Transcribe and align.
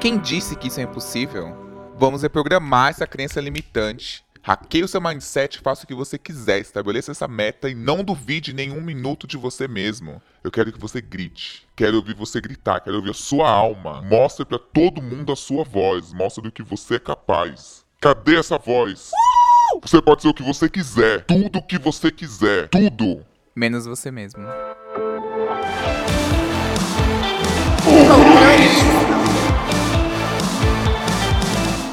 Quem 0.00 0.18
disse 0.18 0.56
que 0.56 0.68
isso 0.68 0.80
é 0.80 0.84
impossível? 0.84 1.54
Vamos 1.98 2.22
reprogramar 2.22 2.88
essa 2.88 3.06
crença 3.06 3.38
limitante. 3.38 4.24
Hackeie 4.42 4.82
o 4.82 4.88
seu 4.88 4.98
mindset, 4.98 5.60
faça 5.60 5.84
o 5.84 5.86
que 5.86 5.94
você 5.94 6.16
quiser, 6.16 6.58
estabeleça 6.58 7.10
essa 7.10 7.28
meta 7.28 7.68
e 7.68 7.74
não 7.74 8.02
duvide 8.02 8.54
nenhum 8.54 8.80
minuto 8.80 9.26
de 9.26 9.36
você 9.36 9.68
mesmo. 9.68 10.22
Eu 10.42 10.50
quero 10.50 10.72
que 10.72 10.80
você 10.80 11.02
grite. 11.02 11.68
Quero 11.76 11.96
ouvir 11.96 12.14
você 12.14 12.40
gritar, 12.40 12.80
quero 12.80 12.96
ouvir 12.96 13.10
a 13.10 13.14
sua 13.14 13.50
alma. 13.50 14.00
Mostre 14.00 14.46
para 14.46 14.58
todo 14.58 15.02
mundo 15.02 15.32
a 15.32 15.36
sua 15.36 15.64
voz, 15.64 16.14
mostre 16.14 16.44
do 16.44 16.50
que 16.50 16.62
você 16.62 16.94
é 16.94 16.98
capaz. 16.98 17.84
Cadê 18.00 18.38
essa 18.38 18.56
voz? 18.56 19.10
Você 19.82 20.00
pode 20.00 20.22
ser 20.22 20.28
o 20.28 20.34
que 20.34 20.42
você 20.42 20.66
quiser, 20.70 21.26
tudo 21.26 21.58
o 21.58 21.62
que 21.62 21.78
você 21.78 22.10
quiser, 22.10 22.68
tudo. 22.68 23.22
Menos 23.54 23.84
você 23.84 24.10
mesmo. 24.10 24.42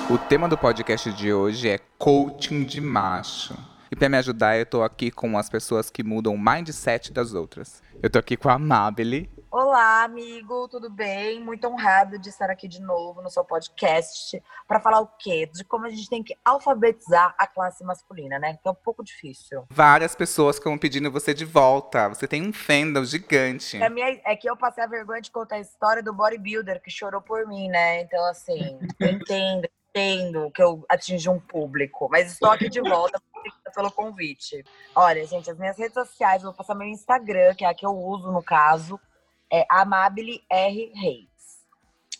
O 0.09 0.17
tema 0.17 0.47
do 0.47 0.57
podcast 0.57 1.11
de 1.11 1.33
hoje 1.33 1.67
é 1.67 1.77
coaching 1.97 2.63
de 2.63 2.79
macho. 2.79 3.53
E 3.91 3.95
para 3.95 4.07
me 4.07 4.15
ajudar, 4.15 4.57
eu 4.57 4.65
tô 4.65 4.81
aqui 4.81 5.11
com 5.11 5.37
as 5.37 5.49
pessoas 5.49 5.89
que 5.89 6.01
mudam 6.01 6.33
o 6.33 6.39
mindset 6.39 7.11
das 7.11 7.33
outras. 7.33 7.83
Eu 8.01 8.09
tô 8.09 8.17
aqui 8.17 8.37
com 8.37 8.47
a 8.47 8.53
Amabile. 8.53 9.29
Olá, 9.51 10.05
amigo, 10.05 10.69
tudo 10.69 10.89
bem? 10.89 11.41
Muito 11.43 11.67
honrado 11.67 12.17
de 12.17 12.29
estar 12.29 12.49
aqui 12.49 12.69
de 12.69 12.81
novo 12.81 13.21
no 13.21 13.29
seu 13.29 13.43
podcast 13.43 14.41
para 14.65 14.79
falar 14.79 15.01
o 15.01 15.07
quê? 15.07 15.49
De 15.53 15.65
como 15.65 15.85
a 15.85 15.89
gente 15.89 16.09
tem 16.09 16.23
que 16.23 16.33
alfabetizar 16.45 17.35
a 17.37 17.45
classe 17.45 17.83
masculina, 17.83 18.39
né? 18.39 18.57
Que 18.61 18.69
é 18.69 18.71
um 18.71 18.75
pouco 18.75 19.03
difícil. 19.03 19.65
Várias 19.69 20.15
pessoas 20.15 20.55
estão 20.55 20.77
pedindo 20.77 21.11
você 21.11 21.33
de 21.33 21.43
volta. 21.43 22.07
Você 22.07 22.29
tem 22.29 22.47
um 22.47 22.53
fandom 22.53 23.03
gigante. 23.03 23.77
É, 23.83 24.31
é 24.31 24.35
que 24.37 24.49
eu 24.49 24.55
passei 24.55 24.85
a 24.85 24.87
vergonha 24.87 25.21
de 25.21 25.31
contar 25.31 25.55
a 25.55 25.59
história 25.59 26.01
do 26.01 26.13
bodybuilder 26.13 26.81
que 26.81 26.89
chorou 26.89 27.21
por 27.21 27.45
mim, 27.45 27.67
né? 27.67 28.03
Então, 28.03 28.23
assim, 28.25 28.79
eu 29.01 29.09
entendo, 29.09 29.67
entendo 29.97 30.51
que 30.51 30.61
eu 30.61 30.85
atingi 30.87 31.27
um 31.27 31.39
público, 31.39 32.07
mas 32.09 32.31
estou 32.31 32.51
aqui 32.51 32.69
de 32.69 32.81
volta 32.81 33.19
pelo 33.73 33.91
convite. 33.91 34.63
Olha, 34.95 35.25
gente, 35.25 35.49
as 35.49 35.57
minhas 35.57 35.77
redes 35.77 35.93
sociais, 35.93 36.43
eu 36.43 36.49
vou 36.49 36.53
passar 36.53 36.75
meu 36.75 36.87
Instagram, 36.87 37.55
que 37.55 37.65
é 37.65 37.67
a 37.67 37.73
que 37.73 37.85
eu 37.85 37.91
uso 37.91 38.31
no 38.31 38.43
caso, 38.43 38.99
é 39.51 39.65
Amabile 39.69 40.43
R 40.51 40.91
Reis. 40.93 41.27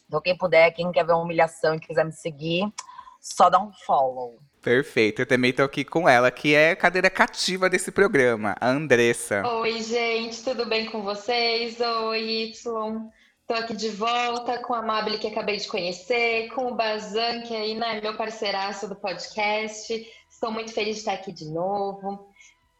Então, 0.07 0.21
quem 0.21 0.37
puder, 0.37 0.71
quem 0.71 0.91
quer 0.91 1.05
ver 1.05 1.13
uma 1.13 1.21
humilhação 1.21 1.75
e 1.75 1.79
quiser 1.79 2.05
me 2.05 2.13
seguir, 2.13 2.71
só 3.19 3.49
dá 3.49 3.59
um 3.59 3.71
follow. 3.85 4.39
Perfeito, 4.61 5.21
eu 5.21 5.25
também 5.25 5.53
tô 5.53 5.63
aqui 5.63 5.85
com 5.85 6.09
ela, 6.09 6.31
que 6.31 6.55
é 6.55 6.75
cadeira 6.75 7.09
cativa 7.09 7.69
desse 7.69 7.91
programa, 7.91 8.55
a 8.59 8.69
Andressa. 8.69 9.45
Oi, 9.47 9.81
gente, 9.81 10.43
tudo 10.43 10.65
bem 10.65 10.87
com 10.87 11.03
vocês? 11.03 11.79
Oi, 11.79 12.49
Y. 12.49 13.09
Tô 13.47 13.53
aqui 13.53 13.77
de 13.77 13.87
volta 13.87 14.57
com 14.57 14.73
a 14.73 14.79
Amabile 14.79 15.17
que 15.17 15.27
acabei 15.27 15.55
de 15.55 15.69
conhecer, 15.69 16.49
com 16.49 16.67
o 16.67 16.75
Bazan, 16.75 17.43
que 17.43 17.55
aí, 17.55 17.75
né, 17.75 18.01
meu 18.01 18.13
parceiraço 18.17 18.89
do 18.89 18.95
podcast. 18.95 20.05
Estou 20.29 20.51
muito 20.51 20.73
feliz 20.73 20.95
de 20.95 20.99
estar 20.99 21.13
aqui 21.13 21.31
de 21.31 21.45
novo. 21.45 22.27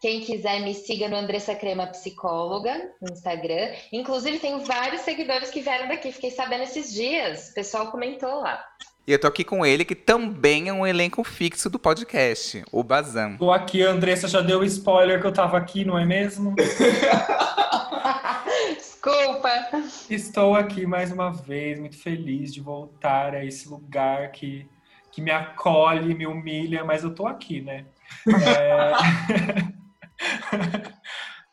Quem 0.01 0.19
quiser 0.19 0.59
me 0.59 0.73
siga 0.73 1.07
no 1.07 1.15
Andressa 1.15 1.55
Crema 1.55 1.87
Psicóloga 1.87 2.91
no 3.01 3.13
Instagram. 3.13 3.71
Inclusive, 3.93 4.39
tenho 4.39 4.59
vários 4.59 5.03
seguidores 5.03 5.49
que 5.49 5.61
vieram 5.61 5.87
daqui, 5.87 6.11
fiquei 6.11 6.31
sabendo 6.31 6.63
esses 6.63 6.93
dias. 6.93 7.51
O 7.51 7.53
pessoal 7.53 7.89
comentou 7.89 8.41
lá. 8.41 8.61
E 9.07 9.13
eu 9.13 9.19
tô 9.21 9.27
aqui 9.27 9.45
com 9.45 9.65
ele, 9.65 9.85
que 9.85 9.95
também 9.95 10.67
é 10.67 10.73
um 10.73 10.85
elenco 10.85 11.23
fixo 11.23 11.69
do 11.69 11.79
podcast, 11.79 12.61
o 12.73 12.83
Bazan. 12.83 13.37
Tô 13.37 13.53
aqui, 13.53 13.85
a 13.85 13.91
Andressa 13.91 14.27
já 14.27 14.41
deu 14.41 14.61
spoiler 14.65 15.21
que 15.21 15.27
eu 15.27 15.31
tava 15.31 15.57
aqui, 15.57 15.85
não 15.85 15.97
é 15.97 16.05
mesmo? 16.05 16.53
Desculpa. 18.97 19.49
Estou 20.09 20.55
aqui 20.55 20.87
mais 20.87 21.11
uma 21.11 21.31
vez, 21.31 21.79
muito 21.79 21.97
feliz 21.97 22.51
de 22.51 22.59
voltar 22.59 23.35
a 23.35 23.45
esse 23.45 23.69
lugar 23.69 24.31
que, 24.31 24.67
que 25.11 25.21
me 25.21 25.29
acolhe, 25.29 26.15
me 26.15 26.25
humilha, 26.25 26.83
mas 26.83 27.03
eu 27.03 27.13
tô 27.13 27.27
aqui, 27.27 27.61
né? 27.61 27.85
É... 28.33 28.93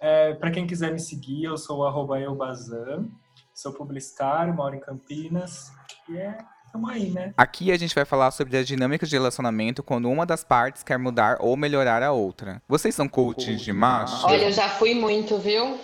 é, 0.31 0.35
Para 0.35 0.51
quem 0.51 0.67
quiser 0.67 0.91
me 0.91 0.99
seguir, 0.99 1.45
eu 1.45 1.59
sou 1.59 1.81
o 1.81 2.17
eubazan, 2.17 3.11
sou 3.53 3.75
publicitário, 3.75 4.55
moro 4.55 4.75
em 4.75 4.81
Campinas, 4.81 5.71
e 6.09 6.17
é, 6.17 6.39
tamo 6.73 6.89
aí, 6.89 7.11
né? 7.11 7.35
Aqui 7.37 7.71
a 7.71 7.77
gente 7.77 7.95
vai 7.95 8.07
falar 8.07 8.31
sobre 8.31 8.57
as 8.57 8.67
dinâmicas 8.67 9.11
de 9.11 9.17
relacionamento 9.17 9.83
quando 9.83 10.11
uma 10.11 10.25
das 10.25 10.43
partes 10.43 10.83
quer 10.83 10.99
mudar 10.99 11.37
ou 11.41 11.59
melhorar 11.59 12.03
a 12.03 12.11
outra. 12.11 12.63
Vocês 12.67 12.95
são 12.95 13.07
coaches 13.07 13.61
de 13.61 13.73
macho? 13.73 14.27
Olha, 14.27 14.47
eu 14.47 14.53
já 14.53 14.71
fui 14.71 14.95
muito, 14.95 15.37
viu? 15.37 15.79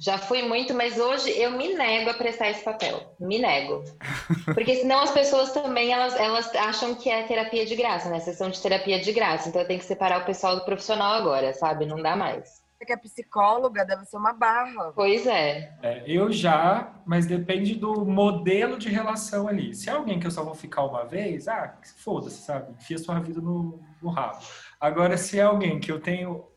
Já 0.00 0.16
fui 0.16 0.40
muito, 0.40 0.72
mas 0.72 0.98
hoje 0.98 1.28
eu 1.38 1.50
me 1.50 1.74
nego 1.74 2.08
a 2.08 2.14
prestar 2.14 2.48
esse 2.48 2.64
papel. 2.64 3.14
Me 3.20 3.38
nego. 3.38 3.84
Porque 4.54 4.76
senão 4.76 5.02
as 5.02 5.10
pessoas 5.10 5.52
também, 5.52 5.92
elas, 5.92 6.16
elas 6.16 6.54
acham 6.54 6.94
que 6.94 7.10
é 7.10 7.24
terapia 7.24 7.66
de 7.66 7.76
graça, 7.76 8.08
né? 8.08 8.18
Sessão 8.18 8.48
de 8.48 8.62
terapia 8.62 8.98
de 8.98 9.12
graça. 9.12 9.50
Então 9.50 9.60
eu 9.60 9.68
tenho 9.68 9.78
que 9.78 9.84
separar 9.84 10.22
o 10.22 10.24
pessoal 10.24 10.56
do 10.56 10.64
profissional 10.64 11.12
agora, 11.12 11.52
sabe? 11.52 11.84
Não 11.84 12.00
dá 12.00 12.16
mais. 12.16 12.62
Porque 12.78 12.94
a 12.94 12.98
psicóloga 12.98 13.84
deve 13.84 14.06
ser 14.06 14.16
uma 14.16 14.32
barra. 14.32 14.90
Pois 14.94 15.26
é. 15.26 15.70
É, 15.82 16.02
eu 16.06 16.32
já, 16.32 16.94
mas 17.04 17.26
depende 17.26 17.74
do 17.74 18.06
modelo 18.06 18.78
de 18.78 18.88
relação 18.88 19.48
ali. 19.48 19.74
Se 19.74 19.90
é 19.90 19.92
alguém 19.92 20.18
que 20.18 20.26
eu 20.26 20.30
só 20.30 20.42
vou 20.42 20.54
ficar 20.54 20.82
uma 20.84 21.04
vez, 21.04 21.46
ah, 21.46 21.78
foda-se, 21.98 22.40
sabe? 22.40 22.72
Enfia 22.72 22.96
sua 22.96 23.20
vida 23.20 23.42
no, 23.42 23.78
no 24.00 24.08
rabo. 24.08 24.38
Agora, 24.80 25.18
se 25.18 25.38
é 25.38 25.42
alguém 25.42 25.78
que 25.78 25.92
eu 25.92 26.00
tenho 26.00 26.48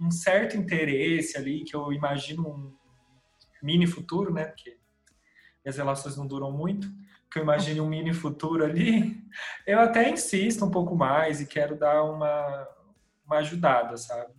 um 0.00 0.12
certo 0.12 0.56
interesse 0.56 1.36
ali, 1.36 1.64
que 1.64 1.74
eu 1.74 1.92
imagino 1.92 2.48
um 2.48 2.81
mini 3.62 3.86
futuro, 3.86 4.32
né? 4.32 4.46
Porque 4.46 4.78
as 5.66 5.76
relações 5.76 6.16
não 6.16 6.26
duram 6.26 6.50
muito. 6.50 6.88
Que 7.30 7.38
eu 7.38 7.44
imagine 7.44 7.80
um 7.80 7.88
mini 7.88 8.12
futuro 8.12 8.62
ali, 8.62 9.16
eu 9.66 9.80
até 9.80 10.10
insisto 10.10 10.64
um 10.64 10.70
pouco 10.70 10.94
mais 10.94 11.40
e 11.40 11.46
quero 11.46 11.78
dar 11.78 12.02
uma, 12.02 12.68
uma 13.24 13.36
ajudada, 13.38 13.96
sabe? 13.96 14.34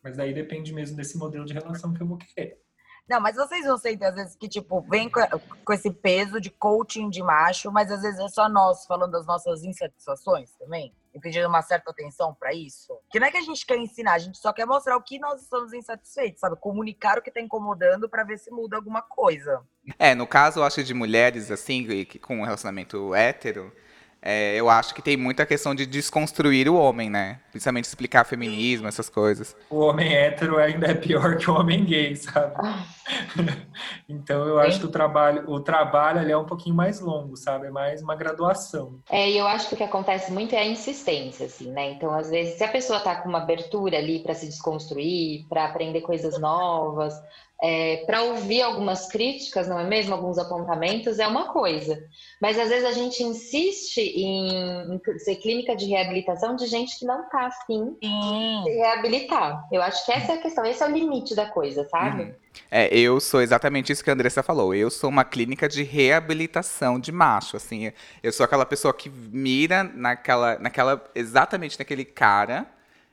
Mas 0.00 0.16
daí 0.16 0.32
depende 0.32 0.72
mesmo 0.72 0.96
desse 0.96 1.18
modelo 1.18 1.44
de 1.44 1.52
relação 1.52 1.92
que 1.92 2.00
eu 2.00 2.06
vou 2.06 2.16
querer. 2.16 2.62
Não, 3.08 3.20
mas 3.20 3.36
vocês 3.36 3.64
não 3.64 3.78
sentem, 3.78 4.06
às 4.06 4.14
vezes, 4.14 4.36
que, 4.36 4.48
tipo, 4.48 4.82
vem 4.82 5.10
com 5.10 5.72
esse 5.72 5.90
peso 5.90 6.40
de 6.40 6.50
coaching 6.50 7.08
de 7.08 7.22
macho, 7.22 7.72
mas 7.72 7.90
às 7.90 8.02
vezes 8.02 8.20
é 8.20 8.28
só 8.28 8.48
nós 8.48 8.84
falando 8.86 9.12
das 9.12 9.26
nossas 9.26 9.64
insatisfações 9.64 10.54
também? 10.56 10.94
E 11.18 11.20
pedindo 11.20 11.48
uma 11.48 11.62
certa 11.62 11.90
atenção 11.90 12.32
para 12.32 12.54
isso? 12.54 12.96
Que 13.10 13.18
não 13.18 13.26
é 13.26 13.30
que 13.30 13.36
a 13.36 13.42
gente 13.42 13.66
quer 13.66 13.76
ensinar, 13.76 14.14
a 14.14 14.18
gente 14.18 14.38
só 14.38 14.52
quer 14.52 14.66
mostrar 14.66 14.96
o 14.96 15.02
que 15.02 15.18
nós 15.18 15.42
estamos 15.42 15.72
insatisfeitos, 15.72 16.40
sabe? 16.40 16.56
Comunicar 16.56 17.18
o 17.18 17.22
que 17.22 17.30
tá 17.30 17.40
incomodando 17.40 18.08
para 18.08 18.24
ver 18.24 18.38
se 18.38 18.50
muda 18.50 18.76
alguma 18.76 19.02
coisa. 19.02 19.62
É, 19.98 20.14
no 20.14 20.26
caso, 20.26 20.60
eu 20.60 20.64
acho 20.64 20.84
de 20.84 20.94
mulheres, 20.94 21.50
assim, 21.50 21.86
com 22.22 22.38
um 22.38 22.44
relacionamento 22.44 23.14
hétero, 23.14 23.74
é, 24.20 24.56
eu 24.56 24.68
acho 24.68 24.94
que 24.94 25.00
tem 25.00 25.16
muita 25.16 25.46
questão 25.46 25.74
de 25.74 25.86
desconstruir 25.86 26.68
o 26.68 26.74
homem, 26.74 27.08
né? 27.08 27.38
Principalmente 27.50 27.84
explicar 27.84 28.24
feminismo, 28.24 28.88
essas 28.88 29.08
coisas. 29.08 29.56
O 29.70 29.78
homem 29.80 30.12
hétero 30.12 30.58
ainda 30.58 30.88
é 30.88 30.94
pior 30.94 31.36
que 31.36 31.50
o 31.50 31.54
homem 31.54 31.84
gay, 31.84 32.16
sabe? 32.16 32.54
Então 34.08 34.46
eu 34.46 34.58
acho 34.58 34.80
que 34.80 34.86
o 34.86 34.90
trabalho, 34.90 35.48
o 35.48 35.60
trabalho 35.60 36.20
ali 36.20 36.32
é 36.32 36.36
um 36.36 36.44
pouquinho 36.44 36.74
mais 36.74 37.00
longo, 37.00 37.36
sabe? 37.36 37.66
É 37.66 37.70
mais 37.70 38.02
uma 38.02 38.16
graduação. 38.16 38.98
É, 39.08 39.30
e 39.30 39.38
eu 39.38 39.46
acho 39.46 39.68
que 39.68 39.74
o 39.74 39.76
que 39.76 39.84
acontece 39.84 40.32
muito 40.32 40.54
é 40.54 40.58
a 40.58 40.66
insistência, 40.66 41.46
assim, 41.46 41.70
né? 41.70 41.92
Então, 41.92 42.12
às 42.12 42.28
vezes, 42.28 42.54
se 42.56 42.64
a 42.64 42.68
pessoa 42.68 43.00
tá 43.00 43.16
com 43.16 43.28
uma 43.28 43.38
abertura 43.38 43.98
ali 43.98 44.20
para 44.20 44.34
se 44.34 44.46
desconstruir, 44.46 45.46
para 45.48 45.64
aprender 45.64 46.00
coisas 46.02 46.38
novas, 46.38 47.14
é, 47.60 48.04
para 48.06 48.22
ouvir 48.22 48.62
algumas 48.62 49.08
críticas, 49.08 49.66
não 49.66 49.80
é 49.80 49.84
mesmo? 49.84 50.14
Alguns 50.14 50.38
apontamentos, 50.38 51.18
é 51.18 51.26
uma 51.26 51.52
coisa. 51.52 52.00
Mas 52.40 52.58
às 52.58 52.68
vezes 52.68 52.84
a 52.84 52.92
gente 52.92 53.22
insiste 53.22 53.98
em, 53.98 54.94
em 54.94 55.18
ser 55.18 55.36
clínica 55.36 55.74
de 55.74 55.86
reabilitação 55.86 56.54
de 56.54 56.66
gente 56.66 56.96
que 56.98 57.04
não 57.04 57.28
tá 57.28 57.46
afim 57.46 57.96
Sim. 58.02 58.62
de 58.64 58.70
reabilitar. 58.70 59.66
Eu 59.72 59.82
acho 59.82 60.06
que 60.06 60.12
essa 60.12 60.32
é 60.32 60.34
a 60.36 60.42
questão, 60.42 60.64
esse 60.64 60.82
é 60.82 60.86
o 60.86 60.92
limite 60.92 61.34
da 61.34 61.46
coisa, 61.46 61.84
sabe? 61.88 62.24
Uhum. 62.24 62.34
É, 62.70 62.88
eu 62.96 63.18
sou 63.20 63.40
exatamente 63.40 63.92
isso 63.92 64.04
que 64.04 64.10
a 64.10 64.12
Andressa 64.12 64.42
falou. 64.42 64.74
Eu 64.74 64.90
sou 64.90 65.10
uma 65.10 65.24
clínica 65.24 65.68
de 65.68 65.82
reabilitação 65.82 66.98
de 66.98 67.10
macho, 67.10 67.56
assim. 67.56 67.92
Eu 68.22 68.32
sou 68.32 68.44
aquela 68.44 68.66
pessoa 68.66 68.94
que 68.94 69.08
mira 69.10 69.82
naquela, 69.82 70.58
naquela 70.58 71.02
exatamente 71.14 71.78
naquele 71.78 72.04
cara 72.04 72.66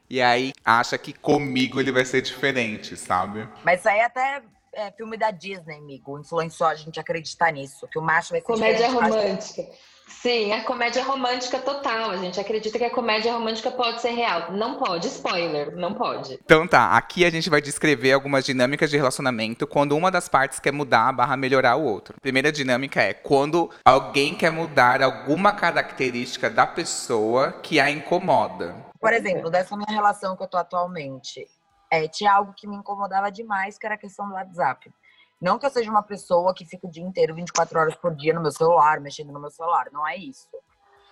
e 0.10 0.22
aí 0.22 0.52
acha 0.64 0.98
que 0.98 1.14
comigo 1.14 1.80
ele 1.80 1.92
vai 1.92 2.06
ser 2.06 2.22
diferente, 2.22 2.96
sabe? 2.98 3.48
Mas 3.64 3.80
isso 3.80 3.90
aí 3.90 4.02
até 4.02 4.42
é 4.74 4.92
filme 4.92 5.18
da 5.18 5.32
Disney, 5.32 5.78
amigo. 5.78 6.20
Influenciou 6.20 6.70
a 6.70 6.76
gente 6.76 7.00
a 7.00 7.02
acreditar 7.02 7.52
nisso. 7.52 7.88
Que 7.88 7.98
o 7.98 8.02
macho 8.02 8.32
vai 8.32 8.42
ser 8.42 8.46
Comédia 8.48 8.90
macho- 8.92 9.16
romântica. 9.16 9.64
Sim, 10.08 10.54
a 10.54 10.64
comédia 10.64 11.04
romântica 11.04 11.58
total. 11.58 12.12
A 12.12 12.18
gente 12.18 12.40
acredita 12.40 12.78
que 12.78 12.84
a 12.84 12.92
comédia 12.92 13.34
romântica 13.34 13.72
pode 13.72 14.02
ser 14.02 14.12
real. 14.12 14.52
Não 14.52 14.76
pode, 14.78 15.08
spoiler, 15.08 15.76
não 15.76 15.96
pode. 15.96 16.38
Então 16.46 16.68
tá, 16.68 16.92
aqui 16.96 17.26
a 17.26 17.30
gente 17.32 17.50
vai 17.50 17.60
descrever 17.60 18.12
algumas 18.12 18.46
dinâmicas 18.46 18.92
de 18.92 18.98
relacionamento 18.98 19.66
quando 19.66 19.98
uma 19.98 20.12
das 20.12 20.30
partes 20.30 20.60
quer 20.60 20.72
mudar 20.72 21.12
barra 21.12 21.36
melhorar 21.36 21.76
o 21.76 21.84
outro. 21.84 22.16
Primeira 22.22 22.52
dinâmica 22.52 23.02
é 23.02 23.14
quando 23.16 23.70
alguém 23.84 24.36
quer 24.36 24.52
mudar 24.52 25.02
alguma 25.02 25.52
característica 25.54 26.52
da 26.52 26.68
pessoa 26.68 27.54
que 27.64 27.80
a 27.80 27.90
incomoda. 27.90 28.76
Por 29.06 29.14
exemplo, 29.14 29.52
dessa 29.52 29.78
minha 29.78 29.92
relação 29.92 30.36
que 30.36 30.42
eu 30.42 30.48
tô 30.48 30.58
atualmente, 30.58 31.48
é, 31.92 32.08
tinha 32.08 32.34
algo 32.34 32.54
que 32.54 32.66
me 32.66 32.76
incomodava 32.76 33.32
demais, 33.32 33.78
que 33.78 33.86
era 33.86 33.94
a 33.94 34.00
questão 34.00 34.28
do 34.28 34.34
WhatsApp. 34.34 34.92
Não 35.40 35.60
que 35.60 35.66
eu 35.68 35.70
seja 35.70 35.92
uma 35.92 36.02
pessoa 36.02 36.56
que 36.56 36.66
fica 36.66 36.88
o 36.88 36.90
dia 36.90 37.04
inteiro, 37.04 37.36
24 37.36 37.80
horas 37.80 37.96
por 37.98 38.16
dia 38.16 38.34
no 38.34 38.42
meu 38.42 38.52
celular, 38.52 39.00
mexendo 39.00 39.32
no 39.32 39.40
meu 39.40 39.52
celular. 39.52 39.92
Não 39.92 40.08
é 40.08 40.18
isso. 40.18 40.50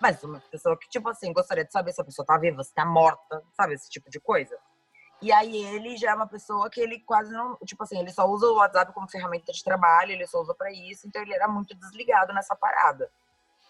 Mas 0.00 0.20
uma 0.24 0.40
pessoa 0.50 0.76
que, 0.76 0.88
tipo 0.88 1.08
assim, 1.08 1.32
gostaria 1.32 1.64
de 1.64 1.70
saber 1.70 1.92
se 1.92 2.00
a 2.00 2.04
pessoa 2.04 2.26
tá 2.26 2.36
viva, 2.36 2.64
se 2.64 2.74
tá 2.74 2.84
morta, 2.84 3.40
sabe? 3.56 3.74
Esse 3.74 3.88
tipo 3.88 4.10
de 4.10 4.18
coisa. 4.18 4.58
E 5.22 5.30
aí 5.30 5.56
ele 5.56 5.96
já 5.96 6.10
é 6.10 6.14
uma 6.16 6.26
pessoa 6.26 6.68
que 6.68 6.80
ele 6.80 6.98
quase 6.98 7.32
não, 7.32 7.56
tipo 7.64 7.84
assim, 7.84 8.00
ele 8.00 8.10
só 8.10 8.26
usa 8.26 8.44
o 8.48 8.56
WhatsApp 8.56 8.92
como 8.92 9.08
ferramenta 9.08 9.52
de 9.52 9.62
trabalho, 9.62 10.10
ele 10.10 10.26
só 10.26 10.40
usa 10.40 10.52
para 10.52 10.72
isso, 10.72 11.06
então 11.06 11.22
ele 11.22 11.32
era 11.32 11.46
muito 11.46 11.76
desligado 11.76 12.34
nessa 12.34 12.56
parada. 12.56 13.08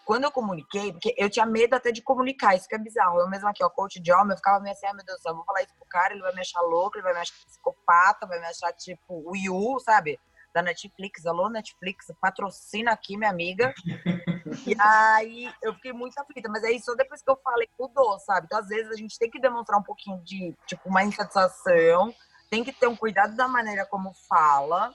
Quando 0.05 0.25
eu 0.25 0.31
comuniquei, 0.31 0.93
porque 0.93 1.15
eu 1.17 1.31
tinha 1.31 1.47
medo 1.47 1.75
até 1.75 1.91
de 1.91 2.03
comunicar, 2.03 2.55
isso 2.55 2.69
que 2.69 2.75
é 2.75 2.79
bizarro. 2.79 3.21
Eu 3.21 3.29
mesmo 3.29 3.49
aqui, 3.49 3.65
ó, 3.65 3.71
coach 3.71 3.99
de 4.01 4.13
homem, 4.13 4.33
eu 4.33 4.37
ficava 4.37 4.61
meio 4.61 4.75
assim, 4.75 4.87
ai 4.87 4.93
meu 4.93 5.05
Deus 5.05 5.19
do 5.19 5.23
céu, 5.23 5.33
eu 5.33 5.37
vou 5.37 5.45
falar 5.45 5.63
isso 5.63 5.75
pro 5.75 5.87
cara, 5.87 6.13
ele 6.13 6.23
vai 6.23 6.35
me 6.35 6.41
achar 6.41 6.61
louco, 6.61 6.97
ele 6.97 7.05
vai 7.05 7.15
me 7.15 7.21
achar 7.21 7.35
psicopata, 7.47 8.27
vai 8.27 8.39
me 8.39 8.47
achar 8.47 8.73
tipo 8.73 9.23
o 9.25 9.35
Yu, 9.35 9.81
sabe? 9.81 10.21
Da 10.53 10.63
Netflix, 10.63 11.27
alô 11.27 11.49
Netflix, 11.49 12.13
patrocina 12.21 12.93
aqui, 12.93 13.17
minha 13.17 13.31
amiga. 13.31 13.73
E 14.67 14.77
aí 14.79 15.53
eu 15.63 15.75
fiquei 15.75 15.93
muito 15.93 16.19
aflita, 16.19 16.49
mas 16.49 16.63
aí 16.65 16.81
só 16.81 16.95
depois 16.95 17.23
que 17.23 17.31
eu 17.31 17.37
falei 17.43 17.69
mudou, 17.79 18.19
sabe? 18.21 18.47
Então 18.47 18.59
às 18.59 18.69
vezes 18.69 18.91
a 18.91 18.95
gente 18.95 19.19
tem 19.19 19.31
que 19.31 19.41
demonstrar 19.41 19.81
um 19.81 19.83
pouquinho 19.83 20.23
de, 20.23 20.55
tipo, 20.67 20.89
uma 20.89 21.03
insatisfação, 21.03 22.15
tem 22.51 22.63
que 22.63 22.73
ter 22.73 22.87
um 22.87 22.95
cuidado 22.95 23.35
da 23.35 23.49
maneira 23.49 23.87
como 23.87 24.13
fala, 24.29 24.95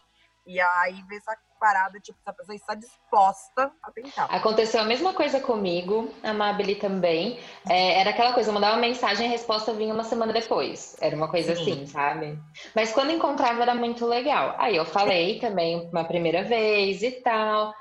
e 0.50 0.60
aí 0.60 1.04
ver 1.07 1.18
essa 1.18 1.38
parada, 1.60 2.00
tipo, 2.00 2.18
se 2.24 2.28
a 2.28 2.34
pessoa 2.34 2.56
está 2.56 2.74
disposta 2.74 3.72
a 3.84 3.92
tentar. 3.92 4.25
Aconteceu 4.25 4.81
a 4.81 4.84
mesma 4.84 5.13
coisa 5.13 5.40
comigo, 5.40 6.12
a 6.24 6.34
Mabeli 6.34 6.74
também. 6.74 7.40
É, 7.69 8.00
era 8.00 8.10
aquela 8.10 8.34
coisa, 8.34 8.50
eu 8.50 8.54
mandava 8.54 8.74
uma 8.74 8.81
mensagem 8.81 9.28
e 9.28 9.30
a 9.30 9.31
resposta 9.31 9.74
vinha 9.74 9.94
uma 9.94 10.04
semana 10.04 10.34
depois. 10.34 10.98
Era 11.00 11.16
uma 11.16 11.30
coisa 11.30 11.56
Sim. 11.56 11.62
assim, 11.62 11.86
sabe? 11.86 12.40
Mas 12.74 12.92
quando 12.92 13.12
encontrava 13.12 13.62
era 13.62 13.75
muito 13.75 14.07
legal. 14.07 14.56
Aí 14.57 14.75
eu 14.75 14.86
falei 14.86 15.38
também 15.40 15.88
uma 15.92 16.04
primeira 16.04 16.44
vez 16.44 17.04
e 17.04 17.12
tal. 17.12 17.72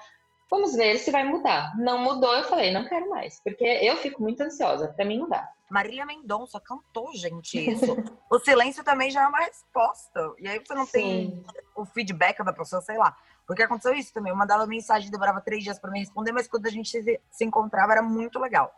Vamos 0.51 0.75
ver 0.75 0.99
se 0.99 1.11
vai 1.11 1.25
mudar. 1.25 1.73
Não 1.79 1.99
mudou, 1.99 2.35
eu 2.35 2.45
falei, 2.45 2.71
não 2.71 2.87
quero 2.87 3.09
mais, 3.09 3.41
porque 3.43 3.65
eu 3.65 3.97
fico 3.97 4.23
muito 4.23 4.43
ansiosa, 4.43 4.89
para 4.89 5.07
mim 5.07 5.21
mudar. 5.21 5.49
Marília 5.69 6.07
Mendonça 6.07 6.61
cantou, 6.61 7.15
gente, 7.15 7.59
isso. 7.71 7.97
o 8.31 8.39
silêncio 8.39 8.83
também 8.83 9.11
já 9.11 9.23
é 9.23 9.27
uma 9.27 9.41
resposta. 9.41 10.35
E 10.39 10.49
aí 10.49 10.59
você 10.59 10.75
não 10.75 10.87
Sim. 10.87 10.93
tem 10.93 11.47
o 11.77 11.85
feedback 11.85 12.43
da 12.43 12.53
pessoa, 12.53 12.81
sei 12.81 12.97
lá. 12.97 13.17
Porque 13.47 13.63
aconteceu 13.63 13.95
isso 13.95 14.13
também. 14.13 14.31
Eu 14.31 14.37
mandava 14.37 14.67
mensagem, 14.67 15.11
demorava 15.11 15.41
três 15.41 15.65
dias 15.65 15.79
para 15.79 15.91
me 15.91 16.01
responder, 16.01 16.33
mas 16.33 16.47
quando 16.47 16.67
a 16.67 16.71
gente 16.71 17.03
se, 17.31 17.45
encontrava 17.45 17.93
era 17.93 18.03
muito 18.03 18.39
legal. 18.39 18.75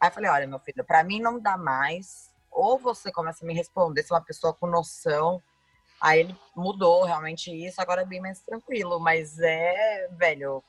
Aí 0.00 0.08
eu 0.08 0.12
falei, 0.12 0.30
olha, 0.30 0.46
meu 0.46 0.58
filho, 0.60 0.84
para 0.84 1.02
mim 1.02 1.20
não 1.20 1.40
dá 1.40 1.56
mais. 1.56 2.32
Ou 2.50 2.78
você 2.78 3.10
começa 3.10 3.44
a 3.44 3.46
me 3.46 3.54
responder, 3.54 4.02
se 4.02 4.12
é 4.12 4.16
uma 4.16 4.22
pessoa 4.22 4.54
com 4.54 4.66
noção. 4.66 5.42
Aí 6.00 6.20
ele 6.20 6.36
mudou 6.54 7.04
realmente 7.04 7.50
isso, 7.50 7.80
agora 7.80 8.02
é 8.02 8.04
bem 8.04 8.20
mais 8.20 8.40
tranquilo. 8.40 9.00
Mas 9.00 9.38
é, 9.40 10.08
velho, 10.12 10.62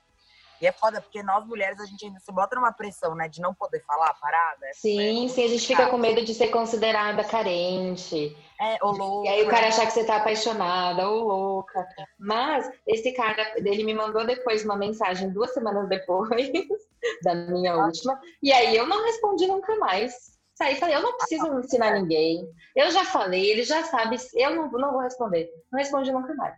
e 0.62 0.68
é 0.68 0.72
foda, 0.72 1.02
porque 1.02 1.22
nós 1.22 1.46
mulheres, 1.46 1.80
a 1.80 1.86
gente 1.86 2.06
ainda 2.06 2.20
se 2.20 2.32
bota 2.32 2.56
numa 2.56 2.72
pressão, 2.72 3.14
né, 3.16 3.28
de 3.28 3.42
não 3.42 3.54
poder 3.54 3.84
falar 3.86 4.10
a 4.10 4.14
parada. 4.14 4.68
Sim, 4.74 5.26
é 5.26 5.30
sim, 5.30 5.44
a 5.44 5.48
gente 5.48 5.68
fica 5.68 5.88
com 5.88 5.98
medo 5.98 6.24
de 6.24 6.34
ser 6.34 6.48
considerada 6.48 7.24
carente. 7.24 8.36
É, 8.60 8.78
ou 8.82 8.94
louca. 8.94 9.30
E 9.30 9.34
aí 9.34 9.44
o 9.44 9.50
cara 9.50 9.68
achar 9.68 9.86
que 9.86 9.92
você 9.92 10.06
tá 10.06 10.18
apaixonada 10.18 11.10
ou 11.10 11.24
louca. 11.24 11.86
Mas 12.18 12.70
esse 12.88 13.12
cara, 13.12 13.54
ele 13.58 13.84
me 13.84 13.94
mandou 13.94 14.26
depois 14.26 14.64
uma 14.64 14.78
mensagem, 14.78 15.30
duas 15.30 15.54
semanas 15.54 15.90
depois 15.90 16.30
da 17.22 17.36
minha 17.36 17.76
última, 17.76 18.20
e 18.42 18.54
aí 18.54 18.76
eu 18.76 18.88
não 18.88 19.04
respondi 19.04 19.46
nunca 19.48 19.76
mais. 19.76 20.36
Saí 20.56 20.78
falei, 20.78 20.96
eu 20.96 21.02
não 21.02 21.18
preciso 21.18 21.60
ensinar 21.60 21.92
ninguém. 22.00 22.48
Eu 22.74 22.90
já 22.90 23.04
falei, 23.04 23.52
ele 23.52 23.64
já 23.64 23.84
sabe, 23.84 24.16
eu 24.36 24.56
não, 24.56 24.72
não 24.72 24.94
vou 24.94 25.02
responder. 25.02 25.50
Não 25.70 25.78
respondi 25.78 26.14
nunca 26.14 26.34
mais. 26.36 26.58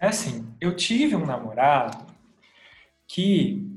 É 0.00 0.08
assim, 0.08 0.44
eu 0.60 0.74
tive 0.74 1.14
um 1.14 1.24
namorado 1.24 2.15
que 3.06 3.76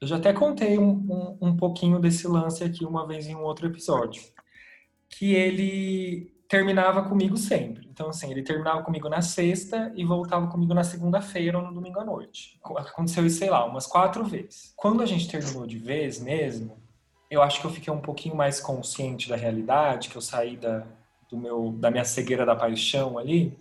eu 0.00 0.06
já 0.08 0.16
até 0.16 0.32
contei 0.32 0.78
um, 0.78 0.90
um, 0.90 1.48
um, 1.48 1.56
pouquinho 1.56 2.00
desse 2.00 2.26
lance 2.26 2.64
aqui 2.64 2.84
uma 2.84 3.06
vez 3.06 3.26
em 3.26 3.36
um 3.36 3.42
outro 3.42 3.66
episódio, 3.66 4.22
que 5.08 5.34
ele 5.34 6.32
terminava 6.48 7.08
comigo 7.08 7.36
sempre. 7.36 7.88
Então, 7.90 8.08
assim, 8.08 8.30
ele 8.30 8.42
terminava 8.42 8.82
comigo 8.82 9.08
na 9.08 9.22
sexta 9.22 9.92
e 9.94 10.04
voltava 10.04 10.48
comigo 10.48 10.74
na 10.74 10.84
segunda-feira 10.84 11.56
ou 11.56 11.64
no 11.64 11.72
domingo 11.72 12.00
à 12.00 12.04
noite. 12.04 12.58
Aconteceu 12.64 13.24
isso, 13.24 13.38
sei 13.38 13.48
lá, 13.48 13.64
umas 13.64 13.86
quatro 13.86 14.24
vezes. 14.24 14.72
Quando 14.76 15.02
a 15.02 15.06
gente 15.06 15.30
terminou 15.30 15.66
de 15.66 15.78
vez 15.78 16.20
mesmo, 16.20 16.76
eu 17.30 17.40
acho 17.40 17.60
que 17.60 17.66
eu 17.66 17.70
fiquei 17.70 17.92
um 17.92 18.00
pouquinho 18.00 18.36
mais 18.36 18.60
consciente 18.60 19.28
da 19.28 19.36
realidade, 19.36 20.10
que 20.10 20.16
eu 20.16 20.20
saí 20.20 20.56
da, 20.56 20.86
do 21.30 21.38
meu, 21.38 21.72
da 21.78 21.90
minha 21.90 22.04
cegueira 22.04 22.44
da 22.44 22.54
paixão 22.54 23.16
ali. 23.16 23.58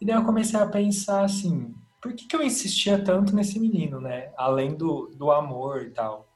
E 0.00 0.06
daí 0.06 0.16
eu 0.16 0.24
comecei 0.24 0.58
a 0.58 0.66
pensar 0.66 1.24
assim, 1.24 1.74
por 2.00 2.12
que, 2.12 2.26
que 2.26 2.36
eu 2.36 2.42
insistia 2.42 3.02
tanto 3.02 3.34
nesse 3.34 3.58
menino, 3.58 4.00
né? 4.00 4.32
Além 4.36 4.74
do, 4.74 5.10
do 5.14 5.30
amor 5.30 5.82
e 5.82 5.90
tal. 5.90 6.28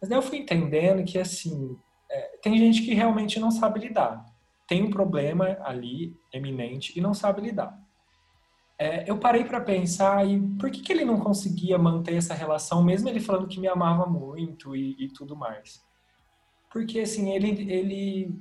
Mas 0.00 0.08
daí 0.08 0.18
eu 0.18 0.22
fui 0.22 0.38
entendendo 0.38 1.04
que, 1.04 1.18
assim, 1.18 1.76
é, 2.10 2.38
tem 2.42 2.56
gente 2.56 2.82
que 2.82 2.94
realmente 2.94 3.38
não 3.38 3.50
sabe 3.50 3.80
lidar. 3.80 4.24
Tem 4.66 4.82
um 4.82 4.90
problema 4.90 5.58
ali, 5.62 6.16
eminente, 6.32 6.96
e 6.96 7.00
não 7.00 7.12
sabe 7.12 7.40
lidar. 7.42 7.78
É, 8.78 9.10
eu 9.10 9.18
parei 9.18 9.44
para 9.44 9.60
pensar 9.60 10.26
e 10.26 10.40
por 10.56 10.70
que, 10.70 10.80
que 10.80 10.92
ele 10.92 11.04
não 11.04 11.18
conseguia 11.18 11.76
manter 11.76 12.14
essa 12.14 12.32
relação, 12.32 12.82
mesmo 12.82 13.08
ele 13.08 13.18
falando 13.18 13.48
que 13.48 13.58
me 13.58 13.66
amava 13.66 14.06
muito 14.06 14.76
e, 14.76 14.94
e 14.98 15.08
tudo 15.08 15.34
mais. 15.36 15.84
Porque, 16.70 17.00
assim, 17.00 17.32
ele, 17.32 17.70
ele 17.70 18.40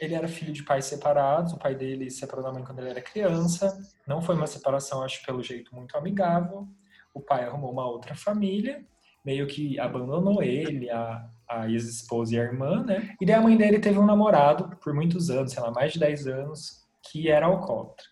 ele 0.00 0.14
era 0.14 0.28
filho 0.28 0.52
de 0.52 0.62
pais 0.62 0.84
separados, 0.84 1.52
o 1.52 1.58
pai 1.58 1.74
dele 1.74 2.10
separou 2.10 2.44
da 2.44 2.52
mãe 2.52 2.64
quando 2.64 2.80
ele 2.80 2.90
era 2.90 3.00
criança. 3.00 3.78
Não 4.06 4.20
foi 4.20 4.34
uma 4.34 4.46
separação, 4.46 5.02
acho, 5.02 5.24
pelo 5.24 5.42
jeito 5.42 5.74
muito 5.74 5.96
amigável. 5.96 6.68
O 7.12 7.20
pai 7.20 7.44
arrumou 7.44 7.72
uma 7.72 7.86
outra 7.86 8.14
família, 8.14 8.84
meio 9.24 9.46
que 9.46 9.78
abandonou 9.78 10.42
ele, 10.42 10.90
a, 10.90 11.28
a 11.48 11.68
ex-esposa 11.70 12.34
e 12.34 12.40
a 12.40 12.44
irmã, 12.44 12.84
né? 12.84 13.14
E 13.20 13.26
daí 13.26 13.34
a 13.34 13.40
mãe 13.40 13.56
dele 13.56 13.78
teve 13.78 13.98
um 13.98 14.06
namorado 14.06 14.76
por 14.76 14.94
muitos 14.94 15.30
anos, 15.30 15.52
sei 15.52 15.62
lá, 15.62 15.70
mais 15.70 15.92
de 15.92 15.98
10 15.98 16.26
anos, 16.26 16.86
que 17.02 17.28
era 17.28 17.46
alcoólatra. 17.46 18.06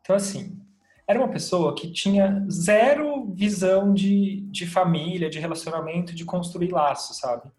Então, 0.00 0.14
assim, 0.16 0.60
era 1.06 1.18
uma 1.18 1.28
pessoa 1.28 1.74
que 1.74 1.90
tinha 1.90 2.44
zero 2.50 3.26
visão 3.34 3.92
de, 3.92 4.40
de 4.50 4.66
família, 4.66 5.28
de 5.28 5.38
relacionamento, 5.38 6.14
de 6.14 6.24
construir 6.24 6.70
laços, 6.70 7.18
sabe? 7.18 7.50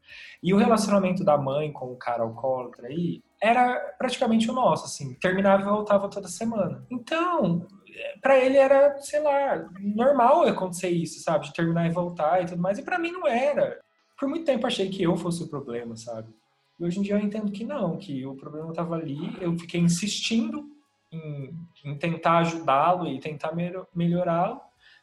E 0.42 0.54
o 0.54 0.58
relacionamento 0.58 1.24
da 1.24 1.38
mãe 1.38 1.72
com 1.72 1.92
o 1.92 1.98
cara 1.98 2.24
alcoólatra 2.24 2.88
aí 2.88 3.22
era 3.44 3.78
praticamente 3.98 4.50
o 4.50 4.54
nosso, 4.54 4.86
assim, 4.86 5.16
terminava 5.16 5.62
e 5.62 5.66
voltava 5.66 6.10
toda 6.10 6.30
semana. 6.30 6.88
Então, 6.90 7.68
para 8.22 8.40
ele 8.40 8.56
era, 8.56 8.98
sei 9.00 9.20
lá, 9.20 9.70
normal 9.82 10.44
acontecer 10.44 10.90
isso, 10.90 11.22
sabe? 11.22 11.48
De 11.48 11.54
terminar 11.54 11.86
e 11.86 11.92
voltar 11.92 12.42
e 12.42 12.46
tudo 12.46 12.62
mais. 12.62 12.80
E 12.80 12.84
para 12.84 12.98
mim 12.98 13.12
não 13.12 13.28
era. 13.28 13.82
Por 14.18 14.30
muito 14.30 14.46
tempo 14.46 14.66
achei 14.66 14.90
que 14.90 15.04
eu 15.04 15.18
fosse 15.18 15.44
o 15.44 15.50
problema, 15.50 15.98
sabe? 15.98 16.34
E 16.80 16.86
hoje 16.86 17.00
em 17.00 17.02
dia 17.02 17.16
eu 17.16 17.20
entendo 17.20 17.52
que 17.52 17.66
não, 17.66 17.98
que 17.98 18.26
o 18.26 18.34
problema 18.34 18.70
estava 18.70 18.96
ali. 18.96 19.36
Eu 19.42 19.60
fiquei 19.60 19.82
insistindo 19.82 20.66
em, 21.12 21.54
em 21.84 21.98
tentar 21.98 22.38
ajudá-lo 22.38 23.08
e 23.08 23.20
tentar 23.20 23.54
melhorá-lo. 23.94 24.62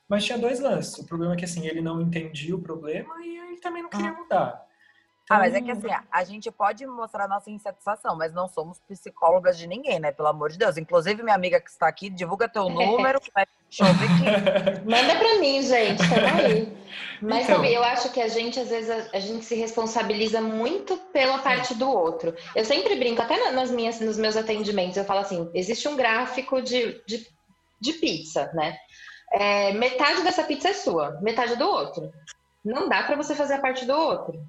Mas 0.09 0.25
tinha 0.25 0.39
dois 0.39 0.61
lances. 0.61 0.97
O 0.99 1.07
problema 1.07 1.35
é 1.35 1.37
que 1.37 1.45
assim, 1.45 1.67
ele 1.67 1.83
não 1.83 2.01
entendia 2.01 2.57
o 2.57 2.63
problema 2.63 3.15
e 3.23 3.37
ele 3.37 3.61
também 3.61 3.83
não 3.83 3.91
queria 3.91 4.17
ah. 4.31 4.65
Ah, 5.31 5.39
mas 5.39 5.55
é 5.55 5.61
que 5.61 5.71
assim, 5.71 5.87
a 6.11 6.25
gente 6.25 6.51
pode 6.51 6.85
mostrar 6.85 7.29
nossa 7.29 7.49
insatisfação, 7.53 8.17
mas 8.17 8.35
não 8.35 8.49
somos 8.49 8.81
psicólogas 8.81 9.57
de 9.57 9.65
ninguém, 9.69 10.01
né? 10.01 10.11
Pelo 10.11 10.27
amor 10.27 10.51
de 10.51 10.59
Deus. 10.59 10.77
Inclusive, 10.77 11.23
minha 11.23 11.37
amiga 11.37 11.61
que 11.61 11.71
está 11.71 11.87
aqui, 11.87 12.11
divulga 12.11 12.49
teu 12.49 12.67
número, 12.69 13.21
que 13.21 13.31
vai 13.33 13.47
chover 13.71 13.93
aqui. 13.93 14.83
Manda 14.91 15.15
pra 15.15 15.39
mim, 15.39 15.63
gente, 15.63 16.03
aí. 16.03 16.77
Mas 17.23 17.45
então... 17.45 17.57
sabe, 17.59 17.73
eu 17.73 17.85
acho 17.85 18.11
que 18.11 18.21
a 18.21 18.27
gente, 18.27 18.59
às 18.59 18.71
vezes, 18.71 18.91
a, 18.91 19.17
a, 19.17 19.21
gente 19.21 19.45
se 19.45 19.55
responsabiliza 19.55 20.41
muito 20.41 20.97
pela 21.13 21.39
parte 21.39 21.75
do 21.75 21.89
outro. 21.89 22.35
Eu 22.57 22.65
sempre 22.65 22.97
brinco, 22.97 23.23
até 23.23 23.53
nas 23.53 23.71
minhas, 23.71 24.01
nos 24.01 24.19
meus 24.19 24.37
atendimentos, 24.37 24.97
eu 24.97 25.05
falo 25.05 25.21
assim: 25.21 25.49
existe 25.55 25.87
um 25.87 25.95
gráfico 25.95 26.61
de, 26.61 27.01
de, 27.07 27.25
de 27.81 27.93
pizza, 27.93 28.51
né? 28.53 28.77
É, 29.33 29.73
metade 29.75 30.25
dessa 30.25 30.43
pizza 30.43 30.71
é 30.71 30.75
sua, 30.75 31.21
metade 31.21 31.53
é 31.53 31.57
do 31.57 31.69
outro. 31.69 32.11
Não 32.65 32.89
dá 32.89 33.05
para 33.05 33.17
você 33.17 33.33
fazer 33.33 33.55
a 33.55 33.61
parte 33.61 33.85
do 33.85 33.95
outro. 33.95 34.45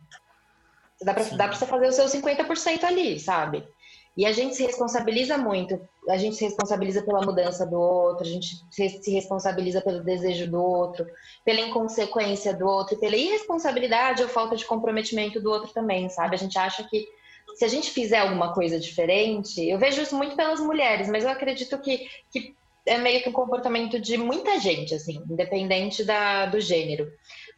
Dá 1.04 1.14
para 1.14 1.24
dá 1.24 1.48
pra 1.48 1.56
você 1.56 1.66
fazer 1.66 1.88
o 1.88 1.92
seu 1.92 2.06
50% 2.06 2.84
ali, 2.84 3.20
sabe? 3.20 3.68
E 4.16 4.26
a 4.26 4.32
gente 4.32 4.56
se 4.56 4.64
responsabiliza 4.64 5.38
muito. 5.38 5.80
A 6.10 6.18
gente 6.18 6.36
se 6.36 6.44
responsabiliza 6.44 7.02
pela 7.02 7.22
mudança 7.22 7.66
do 7.66 7.80
outro, 7.80 8.26
a 8.26 8.30
gente 8.30 8.66
se 8.70 9.12
responsabiliza 9.12 9.82
pelo 9.82 10.04
desejo 10.04 10.50
do 10.50 10.62
outro, 10.62 11.06
pela 11.46 11.62
inconsequência 11.62 12.54
do 12.54 12.68
outro, 12.68 13.00
pela 13.00 13.16
irresponsabilidade 13.16 14.22
ou 14.22 14.30
falta 14.30 14.56
de 14.56 14.66
comprometimento 14.66 15.40
do 15.40 15.50
outro 15.50 15.72
também, 15.74 16.10
sabe? 16.10 16.36
A 16.36 16.40
gente 16.40 16.58
acha 16.58 16.84
que 16.84 17.08
se 17.56 17.66
a 17.66 17.68
gente 17.68 17.92
fizer 17.92 18.20
alguma 18.20 18.54
coisa 18.54 18.80
diferente, 18.80 19.68
eu 19.68 19.78
vejo 19.78 20.02
isso 20.02 20.16
muito 20.16 20.36
pelas 20.36 20.60
mulheres, 20.60 21.08
mas 21.08 21.24
eu 21.24 21.30
acredito 21.30 21.78
que, 21.80 22.08
que 22.32 22.56
é 22.86 22.98
meio 22.98 23.22
que 23.22 23.30
um 23.30 23.34
comportamento 23.34 24.00
de 24.00 24.18
muita 24.18 24.60
gente, 24.60 24.96
assim, 24.96 25.22
independente 25.30 26.04
da, 26.04 26.46
do 26.46 26.60
gênero. 26.60 27.12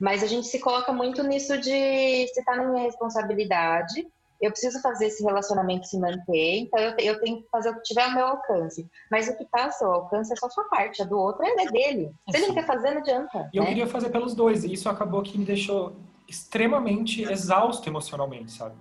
Mas 0.04 0.22
a 0.22 0.28
gente 0.28 0.48
se 0.48 0.60
coloca 0.60 0.92
muito 0.92 1.24
nisso 1.24 1.58
de 1.58 2.28
se 2.28 2.44
tá 2.44 2.58
na 2.58 2.68
minha 2.68 2.84
responsabilidade, 2.84 4.06
eu 4.42 4.52
preciso 4.52 4.82
fazer 4.82 5.06
esse 5.06 5.24
relacionamento 5.24 5.88
se 5.88 5.98
manter, 5.98 6.58
então 6.58 6.78
eu, 6.78 6.94
eu 7.00 7.20
tenho 7.22 7.42
que 7.42 7.50
fazer 7.50 7.70
o 7.70 7.76
que 7.76 7.84
tiver 7.84 8.04
ao 8.04 8.14
meu 8.14 8.28
alcance. 8.28 8.86
Mas 9.10 9.30
o 9.30 9.38
que 9.38 9.44
está 9.44 9.64
ao 9.64 9.72
seu 9.72 9.90
alcance 9.90 10.34
é 10.34 10.36
só 10.36 10.50
sua 10.50 10.66
parte, 10.66 11.02
a 11.02 11.06
do 11.06 11.18
outro 11.18 11.46
é 11.46 11.56
dele. 11.72 12.12
Se 12.30 12.36
ele 12.36 12.48
não 12.48 12.54
quer 12.54 12.66
fazer, 12.66 12.92
não 12.92 12.98
adianta. 12.98 13.50
E 13.54 13.56
eu 13.56 13.64
né? 13.64 13.70
queria 13.70 13.88
fazer 13.88 14.10
pelos 14.10 14.36
dois, 14.36 14.66
e 14.66 14.74
isso 14.74 14.90
acabou 14.90 15.24
que 15.24 15.38
me 15.38 15.46
deixou 15.46 15.96
extremamente 16.28 17.24
exausto 17.24 17.88
emocionalmente, 17.88 18.52
sabe? 18.52 18.76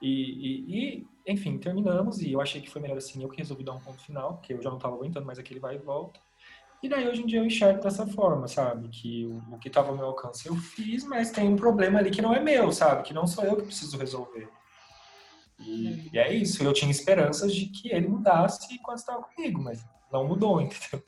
E, 0.00 0.08
e, 0.08 0.78
e, 0.78 1.06
enfim, 1.30 1.58
terminamos, 1.58 2.22
e 2.22 2.32
eu 2.32 2.40
achei 2.40 2.62
que 2.62 2.70
foi 2.70 2.80
melhor 2.80 2.96
assim, 2.96 3.22
eu 3.22 3.28
que 3.28 3.36
resolvi 3.36 3.64
dar 3.64 3.74
um 3.74 3.80
ponto 3.80 4.02
final, 4.02 4.38
porque 4.38 4.54
eu 4.54 4.62
já 4.62 4.70
não 4.70 4.78
estava 4.78 4.94
aguentando 4.94 5.26
mais 5.26 5.38
aquele 5.38 5.60
vai 5.60 5.74
e 5.74 5.78
volta. 5.78 6.18
E 6.84 6.88
daí 6.88 7.08
hoje 7.08 7.22
em 7.22 7.26
dia 7.26 7.38
eu 7.38 7.46
enxergo 7.46 7.82
dessa 7.82 8.06
forma, 8.06 8.46
sabe? 8.46 8.88
Que 8.88 9.24
o, 9.24 9.54
o 9.54 9.58
que 9.58 9.68
estava 9.68 9.88
ao 9.88 9.96
meu 9.96 10.04
alcance 10.04 10.46
eu 10.46 10.54
fiz, 10.54 11.02
mas 11.02 11.30
tem 11.30 11.48
um 11.48 11.56
problema 11.56 11.98
ali 11.98 12.10
que 12.10 12.20
não 12.20 12.34
é 12.34 12.40
meu, 12.40 12.70
sabe? 12.72 13.04
Que 13.04 13.14
não 13.14 13.26
sou 13.26 13.42
eu 13.42 13.56
que 13.56 13.62
preciso 13.62 13.96
resolver. 13.96 14.50
E, 15.58 16.10
e, 16.12 16.18
é 16.18 16.30
isso, 16.30 16.62
eu 16.62 16.74
tinha 16.74 16.90
esperanças 16.90 17.54
de 17.54 17.70
que 17.70 17.90
ele 17.90 18.06
mudasse 18.06 18.74
enquanto 18.74 18.98
estava 18.98 19.22
comigo, 19.22 19.62
mas 19.62 19.82
não 20.12 20.28
mudou, 20.28 20.60
entendeu? 20.60 21.02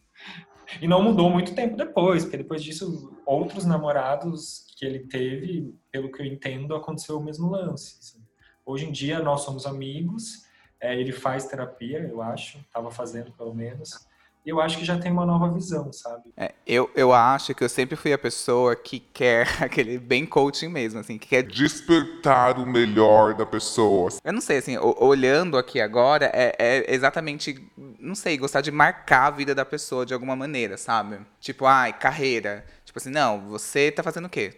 E 0.80 0.88
não 0.88 1.02
mudou 1.02 1.28
muito 1.28 1.54
tempo 1.54 1.76
depois, 1.76 2.24
porque 2.24 2.38
depois 2.38 2.64
disso, 2.64 3.14
outros 3.26 3.66
namorados 3.66 4.64
que 4.78 4.86
ele 4.86 5.00
teve, 5.00 5.74
pelo 5.92 6.10
que 6.10 6.22
eu 6.22 6.26
entendo, 6.26 6.74
aconteceu 6.74 7.18
o 7.18 7.22
mesmo 7.22 7.50
lance. 7.50 7.98
Assim. 8.00 8.24
Hoje 8.64 8.86
em 8.86 8.92
dia, 8.92 9.18
nós 9.18 9.42
somos 9.42 9.66
amigos, 9.66 10.46
é, 10.80 10.98
ele 10.98 11.12
faz 11.12 11.44
terapia, 11.44 11.98
eu 11.98 12.22
acho, 12.22 12.56
estava 12.60 12.90
fazendo 12.90 13.30
pelo 13.32 13.54
menos 13.54 14.05
eu 14.46 14.60
acho 14.60 14.78
que 14.78 14.84
já 14.84 14.96
tem 14.96 15.10
uma 15.10 15.26
nova 15.26 15.52
visão, 15.52 15.92
sabe? 15.92 16.30
É, 16.36 16.54
eu, 16.64 16.88
eu 16.94 17.12
acho 17.12 17.52
que 17.52 17.64
eu 17.64 17.68
sempre 17.68 17.96
fui 17.96 18.12
a 18.12 18.18
pessoa 18.18 18.76
que 18.76 19.00
quer 19.00 19.48
aquele 19.60 19.98
bem 19.98 20.24
coaching 20.24 20.68
mesmo, 20.68 21.00
assim, 21.00 21.18
que 21.18 21.26
quer 21.26 21.42
despertar 21.42 22.56
o 22.58 22.64
melhor 22.64 23.34
da 23.34 23.44
pessoa. 23.44 24.10
Eu 24.22 24.32
não 24.32 24.40
sei, 24.40 24.58
assim, 24.58 24.78
olhando 24.78 25.58
aqui 25.58 25.80
agora, 25.80 26.30
é, 26.32 26.54
é, 26.58 26.94
exatamente, 26.94 27.60
não 27.98 28.14
sei, 28.14 28.38
gostar 28.38 28.60
de 28.60 28.70
marcar 28.70 29.26
a 29.26 29.30
vida 29.30 29.52
da 29.52 29.64
pessoa 29.64 30.06
de 30.06 30.14
alguma 30.14 30.36
maneira, 30.36 30.76
sabe? 30.76 31.18
Tipo, 31.40 31.66
ai, 31.66 31.92
carreira. 31.92 32.64
Tipo 32.84 33.00
assim, 33.00 33.10
não, 33.10 33.48
você 33.48 33.90
tá 33.90 34.02
fazendo 34.04 34.26
o 34.26 34.30
quê? 34.30 34.52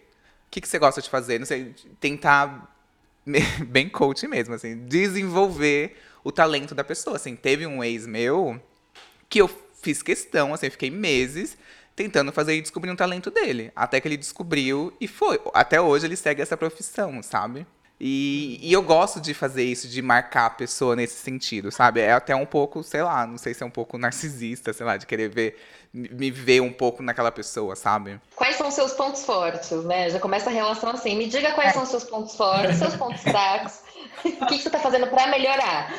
O 0.47 0.51
que, 0.51 0.61
que 0.61 0.67
você 0.67 0.77
gosta 0.77 1.01
de 1.01 1.09
fazer? 1.09 1.39
Não 1.39 1.47
sei, 1.47 1.73
tentar 1.99 2.75
bem 3.67 3.89
coaching 3.89 4.27
mesmo, 4.27 4.53
assim, 4.53 4.85
desenvolver 4.85 5.97
o 6.23 6.31
talento 6.31 6.75
da 6.75 6.83
pessoa. 6.83 7.15
Assim, 7.15 7.35
teve 7.35 7.65
um 7.65 7.83
ex 7.83 8.05
meu 8.05 8.61
que 9.27 9.39
eu 9.39 9.49
fiz 9.81 10.01
questão, 10.01 10.53
assim, 10.53 10.69
fiquei 10.69 10.89
meses 10.89 11.57
tentando 11.95 12.31
fazer 12.31 12.53
ele 12.53 12.61
descobrir 12.61 12.91
um 12.91 12.95
talento 12.95 13.29
dele. 13.29 13.71
Até 13.75 13.99
que 13.99 14.07
ele 14.07 14.17
descobriu 14.17 14.93
e 15.01 15.07
foi. 15.07 15.39
Até 15.53 15.81
hoje 15.81 16.05
ele 16.05 16.15
segue 16.15 16.41
essa 16.41 16.55
profissão, 16.55 17.21
sabe? 17.21 17.67
E, 17.99 18.57
e, 18.61 18.71
eu 18.71 18.81
gosto 18.81 19.19
de 19.19 19.33
fazer 19.33 19.63
isso, 19.63 19.85
de 19.85 20.01
marcar 20.01 20.45
a 20.45 20.49
pessoa 20.49 20.95
nesse 20.95 21.15
sentido, 21.15 21.69
sabe? 21.69 21.99
É 21.99 22.13
até 22.13 22.33
um 22.33 22.45
pouco, 22.45 22.81
sei 22.81 23.03
lá, 23.03 23.27
não 23.27 23.37
sei 23.37 23.53
se 23.53 23.61
é 23.61 23.65
um 23.65 23.69
pouco 23.69 23.97
narcisista, 23.97 24.71
sei 24.71 24.85
lá, 24.85 24.95
de 24.95 25.05
querer 25.05 25.27
ver, 25.27 25.59
me 25.91 26.31
ver 26.31 26.61
um 26.61 26.71
pouco 26.71 27.03
naquela 27.03 27.29
pessoa, 27.29 27.75
sabe? 27.75 28.17
Quais 28.33 28.55
são 28.55 28.71
seus 28.71 28.93
pontos 28.93 29.25
fortes, 29.25 29.83
né? 29.83 30.09
Já 30.09 30.17
começa 30.17 30.49
a 30.49 30.53
relação 30.53 30.91
assim, 30.91 31.17
me 31.17 31.27
diga 31.27 31.51
quais 31.51 31.71
é. 31.71 31.73
são 31.73 31.85
seus 31.85 32.05
pontos 32.05 32.37
fortes, 32.37 32.77
seus 32.77 32.95
pontos 32.95 33.21
fracos, 33.21 33.81
o 34.23 34.45
que, 34.45 34.57
que 34.57 34.63
você 34.63 34.69
tá 34.69 34.79
fazendo 34.79 35.07
para 35.07 35.27
melhorar? 35.27 35.93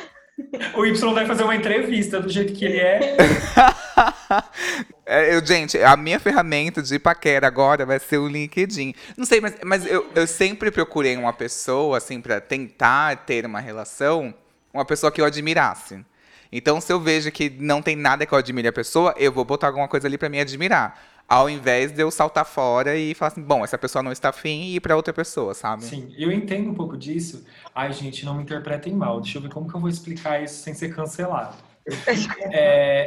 O 0.75 0.85
Y 0.85 1.13
vai 1.13 1.25
fazer 1.25 1.43
uma 1.43 1.55
entrevista 1.55 2.19
do 2.19 2.29
jeito 2.29 2.53
que 2.53 2.65
ele 2.65 2.77
é. 2.77 3.17
é 5.05 5.35
eu, 5.35 5.45
gente, 5.45 5.77
a 5.77 5.95
minha 5.97 6.19
ferramenta 6.19 6.81
de 6.81 6.97
paquera 6.99 7.47
agora 7.47 7.85
vai 7.85 7.99
ser 7.99 8.17
o 8.17 8.27
LinkedIn. 8.27 8.93
Não 9.17 9.25
sei, 9.25 9.41
mas, 9.41 9.55
mas 9.63 9.85
eu, 9.85 10.09
eu 10.15 10.27
sempre 10.27 10.71
procurei 10.71 11.15
uma 11.17 11.33
pessoa, 11.33 11.97
assim, 11.97 12.21
para 12.21 12.39
tentar 12.39 13.25
ter 13.25 13.45
uma 13.45 13.59
relação, 13.59 14.33
uma 14.73 14.85
pessoa 14.85 15.11
que 15.11 15.21
eu 15.21 15.25
admirasse. 15.25 16.03
Então, 16.51 16.81
se 16.81 16.91
eu 16.91 16.99
vejo 16.99 17.31
que 17.31 17.49
não 17.49 17.81
tem 17.81 17.95
nada 17.95 18.25
que 18.25 18.33
eu 18.33 18.37
admire 18.37 18.67
a 18.67 18.73
pessoa, 18.73 19.13
eu 19.17 19.31
vou 19.31 19.45
botar 19.45 19.67
alguma 19.67 19.87
coisa 19.87 20.07
ali 20.07 20.17
para 20.17 20.29
me 20.29 20.39
admirar 20.39 21.10
ao 21.27 21.49
invés 21.49 21.91
de 21.91 22.01
eu 22.01 22.11
saltar 22.11 22.45
fora 22.45 22.95
e 22.97 23.13
falar 23.13 23.31
assim, 23.31 23.41
bom, 23.41 23.63
essa 23.63 23.77
pessoa 23.77 24.03
não 24.03 24.11
está 24.11 24.29
afim 24.29 24.61
e 24.61 24.75
ir 24.75 24.79
para 24.79 24.95
outra 24.95 25.13
pessoa, 25.13 25.53
sabe? 25.53 25.83
Sim, 25.83 26.13
eu 26.17 26.31
entendo 26.31 26.69
um 26.69 26.73
pouco 26.73 26.97
disso. 26.97 27.45
Ai, 27.73 27.93
gente, 27.93 28.25
não 28.25 28.35
me 28.35 28.43
interpretem 28.43 28.93
mal. 28.93 29.21
Deixa 29.21 29.37
eu 29.37 29.41
ver 29.41 29.49
como 29.49 29.69
que 29.69 29.75
eu 29.75 29.79
vou 29.79 29.89
explicar 29.89 30.43
isso 30.43 30.61
sem 30.61 30.73
ser 30.73 30.93
cancelado. 30.93 31.55
É, 32.53 33.05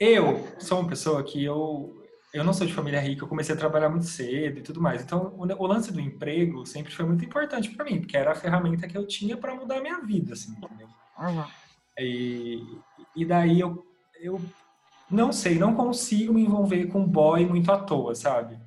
eu 0.00 0.48
sou 0.58 0.80
uma 0.80 0.88
pessoa 0.88 1.22
que 1.22 1.44
eu 1.44 1.94
eu 2.34 2.42
não 2.42 2.52
sou 2.52 2.66
de 2.66 2.74
família 2.74 3.00
rica, 3.00 3.22
eu 3.22 3.28
comecei 3.28 3.54
a 3.54 3.58
trabalhar 3.58 3.88
muito 3.88 4.06
cedo 4.06 4.58
e 4.58 4.62
tudo 4.62 4.80
mais. 4.80 5.00
Então, 5.00 5.32
o, 5.36 5.42
o 5.44 5.66
lance 5.68 5.92
do 5.92 6.00
emprego 6.00 6.66
sempre 6.66 6.92
foi 6.92 7.04
muito 7.04 7.24
importante 7.24 7.70
para 7.70 7.84
mim, 7.84 8.00
porque 8.00 8.16
era 8.16 8.32
a 8.32 8.34
ferramenta 8.34 8.88
que 8.88 8.98
eu 8.98 9.06
tinha 9.06 9.36
para 9.36 9.54
mudar 9.54 9.78
a 9.78 9.80
minha 9.80 10.00
vida, 10.00 10.32
assim, 10.32 10.50
entendeu? 10.50 10.88
Uhum. 11.16 11.44
E, 11.96 12.60
e 13.14 13.24
daí 13.24 13.60
eu, 13.60 13.86
eu 14.20 14.40
não 15.10 15.32
sei, 15.32 15.58
não 15.58 15.74
consigo 15.74 16.32
me 16.32 16.42
envolver 16.42 16.86
com 16.86 17.04
boy 17.04 17.46
muito 17.46 17.70
à 17.70 17.78
toa, 17.78 18.14
sabe? 18.14 18.58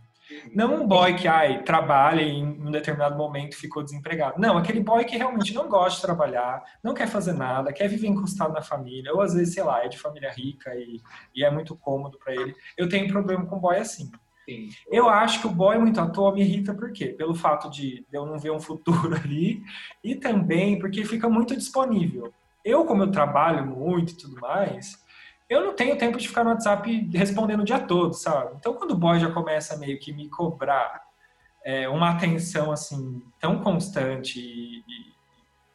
Não 0.53 0.75
um 0.75 0.87
boy 0.87 1.15
que, 1.15 1.27
ai, 1.27 1.63
trabalha 1.63 2.21
e 2.21 2.29
em 2.29 2.45
um 2.45 2.71
determinado 2.71 3.15
momento 3.15 3.55
ficou 3.55 3.83
desempregado. 3.83 4.39
Não, 4.39 4.57
aquele 4.57 4.81
boy 4.81 5.05
que 5.05 5.17
realmente 5.17 5.53
não 5.53 5.69
gosta 5.69 5.95
de 5.95 6.01
trabalhar, 6.01 6.61
não 6.83 6.93
quer 6.93 7.07
fazer 7.07 7.33
nada, 7.33 7.71
quer 7.71 7.87
viver 7.87 8.07
encostado 8.07 8.53
na 8.53 8.61
família, 8.61 9.13
ou 9.13 9.21
às 9.21 9.33
vezes, 9.33 9.53
sei 9.53 9.63
lá, 9.63 9.83
é 9.83 9.87
de 9.87 9.97
família 9.97 10.31
rica 10.31 10.75
e, 10.75 11.01
e 11.33 11.43
é 11.43 11.51
muito 11.51 11.77
cômodo 11.77 12.17
para 12.17 12.33
ele. 12.33 12.53
Eu 12.77 12.89
tenho 12.89 13.07
problema 13.07 13.45
com 13.45 13.59
boy 13.59 13.77
assim. 13.77 14.11
Sim. 14.47 14.69
Eu 14.89 15.09
acho 15.09 15.41
que 15.41 15.47
o 15.47 15.51
boy 15.51 15.77
muito 15.77 15.99
à 15.99 16.07
toa 16.07 16.33
me 16.33 16.41
irrita 16.41 16.73
por 16.73 16.91
quê? 16.91 17.07
Pelo 17.07 17.35
fato 17.35 17.69
de 17.69 18.05
eu 18.11 18.25
não 18.25 18.39
ver 18.39 18.51
um 18.51 18.59
futuro 18.59 19.15
ali 19.23 19.61
e 20.03 20.15
também 20.15 20.79
porque 20.79 21.03
fica 21.03 21.29
muito 21.29 21.55
disponível. 21.55 22.33
Eu, 22.63 22.85
como 22.85 23.03
eu 23.03 23.11
trabalho 23.11 23.65
muito 23.65 24.13
e 24.13 24.17
tudo 24.17 24.39
mais, 24.39 25.01
eu 25.49 25.63
não 25.63 25.73
tenho 25.73 25.97
tempo 25.97 26.17
de 26.17 26.27
ficar 26.27 26.43
no 26.43 26.49
WhatsApp 26.49 27.09
respondendo 27.13 27.61
o 27.61 27.65
dia 27.65 27.79
todo, 27.79 28.13
sabe? 28.13 28.55
Então, 28.55 28.73
quando 28.73 28.91
o 28.91 28.97
boy 28.97 29.19
já 29.19 29.31
começa 29.31 29.77
meio 29.77 29.99
que 29.99 30.11
me 30.11 30.29
cobrar 30.29 31.07
é, 31.63 31.87
uma 31.87 32.11
atenção 32.11 32.71
assim 32.71 33.21
tão 33.39 33.61
constante 33.61 34.39
e, 34.39 34.83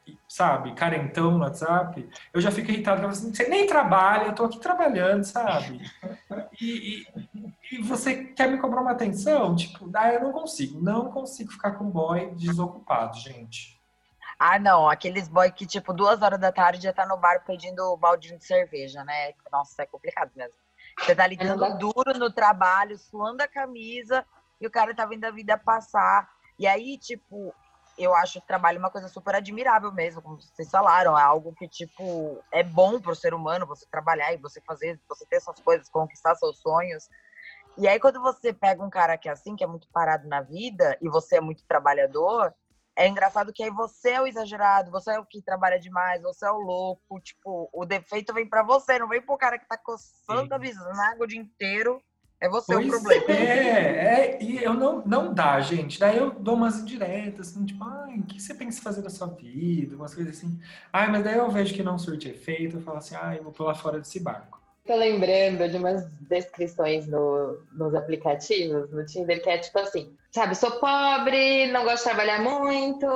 e, 0.07 0.19
sabe, 0.29 0.75
carentão 0.75 1.33
no 1.33 1.45
WhatsApp, 1.45 2.09
eu 2.33 2.41
já 2.41 2.51
fico 2.51 2.71
irritado. 2.71 3.07
Assim, 3.07 3.33
você 3.33 3.49
nem 3.49 3.67
trabalha, 3.67 4.27
eu 4.27 4.35
tô 4.35 4.45
aqui 4.45 4.59
trabalhando, 4.59 5.25
sabe? 5.25 5.81
E, 6.61 7.01
e, 7.01 7.07
e, 7.73 7.83
você 7.83 8.25
quer 8.25 8.51
me 8.51 8.59
cobrar 8.59 8.83
uma 8.83 8.93
atenção? 8.93 9.57
Tipo, 9.57 9.91
ah, 9.95 10.13
eu 10.13 10.23
não 10.23 10.33
consigo, 10.33 10.81
não 10.81 11.11
consigo 11.11 11.51
ficar 11.51 11.73
com 11.73 11.91
boy 11.91 12.35
desocupado, 12.35 13.19
gente. 13.19 13.82
Ah, 14.45 14.59
não, 14.59 14.91
aqueles 14.91 15.29
boy 15.29 15.53
que, 15.53 15.65
tipo, 15.65 15.93
duas 15.93 16.21
horas 16.21 16.41
da 16.41 16.51
tarde 16.51 16.83
já 16.83 16.93
tá 16.93 17.07
no 17.07 17.17
bar 17.17 17.45
pedindo 17.47 17.97
baldinho 17.97 18.37
de 18.37 18.45
cerveja, 18.45 19.05
né? 19.05 19.35
Nossa, 19.53 19.83
é 19.83 19.87
complicado 19.87 20.33
mesmo. 20.35 20.57
Você 20.99 21.15
tá 21.15 21.29
lidando 21.29 21.79
duro 21.79 22.19
no 22.19 22.29
trabalho, 22.29 22.99
suando 22.99 23.41
a 23.41 23.47
camisa, 23.47 24.27
e 24.61 24.67
o 24.67 24.71
cara 24.71 24.97
tá 24.97 25.07
vendo 25.07 25.25
a 25.27 25.31
vida 25.31 25.57
passar. 25.57 26.29
E 26.59 26.67
aí, 26.67 26.99
tipo, 26.99 27.55
eu 27.97 28.13
acho 28.17 28.41
o 28.41 28.43
trabalho 28.43 28.81
uma 28.81 28.91
coisa 28.91 29.07
super 29.07 29.37
admirável 29.37 29.93
mesmo, 29.93 30.21
como 30.21 30.41
vocês 30.41 30.69
falaram. 30.69 31.17
É 31.17 31.23
algo 31.23 31.55
que, 31.55 31.69
tipo, 31.69 32.43
é 32.51 32.65
bom 32.65 33.01
pro 33.01 33.15
ser 33.15 33.35
humano 33.35 33.65
você 33.65 33.87
trabalhar 33.89 34.33
e 34.33 34.39
você 34.39 34.61
fazer, 34.63 35.01
você 35.09 35.25
ter 35.25 35.37
essas 35.37 35.61
coisas, 35.61 35.89
conquistar 35.89 36.35
seus 36.35 36.59
sonhos. 36.59 37.09
E 37.79 37.87
aí, 37.87 38.01
quando 38.01 38.21
você 38.21 38.53
pega 38.53 38.83
um 38.83 38.91
cara 38.91 39.17
que 39.17 39.29
é 39.29 39.33
assim, 39.33 39.55
que 39.55 39.63
é 39.63 39.69
muito 39.69 39.87
parado 39.93 40.27
na 40.27 40.41
vida, 40.41 40.99
e 41.01 41.09
você 41.09 41.37
é 41.37 41.41
muito 41.41 41.65
trabalhador, 41.65 42.53
é 42.97 43.09
engraçado 43.09 43.53
que 43.53 43.63
aí 43.63 43.71
você 43.71 44.11
é 44.11 44.21
o 44.21 44.27
exagerado, 44.27 44.91
você 44.91 45.13
é 45.13 45.19
o 45.19 45.25
que 45.25 45.43
trabalha 45.43 45.79
demais, 45.79 46.23
você 46.23 46.47
é 46.47 46.51
o 46.51 46.59
louco, 46.59 47.21
tipo, 47.21 47.69
o 47.73 47.85
defeito 47.87 48.35
vem 48.35 48.47
para 48.47 48.63
você, 48.63 48.99
não 48.99 49.09
vem 49.09 49.23
pro 49.23 49.39
cara 49.39 49.59
que 49.59 49.67
tá 49.67 49.79
coçando 49.79 50.55
a 50.55 50.59
bisnaga 50.59 51.23
o 51.23 51.27
dia 51.27 51.41
inteiro. 51.41 52.03
É 52.39 52.49
você 52.49 52.75
pois 52.75 52.89
o 52.89 52.91
problema. 52.91 53.25
É, 53.29 54.35
é, 54.35 54.43
e 54.43 54.65
eu 54.65 54.75
não, 54.75 55.01
não 55.07 55.33
dá, 55.33 55.61
gente. 55.61 56.01
Daí 56.01 56.17
eu 56.17 56.33
dou 56.33 56.57
umas 56.57 56.81
indiretas, 56.81 57.51
assim, 57.51 57.65
tipo, 57.65 57.85
ai, 57.85 58.19
o 58.19 58.25
que 58.25 58.43
você 58.43 58.53
pensa 58.53 58.81
em 58.81 58.83
fazer 58.83 59.01
da 59.01 59.11
sua 59.11 59.29
vida? 59.29 59.95
Umas 59.95 60.13
coisas 60.13 60.37
assim. 60.37 60.61
Ai, 60.93 61.09
mas 61.09 61.23
daí 61.23 61.39
eu 61.39 61.49
vejo 61.53 61.73
que 61.73 61.85
não 61.85 61.97
surte 61.97 62.29
efeito, 62.29 62.79
eu 62.79 62.83
falo 62.83 62.99
assim, 62.99 63.15
ai, 63.15 63.39
eu 63.39 63.45
vou 63.45 63.53
pular 63.53 63.77
fora 63.77 64.01
desse 64.01 64.19
barco. 64.19 64.61
Tô 64.85 64.97
lembrando 64.97 65.69
de 65.71 65.77
umas 65.77 66.05
descrições 66.23 67.07
no, 67.07 67.65
nos 67.71 67.95
aplicativos, 67.95 68.91
no 68.91 69.07
Tinder, 69.07 69.41
que 69.41 69.49
é 69.49 69.59
tipo 69.59 69.79
assim, 69.79 70.13
sabe, 70.33 70.55
sou 70.55 70.73
pobre, 70.73 71.71
não 71.71 71.85
gosto 71.85 71.99
de 71.99 72.05
trabalhar 72.05 72.41
muito, 72.41 73.07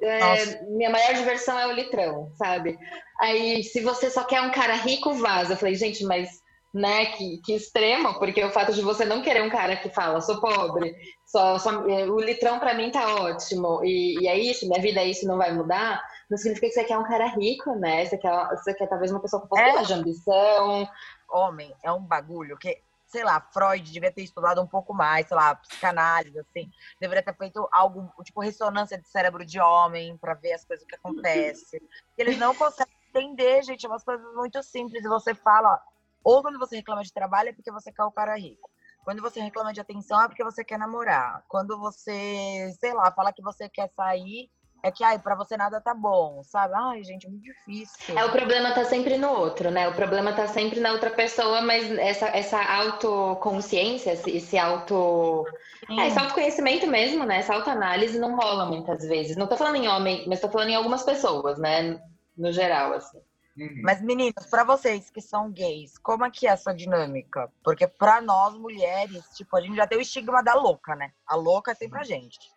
é, 0.00 0.62
minha 0.68 0.90
maior 0.90 1.14
diversão 1.14 1.58
é 1.58 1.66
o 1.66 1.72
litrão, 1.72 2.30
sabe? 2.36 2.78
Aí, 3.20 3.62
se 3.64 3.80
você 3.80 4.08
só 4.08 4.24
quer 4.24 4.40
um 4.40 4.50
cara 4.50 4.74
rico, 4.74 5.14
vaza. 5.14 5.54
Eu 5.54 5.56
falei, 5.56 5.74
gente, 5.74 6.04
mas, 6.04 6.28
né, 6.72 7.06
que, 7.06 7.40
que 7.44 7.54
extremo, 7.54 8.18
porque 8.18 8.42
o 8.44 8.50
fato 8.50 8.72
de 8.72 8.82
você 8.82 9.04
não 9.04 9.22
querer 9.22 9.42
um 9.42 9.50
cara 9.50 9.76
que 9.76 9.88
fala, 9.90 10.20
sou 10.20 10.40
pobre, 10.40 10.94
só, 11.26 11.58
só 11.58 11.88
é, 11.88 12.06
o 12.06 12.20
litrão 12.20 12.58
para 12.58 12.74
mim 12.74 12.90
tá 12.90 13.16
ótimo, 13.16 13.80
e, 13.84 14.22
e 14.22 14.28
é 14.28 14.38
isso, 14.38 14.68
minha 14.68 14.80
vida 14.80 15.00
é 15.00 15.08
isso, 15.08 15.26
não 15.26 15.36
vai 15.36 15.52
mudar 15.52 16.00
não 16.30 16.38
significa 16.38 16.68
que 16.68 16.74
você 16.74 16.84
quer 16.84 16.98
um 16.98 17.04
cara 17.04 17.26
rico, 17.26 17.74
né? 17.74 18.04
Você 18.04 18.18
quer, 18.18 18.48
você 18.48 18.74
quer 18.74 18.88
talvez 18.88 19.10
uma 19.10 19.20
pessoa 19.20 19.40
com 19.40 19.46
um 19.46 19.48
pouco 19.48 19.78
é. 19.78 19.82
de 19.82 19.92
ambição. 19.92 20.88
Homem, 21.28 21.72
é 21.82 21.92
um 21.92 22.02
bagulho 22.02 22.56
que 22.56 22.80
sei 23.14 23.22
lá, 23.22 23.40
Freud 23.40 23.92
devia 23.92 24.10
ter 24.10 24.22
estudado 24.22 24.60
um 24.60 24.66
pouco 24.66 24.92
mais, 24.92 25.28
sei 25.28 25.36
lá, 25.36 25.54
psicanálise, 25.54 26.36
assim, 26.36 26.68
deveria 27.00 27.22
ter 27.22 27.36
feito 27.36 27.68
algo, 27.70 28.12
tipo, 28.24 28.40
ressonância 28.40 28.98
de 28.98 29.08
cérebro 29.08 29.46
de 29.46 29.60
homem, 29.60 30.16
para 30.18 30.34
ver 30.34 30.52
as 30.52 30.64
coisas 30.64 30.84
que 30.84 30.96
acontecem. 30.96 31.80
Eles 32.18 32.36
não 32.36 32.52
conseguem 32.56 32.92
entender, 33.10 33.62
gente, 33.62 33.86
é 33.86 33.88
umas 33.88 34.02
coisas 34.02 34.34
muito 34.34 34.60
simples, 34.64 35.04
e 35.04 35.08
você 35.08 35.32
fala, 35.32 35.80
ou 36.24 36.42
quando 36.42 36.58
você 36.58 36.74
reclama 36.74 37.04
de 37.04 37.12
trabalho 37.12 37.50
é 37.50 37.52
porque 37.52 37.70
você 37.70 37.92
quer 37.92 38.02
o 38.02 38.10
cara 38.10 38.36
rico. 38.36 38.68
Quando 39.04 39.22
você 39.22 39.40
reclama 39.40 39.72
de 39.72 39.80
atenção 39.80 40.20
é 40.20 40.26
porque 40.26 40.42
você 40.42 40.64
quer 40.64 40.78
namorar. 40.78 41.44
Quando 41.46 41.78
você, 41.78 42.74
sei 42.80 42.92
lá, 42.94 43.12
fala 43.12 43.32
que 43.32 43.42
você 43.42 43.68
quer 43.68 43.88
sair, 43.94 44.50
é 44.84 44.90
que, 44.90 45.02
ai, 45.02 45.18
pra 45.18 45.34
você 45.34 45.56
nada 45.56 45.80
tá 45.80 45.94
bom, 45.94 46.42
sabe? 46.44 46.74
Ai, 46.76 47.02
gente, 47.02 47.26
é 47.26 47.30
muito 47.30 47.42
difícil. 47.42 48.18
É, 48.18 48.22
o 48.26 48.30
problema 48.30 48.70
tá 48.74 48.84
sempre 48.84 49.16
no 49.16 49.30
outro, 49.30 49.70
né? 49.70 49.88
O 49.88 49.94
problema 49.94 50.34
tá 50.34 50.46
sempre 50.46 50.78
na 50.78 50.92
outra 50.92 51.08
pessoa, 51.08 51.62
mas 51.62 51.90
essa, 51.92 52.26
essa 52.26 52.62
autoconsciência, 52.62 54.12
esse, 54.12 54.30
esse 54.30 54.58
auto... 54.58 55.46
É, 55.88 56.08
esse 56.08 56.18
autoconhecimento 56.18 56.86
mesmo, 56.86 57.24
né? 57.24 57.38
Essa 57.38 57.54
autoanálise 57.54 58.18
não 58.18 58.36
rola 58.36 58.66
muitas 58.66 59.02
vezes. 59.08 59.38
Não 59.38 59.46
tô 59.46 59.56
falando 59.56 59.76
em 59.76 59.88
homem, 59.88 60.28
mas 60.28 60.40
tô 60.40 60.50
falando 60.50 60.68
em 60.68 60.76
algumas 60.76 61.02
pessoas, 61.02 61.58
né? 61.58 61.98
No 62.36 62.52
geral, 62.52 62.92
assim. 62.92 63.22
Uhum. 63.56 63.80
Mas, 63.82 64.02
meninos, 64.02 64.44
para 64.50 64.64
vocês 64.64 65.08
que 65.08 65.22
são 65.22 65.50
gays, 65.50 65.96
como 65.96 66.26
é 66.26 66.30
que 66.30 66.46
é 66.46 66.50
essa 66.50 66.74
dinâmica? 66.74 67.50
Porque 67.62 67.86
para 67.86 68.20
nós, 68.20 68.54
mulheres, 68.54 69.24
tipo, 69.34 69.56
a 69.56 69.62
gente 69.62 69.76
já 69.76 69.86
tem 69.86 69.96
o 69.96 70.02
estigma 70.02 70.42
da 70.42 70.52
louca, 70.54 70.94
né? 70.94 71.10
A 71.26 71.36
louca 71.36 71.70
é 71.70 71.74
sempre 71.74 72.00
a 72.00 72.04
gente. 72.04 72.52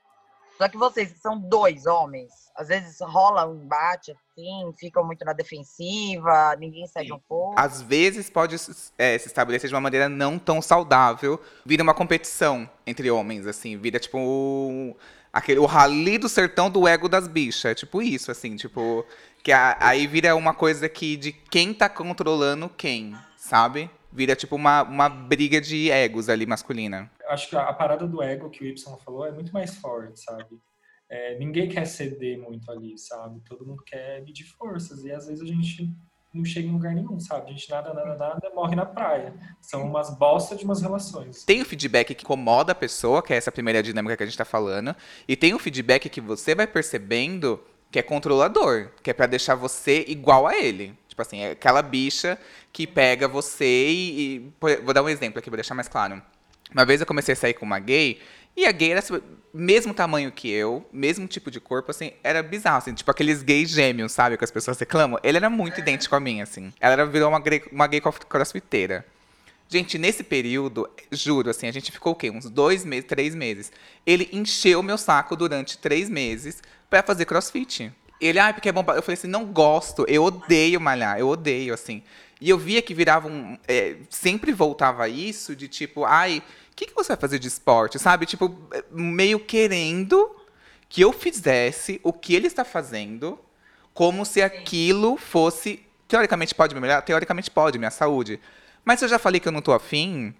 Só 0.57 0.67
que 0.67 0.77
vocês, 0.77 1.13
são 1.21 1.39
dois 1.39 1.85
homens, 1.85 2.31
às 2.55 2.69
vezes 2.69 2.97
rola 3.01 3.47
um 3.47 3.63
embate 3.63 4.11
assim, 4.11 4.73
ficam 4.77 5.05
muito 5.05 5.23
na 5.23 5.31
defensiva, 5.31 6.55
ninguém 6.57 6.87
cede 6.87 7.13
um 7.13 7.19
pouco. 7.19 7.53
Às 7.55 7.81
vezes 7.83 8.29
pode 8.29 8.55
é, 8.97 9.17
se 9.17 9.27
estabelecer 9.27 9.69
de 9.69 9.75
uma 9.75 9.81
maneira 9.81 10.09
não 10.09 10.39
tão 10.39 10.59
saudável, 10.61 11.39
vira 11.63 11.83
uma 11.83 11.93
competição 11.93 12.67
entre 12.85 13.11
homens, 13.11 13.45
assim, 13.45 13.77
vira 13.77 13.99
tipo 13.99 14.17
um, 14.17 14.95
aquele, 15.31 15.59
o 15.59 15.65
rali 15.65 16.17
do 16.17 16.27
sertão 16.27 16.69
do 16.69 16.87
ego 16.87 17.07
das 17.07 17.27
bichas, 17.27 17.71
é 17.71 17.75
tipo 17.75 18.01
isso, 18.01 18.31
assim, 18.31 18.55
tipo, 18.55 19.05
que 19.43 19.51
a, 19.51 19.77
aí 19.79 20.07
vira 20.07 20.35
uma 20.35 20.53
coisa 20.53 20.89
que 20.89 21.15
de 21.15 21.31
quem 21.31 21.73
tá 21.73 21.87
controlando 21.87 22.67
quem, 22.69 23.15
sabe? 23.37 23.89
Vira 24.17 24.36
tipo 24.36 24.55
uma, 24.55 24.81
uma 24.81 25.07
briga 25.07 25.62
de 25.62 25.91
egos 25.91 26.27
ali 26.27 26.45
masculina 26.45 27.09
acho 27.27 27.50
que 27.50 27.55
a, 27.55 27.71
parada 27.74 28.07
do 28.07 28.21
ego 28.21 28.50
que 28.50 28.63
o 28.63 28.67
Y 28.67 28.97
falou 29.03 29.25
é 29.25 29.31
muito 29.31 29.53
mais 29.53 29.75
forte, 29.75 30.19
sabe? 30.19 30.59
É, 31.09 31.38
ninguém 31.38 31.69
quer 31.69 31.86
ceder 31.86 32.38
muito 32.38 32.69
ali, 32.69 32.97
sabe? 32.97 33.39
Todo 33.47 33.65
mundo 33.65 33.83
quer 33.86 34.21
medir 34.24 34.45
forças 34.45 35.03
e 35.03 35.12
às 35.12 35.27
vezes 35.27 35.41
a 35.41 35.45
gente 35.45 35.89
não 36.33 36.43
chega 36.43 36.67
em 36.67 36.71
lugar 36.71 36.93
nenhum, 36.93 37.19
sabe? 37.19 37.50
A 37.50 37.53
gente 37.53 37.69
nada, 37.69 37.93
nada, 37.93 38.15
nada, 38.15 38.51
morre 38.53 38.75
na 38.75 38.86
praia. 38.86 39.33
São 39.62 39.86
umas 39.86 40.15
bosta 40.17 40.55
de 40.55 40.65
umas 40.65 40.81
relações. 40.81 41.43
Tem 41.43 41.62
o 41.62 41.65
feedback 41.65 42.13
que 42.13 42.24
incomoda 42.24 42.74
a 42.74 42.75
pessoa, 42.75 43.24
que 43.24 43.33
é 43.33 43.38
essa 43.38 43.51
primeira 43.51 43.81
dinâmica 43.81 44.17
que 44.17 44.24
a 44.24 44.25
gente 44.25 44.38
tá 44.38 44.45
falando, 44.45 44.95
e 45.27 45.36
tem 45.36 45.53
o 45.53 45.59
feedback 45.59 46.09
que 46.09 46.19
você 46.19 46.53
vai 46.53 46.67
percebendo 46.67 47.59
que 47.89 47.97
é 47.97 48.03
controlador, 48.03 48.91
que 49.01 49.09
é 49.09 49.13
para 49.13 49.27
deixar 49.27 49.55
você 49.55 50.03
igual 50.09 50.45
a 50.45 50.57
ele. 50.57 50.93
Tipo 51.17 51.24
assim, 51.24 51.39
é 51.39 51.51
aquela 51.51 51.81
bicha 51.81 52.38
que 52.71 52.86
pega 52.86 53.27
você 53.27 53.88
e, 53.89 54.36
e, 54.36 54.53
Vou 54.83 54.93
dar 54.93 55.01
um 55.01 55.09
exemplo 55.09 55.39
aqui 55.39 55.50
pra 55.50 55.57
deixar 55.57 55.74
mais 55.74 55.88
claro. 55.88 56.21
Uma 56.71 56.86
vez 56.86 57.01
eu 57.01 57.07
comecei 57.07 57.33
a 57.33 57.36
sair 57.36 57.55
com 57.55 57.65
uma 57.65 57.79
gay, 57.79 58.21
e 58.55 58.67
a 58.67 58.71
gay 58.71 58.91
era 58.91 59.01
mesmo 59.51 59.95
tamanho 59.95 60.31
que 60.31 60.47
eu, 60.47 60.86
mesmo 60.93 61.27
tipo 61.27 61.50
de 61.50 61.59
corpo, 61.59 61.89
assim, 61.89 62.12
era 62.24 62.43
bizarro, 62.43 62.77
assim, 62.77 62.93
tipo 62.93 63.09
aqueles 63.09 63.41
gays 63.41 63.71
gêmeos, 63.71 64.12
sabe, 64.12 64.38
que 64.38 64.43
as 64.43 64.51
pessoas 64.51 64.77
reclamam. 64.77 65.19
Ele 65.24 65.38
era 65.38 65.50
muito 65.50 65.79
idêntico 65.79 66.15
a 66.15 66.19
mim, 66.19 66.39
assim. 66.39 66.71
Ela 66.79 66.93
era, 66.93 67.05
virou 67.07 67.29
uma, 67.29 67.41
uma 67.71 67.88
gay 67.88 68.00
crossfiteira. 68.29 69.03
Gente, 69.67 69.97
nesse 69.97 70.24
período, 70.24 70.88
juro, 71.12 71.50
assim, 71.50 71.67
a 71.67 71.74
gente 71.74 71.91
ficou 71.91 72.13
o 72.13 72.15
quê? 72.15 72.29
Uns 72.29 72.47
dois 72.47 72.86
meses, 72.86 73.05
três 73.05 73.33
meses. 73.33 73.71
Ele 74.05 74.29
encheu 74.31 74.83
meu 74.83 75.00
saco 75.00 75.36
durante 75.36 75.79
três 75.79 76.12
meses 76.12 76.62
para 76.91 77.01
fazer 77.01 77.25
crossfit. 77.25 77.91
Ele, 78.19 78.39
ah, 78.39 78.53
porque 78.53 78.69
é 78.69 78.71
bom. 78.71 78.81
Eu 78.81 79.01
falei 79.01 79.13
assim, 79.13 79.27
não 79.27 79.45
gosto, 79.45 80.05
eu 80.07 80.24
odeio 80.24 80.81
malhar, 80.81 81.19
eu 81.19 81.27
odeio, 81.27 81.74
assim. 81.74 82.01
E 82.39 82.50
eu 82.50 82.57
via 82.57 82.81
que 82.81 82.93
virava 82.93 83.27
um. 83.27 83.57
É, 83.67 83.97
sempre 84.09 84.51
voltava 84.51 85.07
isso 85.07 85.55
de 85.55 85.67
tipo, 85.67 86.05
ai, 86.05 86.43
o 86.71 86.75
que, 86.75 86.86
que 86.88 86.95
você 86.95 87.09
vai 87.09 87.17
fazer 87.17 87.39
de 87.39 87.47
esporte? 87.47 87.97
Sabe? 88.00 88.25
Tipo, 88.25 88.55
meio 88.91 89.39
querendo 89.39 90.36
que 90.89 91.01
eu 91.01 91.12
fizesse 91.12 92.00
o 92.03 92.13
que 92.13 92.36
ele 92.36 92.47
está 92.47 92.63
fazendo, 92.63 93.39
como 93.93 94.25
se 94.25 94.41
aquilo 94.41 95.17
fosse. 95.17 95.84
Teoricamente 96.08 96.56
pode 96.56 96.73
me 96.73 96.82
melhorar? 96.82 97.01
Teoricamente 97.01 97.51
pode, 97.51 97.77
minha 97.77 97.91
saúde. 97.91 98.39
Mas 98.86 98.99
se 98.99 99.06
eu 99.06 99.10
já 99.10 99.19
falei 99.19 99.39
que 99.39 99.47
eu 99.47 99.51
não 99.51 99.62
tô 99.62 99.73
afim, 99.73 100.34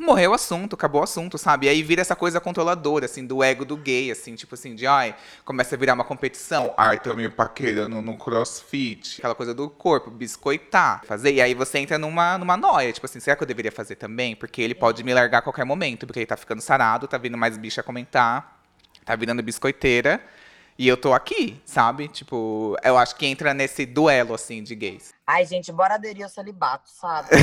morreu 0.00 0.32
o 0.32 0.34
assunto, 0.34 0.74
acabou 0.74 1.00
o 1.00 1.04
assunto, 1.04 1.38
sabe? 1.38 1.66
E 1.66 1.68
aí 1.68 1.82
vira 1.82 2.00
essa 2.00 2.16
coisa 2.16 2.40
controladora, 2.40 3.06
assim, 3.06 3.26
do 3.26 3.42
ego 3.42 3.64
do 3.64 3.76
gay, 3.76 4.10
assim, 4.10 4.34
tipo 4.34 4.54
assim, 4.54 4.74
de 4.74 4.86
ai, 4.86 5.14
começa 5.44 5.74
a 5.74 5.78
virar 5.78 5.94
uma 5.94 6.04
competição. 6.04 6.74
Ai, 6.76 6.98
tô 6.98 7.14
me 7.14 7.28
paquerando 7.28 8.00
no 8.02 8.16
crossfit. 8.16 9.18
Aquela 9.18 9.34
coisa 9.34 9.54
do 9.54 9.68
corpo, 9.70 10.10
biscoitar, 10.10 11.02
fazer. 11.04 11.32
E 11.34 11.40
aí 11.40 11.54
você 11.54 11.78
entra 11.78 11.98
numa, 11.98 12.38
numa 12.38 12.56
noia, 12.56 12.92
tipo 12.92 13.06
assim, 13.06 13.20
será 13.20 13.36
que 13.36 13.42
eu 13.42 13.46
deveria 13.46 13.72
fazer 13.72 13.96
também? 13.96 14.34
Porque 14.34 14.60
ele 14.60 14.74
pode 14.74 15.02
me 15.04 15.14
largar 15.14 15.38
a 15.38 15.42
qualquer 15.42 15.64
momento, 15.64 16.06
porque 16.06 16.20
ele 16.20 16.26
tá 16.26 16.36
ficando 16.36 16.60
sarado, 16.60 17.06
tá 17.06 17.18
vindo 17.18 17.38
mais 17.38 17.56
bicha 17.56 17.82
comentar, 17.82 18.60
tá 19.04 19.14
virando 19.14 19.42
biscoiteira. 19.42 20.20
E 20.76 20.88
eu 20.88 20.96
tô 20.96 21.12
aqui, 21.12 21.60
sabe? 21.64 22.08
Tipo, 22.08 22.76
eu 22.82 22.98
acho 22.98 23.14
que 23.14 23.26
entra 23.26 23.54
nesse 23.54 23.86
duelo, 23.86 24.34
assim, 24.34 24.62
de 24.62 24.74
gays. 24.74 25.14
Ai, 25.24 25.46
gente, 25.46 25.70
bora 25.70 25.94
aderir 25.94 26.24
ao 26.24 26.28
celibato, 26.28 26.90
sabe? 26.90 27.28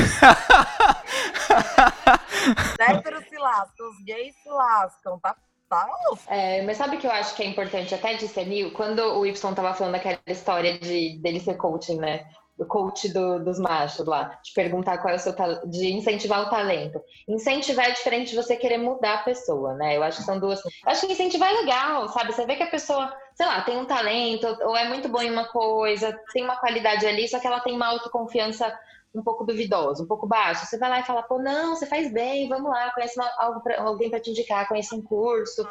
héteros 2.78 3.24
se 3.28 3.38
lascam, 3.38 3.88
os 3.88 4.04
gays 4.04 4.34
se 4.42 4.48
lascam, 4.50 5.18
tá? 5.18 5.34
tá 5.68 5.88
é, 6.28 6.62
mas 6.62 6.76
sabe 6.76 6.96
o 6.96 7.00
que 7.00 7.06
eu 7.06 7.10
acho 7.10 7.34
que 7.34 7.42
é 7.42 7.46
importante 7.46 7.94
até 7.94 8.14
discernir? 8.14 8.70
Quando 8.72 9.00
o 9.00 9.24
Y 9.24 9.54
tava 9.54 9.72
falando 9.72 9.92
daquela 9.94 10.20
história 10.26 10.78
de 10.78 11.18
dele 11.22 11.40
ser 11.40 11.56
coaching, 11.56 11.96
né? 11.96 12.26
do 12.58 12.66
coach 12.66 13.08
do, 13.12 13.42
dos 13.42 13.58
machos 13.58 14.06
lá, 14.06 14.38
de 14.44 14.52
perguntar 14.54 14.98
qual 14.98 15.14
é 15.14 15.16
o 15.16 15.18
seu 15.18 15.34
de 15.66 15.92
incentivar 15.92 16.42
o 16.42 16.50
talento. 16.50 17.00
Incentivar 17.28 17.86
é 17.86 17.92
diferente 17.92 18.30
de 18.30 18.36
você 18.36 18.56
querer 18.56 18.78
mudar 18.78 19.14
a 19.14 19.22
pessoa, 19.22 19.74
né? 19.74 19.96
Eu 19.96 20.02
acho 20.02 20.18
que 20.18 20.24
são 20.24 20.38
duas. 20.38 20.64
Eu 20.64 20.70
acho 20.86 21.06
que 21.06 21.12
incentivar 21.12 21.48
é 21.48 21.60
legal, 21.60 22.08
sabe? 22.08 22.32
Você 22.32 22.46
vê 22.46 22.56
que 22.56 22.62
a 22.62 22.70
pessoa, 22.70 23.12
sei 23.34 23.46
lá, 23.46 23.60
tem 23.62 23.78
um 23.78 23.84
talento, 23.84 24.46
ou 24.62 24.76
é 24.76 24.88
muito 24.88 25.08
boa 25.08 25.24
em 25.24 25.30
uma 25.30 25.46
coisa, 25.46 26.18
tem 26.32 26.44
uma 26.44 26.56
qualidade 26.56 27.06
ali, 27.06 27.28
só 27.28 27.38
que 27.38 27.46
ela 27.46 27.60
tem 27.60 27.74
uma 27.74 27.86
autoconfiança 27.86 28.72
um 29.14 29.22
pouco 29.22 29.44
duvidosa, 29.44 30.02
um 30.02 30.06
pouco 30.06 30.26
baixa. 30.26 30.64
Você 30.64 30.78
vai 30.78 30.88
lá 30.88 31.00
e 31.00 31.04
fala, 31.04 31.22
pô, 31.22 31.38
não, 31.38 31.76
você 31.76 31.86
faz 31.86 32.12
bem, 32.12 32.48
vamos 32.48 32.70
lá, 32.70 32.90
conhece 32.92 33.14
pra, 33.62 33.82
alguém 33.82 34.08
para 34.08 34.20
te 34.20 34.30
indicar, 34.30 34.68
conhece 34.68 34.94
um 34.94 35.02
curso 35.02 35.66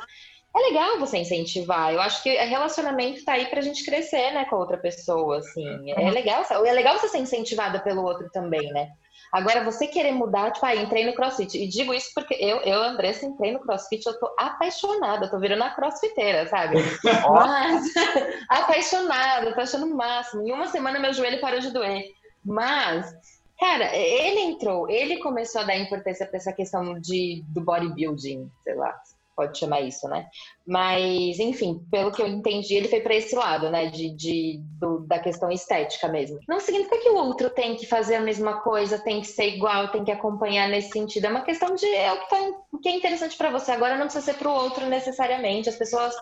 é 0.54 0.60
legal 0.60 1.00
você 1.00 1.18
incentivar. 1.18 1.94
Eu 1.94 2.02
acho 2.02 2.22
que 2.22 2.30
relacionamento 2.30 3.24
tá 3.24 3.34
aí 3.34 3.46
pra 3.46 3.62
gente 3.62 3.86
crescer, 3.86 4.34
né, 4.34 4.46
com 4.46 4.56
a 4.56 4.60
outra 4.60 4.78
pessoa, 4.78 5.38
assim. 5.38 5.92
É 5.92 6.12
legal, 6.12 6.44
é 6.66 6.74
legal 6.74 6.98
você 6.98 7.08
ser 7.08 7.20
incentivada 7.20 7.80
pelo 7.80 8.04
outro 8.04 8.30
também, 8.32 8.70
né? 8.74 8.90
Agora, 9.32 9.64
você 9.64 9.88
querer 9.88 10.12
mudar, 10.12 10.52
tipo, 10.52 10.66
ah, 10.66 10.76
entrei 10.76 11.06
no 11.06 11.14
crossfit. 11.14 11.58
E 11.58 11.66
digo 11.66 11.94
isso 11.94 12.12
porque 12.14 12.34
eu, 12.34 12.58
eu 12.58 12.84
Andressa, 12.84 13.26
entrei 13.26 13.54
no 13.54 13.62
crossfit, 13.62 14.06
eu 14.06 14.20
tô 14.20 14.34
apaixonada, 14.38 15.26
eu 15.26 15.32
tô 15.32 15.40
virando 15.40 15.64
a 15.64 15.70
crossfiteira, 15.70 16.48
sabe? 16.50 16.76
Mas, 17.30 17.86
apaixonada, 18.50 19.54
tô 19.54 19.62
achando 19.62 19.86
o 19.86 19.96
máximo. 19.96 20.46
Em 20.46 20.52
uma 20.52 20.68
semana, 20.68 21.00
meu 21.00 21.14
joelho 21.14 21.40
parou 21.40 21.62
de 21.62 21.72
doer. 21.72 22.04
Mas, 22.44 23.16
cara, 23.58 23.96
ele 23.96 24.42
entrou, 24.42 24.90
ele 24.90 25.20
começou 25.20 25.62
a 25.62 25.66
dar 25.66 25.78
importância 25.78 26.26
pra 26.26 26.38
essa 26.38 26.52
questão 26.52 27.00
de, 27.00 27.42
do 27.48 27.62
bodybuilding, 27.62 28.52
sei 28.66 28.76
lá, 28.76 29.00
pode 29.36 29.58
chamar 29.58 29.82
isso, 29.82 30.08
né? 30.08 30.28
Mas, 30.66 31.40
enfim, 31.40 31.86
pelo 31.90 32.12
que 32.12 32.22
eu 32.22 32.28
entendi, 32.28 32.76
ele 32.76 32.88
foi 32.88 33.02
para 33.02 33.16
esse 33.16 33.36
lado, 33.36 33.70
né? 33.70 33.88
De, 33.88 34.16
de 34.16 34.60
do, 34.80 35.00
da 35.08 35.20
questão 35.20 35.52
estética 35.52 36.08
mesmo. 36.08 36.40
Não 36.48 36.60
significa 36.60 36.98
que 37.00 37.10
o 37.10 37.16
outro 37.16 37.50
tem 37.50 37.76
que 37.76 37.86
fazer 37.86 38.16
a 38.16 38.22
mesma 38.22 38.62
coisa, 38.62 39.00
tem 39.00 39.22
que 39.22 39.28
ser 39.28 39.56
igual, 39.56 39.90
tem 39.90 40.04
que 40.04 40.12
acompanhar 40.12 40.70
nesse 40.70 40.90
sentido. 40.90 41.26
É 41.26 41.30
uma 41.30 41.44
questão 41.44 41.76
de 41.76 41.86
é 41.86 42.14
o 42.14 42.20
que, 42.20 42.30
tá, 42.30 42.52
o 42.72 42.78
que 42.80 42.90
é 42.90 42.96
interessante 42.96 43.38
para 43.38 43.52
você. 43.52 43.72
Agora 43.72 43.98
não 43.98 44.06
precisa 44.06 44.26
ser 44.26 44.38
para 44.38 44.50
o 44.50 44.54
outro 44.56 44.86
necessariamente. 44.88 45.70
As 45.70 45.76
pessoas. 45.76 46.14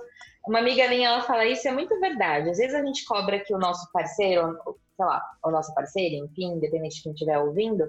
Uma 0.48 0.60
amiga 0.60 0.88
minha, 0.88 1.10
ela 1.10 1.22
fala 1.22 1.45
isso, 1.45 1.67
é 1.67 1.72
muito 1.72 2.00
verdade. 2.00 2.50
Às 2.50 2.58
vezes 2.58 2.74
a 2.74 2.84
gente 2.84 3.04
cobra 3.06 3.39
que 3.39 3.54
o 3.54 3.60
nosso 3.60 3.91
parceiro, 3.91 4.58
sei 4.95 5.06
lá, 5.06 5.22
o 5.43 5.52
nosso 5.52 5.74
parceiro, 5.76 6.26
enfim, 6.26 6.54
independente 6.54 6.95
de 6.95 7.04
quem 7.04 7.12
estiver 7.12 7.38
ouvindo, 7.38 7.86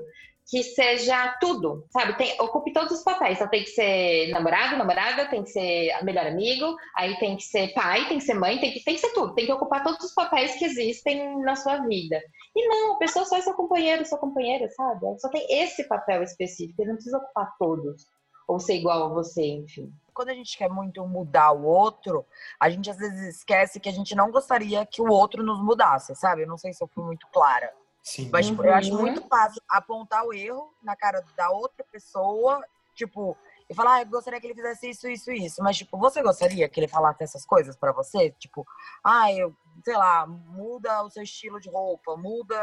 que 0.51 0.65
seja 0.65 1.37
tudo, 1.41 1.87
sabe? 1.91 2.17
Tem, 2.17 2.39
ocupe 2.41 2.73
todos 2.73 2.91
os 2.91 3.05
papéis. 3.05 3.37
Então 3.37 3.49
tem 3.49 3.63
que 3.63 3.71
ser 3.71 4.31
namorado, 4.31 4.77
namorada, 4.77 5.27
tem 5.27 5.45
que 5.45 5.51
ser 5.51 5.93
melhor 6.03 6.27
amigo, 6.27 6.77
aí 6.97 7.17
tem 7.21 7.37
que 7.37 7.45
ser 7.45 7.73
pai, 7.73 8.09
tem 8.09 8.19
que 8.19 8.25
ser 8.25 8.35
mãe, 8.35 8.59
tem 8.59 8.73
que, 8.73 8.83
tem 8.83 8.95
que 8.97 9.01
ser 9.01 9.13
tudo. 9.13 9.33
Tem 9.33 9.47
que 9.47 9.53
ocupar 9.53 9.85
todos 9.85 10.05
os 10.05 10.13
papéis 10.13 10.57
que 10.57 10.65
existem 10.65 11.41
na 11.45 11.55
sua 11.55 11.77
vida. 11.87 12.21
E 12.57 12.67
não, 12.67 12.95
a 12.95 12.99
pessoa 12.99 13.25
só 13.25 13.37
é 13.37 13.41
seu 13.43 13.55
companheiro, 13.55 14.05
sua 14.05 14.19
companheira, 14.19 14.69
sabe? 14.71 15.07
Ela 15.07 15.19
só 15.19 15.29
tem 15.29 15.47
esse 15.49 15.85
papel 15.85 16.25
específico, 16.25 16.83
ele 16.83 16.89
não 16.89 16.97
precisa 16.97 17.19
ocupar 17.19 17.55
todos. 17.57 18.05
Ou 18.49 18.59
ser 18.59 18.75
igual 18.75 19.05
a 19.05 19.09
você, 19.09 19.47
enfim. 19.47 19.93
Quando 20.13 20.31
a 20.31 20.35
gente 20.35 20.59
quer 20.59 20.69
muito 20.69 21.07
mudar 21.07 21.53
o 21.53 21.65
outro, 21.65 22.27
a 22.59 22.69
gente 22.69 22.91
às 22.91 22.97
vezes 22.97 23.37
esquece 23.37 23.79
que 23.79 23.89
a 23.89 23.93
gente 23.93 24.17
não 24.17 24.33
gostaria 24.33 24.85
que 24.85 25.01
o 25.01 25.09
outro 25.09 25.45
nos 25.45 25.63
mudasse, 25.63 26.13
sabe? 26.17 26.43
Eu 26.43 26.49
não 26.49 26.59
sei 26.59 26.73
se 26.73 26.83
eu 26.83 26.89
fui 26.89 27.05
muito 27.05 27.29
clara. 27.29 27.73
Sim. 28.03 28.31
Mas, 28.33 28.47
tipo, 28.47 28.65
eu 28.65 28.73
acho 28.75 28.93
Uhum. 28.93 29.01
muito 29.01 29.27
fácil 29.29 29.63
apontar 29.69 30.25
o 30.25 30.33
erro 30.33 30.73
na 30.83 30.97
cara 30.97 31.25
da 31.37 31.51
outra 31.51 31.85
pessoa, 31.93 32.63
tipo, 32.95 33.37
e 33.69 33.75
falar, 33.75 33.95
ah, 33.97 34.03
eu 34.03 34.07
gostaria 34.07 34.41
que 34.41 34.47
ele 34.47 34.55
fizesse 34.55 34.91
isso, 34.91 35.09
isso, 35.09 35.31
isso. 35.31 35.63
Mas, 35.63 35.77
tipo, 35.77 35.97
você 35.99 36.23
gostaria 36.23 36.69
que 36.69 36.81
ele 36.81 36.89
falasse 36.89 37.23
essas 37.23 37.45
coisas 37.47 37.77
pra 37.77 37.93
você? 37.93 38.31
Tipo, 38.33 38.67
ah, 39.05 39.33
eu, 39.33 39.55
sei 39.85 39.97
lá, 39.97 40.27
muda 40.27 41.03
o 41.05 41.11
seu 41.11 41.23
estilo 41.23 41.61
de 41.61 41.71
roupa, 41.71 42.17
muda 42.17 42.57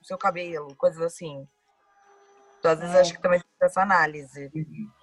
o 0.00 0.04
seu 0.04 0.16
cabelo, 0.16 0.76
coisas 0.76 1.00
assim. 1.02 1.46
Então, 2.58 2.72
às 2.72 2.78
vezes, 2.80 2.94
eu 2.94 3.00
acho 3.00 3.14
que 3.14 3.22
também 3.22 3.40
tem 3.40 3.48
essa 3.66 3.82
análise. 3.82 4.50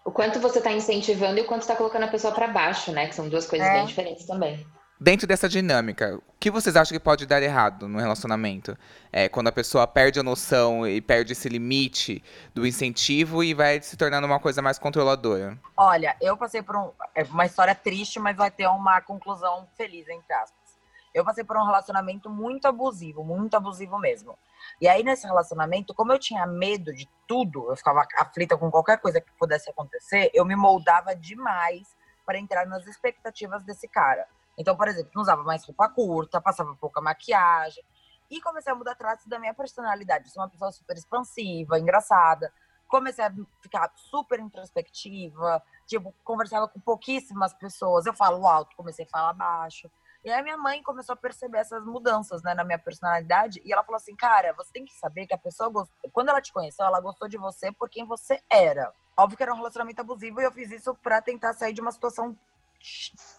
O 0.06 0.12
quanto 0.12 0.40
você 0.40 0.62
tá 0.62 0.72
incentivando 0.72 1.40
e 1.40 1.42
o 1.42 1.48
quanto 1.48 1.64
você 1.64 1.70
tá 1.72 1.76
colocando 1.78 2.04
a 2.04 2.08
pessoa 2.10 2.34
pra 2.34 2.48
baixo, 2.48 2.92
né? 2.92 3.08
Que 3.08 3.16
são 3.16 3.28
duas 3.30 3.48
coisas 3.48 3.68
É. 3.68 3.74
bem 3.74 3.86
diferentes 3.86 4.26
também. 4.26 4.66
Dentro 4.98 5.28
dessa 5.28 5.50
dinâmica, 5.50 6.16
o 6.16 6.22
que 6.40 6.50
vocês 6.50 6.74
acham 6.78 6.98
que 6.98 7.04
pode 7.04 7.26
dar 7.26 7.44
errado 7.44 7.86
no 7.86 8.00
relacionamento? 8.00 8.78
É 9.12 9.28
quando 9.28 9.50
a 9.50 9.52
pessoa 9.52 9.86
perde 9.86 10.22
a 10.22 10.24
noção 10.24 10.88
e 10.88 11.02
perde 11.02 11.34
esse 11.34 11.50
limite 11.50 12.24
do 12.54 12.66
incentivo 12.66 13.44
e 13.44 13.54
vai 13.54 13.82
se 13.82 13.98
tornando 13.98 14.26
uma 14.26 14.40
coisa 14.40 14.62
mais 14.62 14.80
controladora. 14.80 15.60
Olha, 15.76 16.16
eu 16.22 16.38
passei 16.38 16.62
por 16.62 16.78
um, 16.78 16.92
é 17.14 17.24
uma 17.24 17.46
história 17.46 17.76
triste, 17.76 18.20
mas 18.20 18.38
vai 18.38 18.50
ter 18.50 18.68
uma 18.68 19.02
conclusão 19.02 19.68
feliz, 19.76 20.08
entre 20.08 20.34
aspas. 20.34 20.80
Eu 21.14 21.26
passei 21.26 21.44
por 21.44 21.58
um 21.58 21.66
relacionamento 21.66 22.30
muito 22.30 22.66
abusivo, 22.66 23.22
muito 23.22 23.58
abusivo 23.58 24.00
mesmo. 24.00 24.40
E 24.80 24.88
aí, 24.88 25.04
nesse 25.04 25.28
relacionamento, 25.28 25.94
como 25.94 26.14
eu 26.14 26.20
tinha 26.20 26.48
medo 26.48 26.94
de 26.94 27.10
tudo, 27.28 27.70
eu 27.70 27.76
ficava 27.76 28.08
aflita 28.16 28.58
com 28.58 28.72
qualquer 28.72 28.98
coisa 29.00 29.20
que 29.20 29.32
pudesse 29.38 29.70
acontecer, 29.70 30.32
eu 30.34 30.46
me 30.46 30.56
moldava 30.56 31.14
demais 31.14 31.86
para 32.26 32.40
entrar 32.40 32.66
nas 32.66 32.88
expectativas 32.88 33.62
desse 33.64 33.90
cara. 33.90 34.26
Então, 34.58 34.76
por 34.76 34.88
exemplo, 34.88 35.12
não 35.14 35.22
usava 35.22 35.44
mais 35.44 35.66
roupa 35.66 35.90
curta, 35.90 36.42
passava 36.42 36.76
pouca 36.76 37.02
maquiagem. 37.02 37.84
E 38.30 38.42
comecei 38.42 38.72
a 38.72 38.76
mudar 38.76 38.96
traços 38.96 39.28
da 39.28 39.40
minha 39.40 39.54
personalidade. 39.54 40.26
Eu 40.26 40.32
sou 40.32 40.44
uma 40.44 40.50
pessoa 40.50 40.72
super 40.72 40.98
expansiva, 40.98 41.80
engraçada. 41.80 42.52
Comecei 42.88 43.24
a 43.24 43.32
ficar 43.62 43.92
super 43.96 44.40
introspectiva. 44.40 45.62
Tipo, 45.86 46.14
conversava 46.24 46.68
com 46.68 46.80
pouquíssimas 46.80 47.54
pessoas. 47.54 48.06
Eu 48.06 48.14
falo 48.14 48.48
alto, 48.48 48.76
comecei 48.76 49.06
a 49.06 49.10
falar 49.10 49.34
baixo. 49.34 49.90
E 50.24 50.32
aí 50.32 50.42
minha 50.42 50.58
mãe 50.58 50.82
começou 50.82 51.14
a 51.14 51.16
perceber 51.16 51.60
essas 51.60 51.86
mudanças, 51.86 52.42
né, 52.42 52.56
na 52.56 52.64
minha 52.64 52.80
personalidade. 52.80 53.62
E 53.64 53.72
ela 53.72 53.84
falou 53.84 53.98
assim, 53.98 54.16
cara, 54.16 54.54
você 54.54 54.72
tem 54.74 54.84
que 54.84 54.94
saber 54.96 55.28
que 55.28 55.36
a 55.36 55.38
pessoa 55.38 55.70
gostou. 55.70 56.10
Quando 56.12 56.30
ela 56.30 56.42
te 56.42 56.52
conheceu, 56.52 56.84
ela 56.84 57.00
gostou 57.00 57.28
de 57.28 57.38
você 57.38 57.72
por 57.72 57.88
quem 57.88 58.04
você 58.06 58.42
era. 58.50 58.92
Óbvio 59.16 59.38
que 59.38 59.44
era 59.44 59.54
um 59.54 59.58
relacionamento 59.58 60.02
abusivo 60.02 60.42
e 60.42 60.44
eu 60.44 60.52
fiz 60.52 60.72
isso 60.72 60.96
pra 60.96 61.22
tentar 61.22 61.54
sair 61.54 61.74
de 61.74 61.82
uma 61.82 61.92
situação 61.92 62.36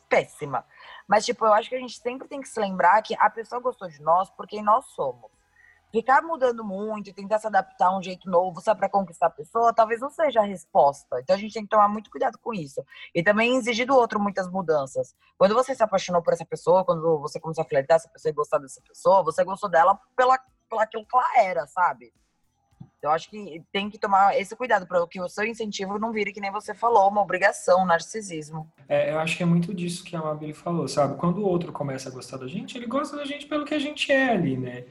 péssima. 0.08 0.64
Mas, 1.08 1.24
tipo, 1.24 1.44
eu 1.44 1.52
acho 1.52 1.68
que 1.68 1.74
a 1.74 1.80
gente 1.80 1.98
sempre 1.98 2.28
tem 2.28 2.40
que 2.40 2.48
se 2.48 2.58
lembrar 2.60 3.02
que 3.02 3.14
a 3.18 3.30
pessoa 3.30 3.60
gostou 3.60 3.88
de 3.88 4.00
nós 4.02 4.30
por 4.30 4.46
quem 4.46 4.62
nós 4.62 4.86
somos. 4.86 5.30
Ficar 5.92 6.20
mudando 6.20 6.64
muito 6.64 7.12
tentar 7.14 7.38
se 7.38 7.46
adaptar 7.46 7.86
a 7.86 7.96
um 7.96 8.02
jeito 8.02 8.28
novo 8.28 8.60
só 8.60 8.74
para 8.74 8.88
conquistar 8.88 9.28
a 9.28 9.30
pessoa, 9.30 9.72
talvez 9.72 10.00
não 10.00 10.10
seja 10.10 10.40
a 10.40 10.44
resposta. 10.44 11.20
Então 11.20 11.34
a 11.34 11.38
gente 11.38 11.54
tem 11.54 11.62
que 11.62 11.68
tomar 11.68 11.88
muito 11.88 12.10
cuidado 12.10 12.38
com 12.38 12.52
isso. 12.52 12.84
E 13.14 13.22
também 13.22 13.56
exigir 13.56 13.86
do 13.86 13.94
outro 13.94 14.20
muitas 14.20 14.50
mudanças. 14.50 15.14
Quando 15.38 15.54
você 15.54 15.74
se 15.74 15.82
apaixonou 15.82 16.22
por 16.22 16.32
essa 16.32 16.44
pessoa, 16.44 16.84
quando 16.84 17.18
você 17.20 17.40
começou 17.40 17.62
a 17.62 17.66
flertar 17.66 17.96
essa 17.96 18.08
pessoa 18.08 18.30
e 18.30 18.34
gostar 18.34 18.58
dessa 18.58 18.80
pessoa, 18.82 19.22
você 19.22 19.44
gostou 19.44 19.70
dela 19.70 19.98
pela, 20.16 20.38
pela 20.68 20.82
aquilo 20.82 21.06
que 21.06 21.16
ela 21.16 21.44
era, 21.44 21.66
sabe? 21.66 22.12
Então, 22.98 23.10
eu 23.10 23.14
acho 23.14 23.28
que 23.28 23.62
tem 23.72 23.90
que 23.90 23.98
tomar 23.98 24.38
esse 24.38 24.56
cuidado 24.56 24.86
para 24.86 25.06
que 25.06 25.20
o 25.20 25.28
seu 25.28 25.44
incentivo 25.44 25.98
não 25.98 26.12
vire, 26.12 26.32
que 26.32 26.40
nem 26.40 26.50
você 26.50 26.74
falou, 26.74 27.08
uma 27.08 27.22
obrigação, 27.22 27.82
um 27.82 27.86
narcisismo. 27.86 28.70
É, 28.88 29.12
eu 29.12 29.18
acho 29.18 29.36
que 29.36 29.42
é 29.42 29.46
muito 29.46 29.74
disso 29.74 30.02
que 30.02 30.16
a 30.16 30.20
Mabel 30.22 30.54
falou, 30.54 30.88
sabe? 30.88 31.16
Quando 31.16 31.38
o 31.38 31.46
outro 31.46 31.72
começa 31.72 32.08
a 32.08 32.12
gostar 32.12 32.38
da 32.38 32.48
gente, 32.48 32.76
ele 32.76 32.86
gosta 32.86 33.16
da 33.16 33.24
gente 33.24 33.46
pelo 33.46 33.64
que 33.64 33.74
a 33.74 33.78
gente 33.78 34.10
é 34.10 34.30
ali, 34.30 34.56
né? 34.56 34.86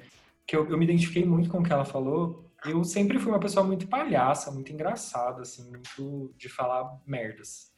Que 0.45 0.55
eu, 0.55 0.69
eu 0.69 0.77
me 0.77 0.85
identifiquei 0.85 1.25
muito 1.25 1.49
com 1.49 1.59
o 1.59 1.63
que 1.63 1.73
ela 1.73 1.85
falou. 1.85 2.45
Eu 2.63 2.83
sempre 2.83 3.19
fui 3.19 3.31
uma 3.31 3.39
pessoa 3.39 3.65
muito 3.65 3.87
palhaça, 3.87 4.51
muito 4.51 4.71
engraçada, 4.71 5.41
assim, 5.41 5.69
muito 5.69 6.33
de 6.37 6.47
falar 6.47 6.99
merdas. 7.05 7.73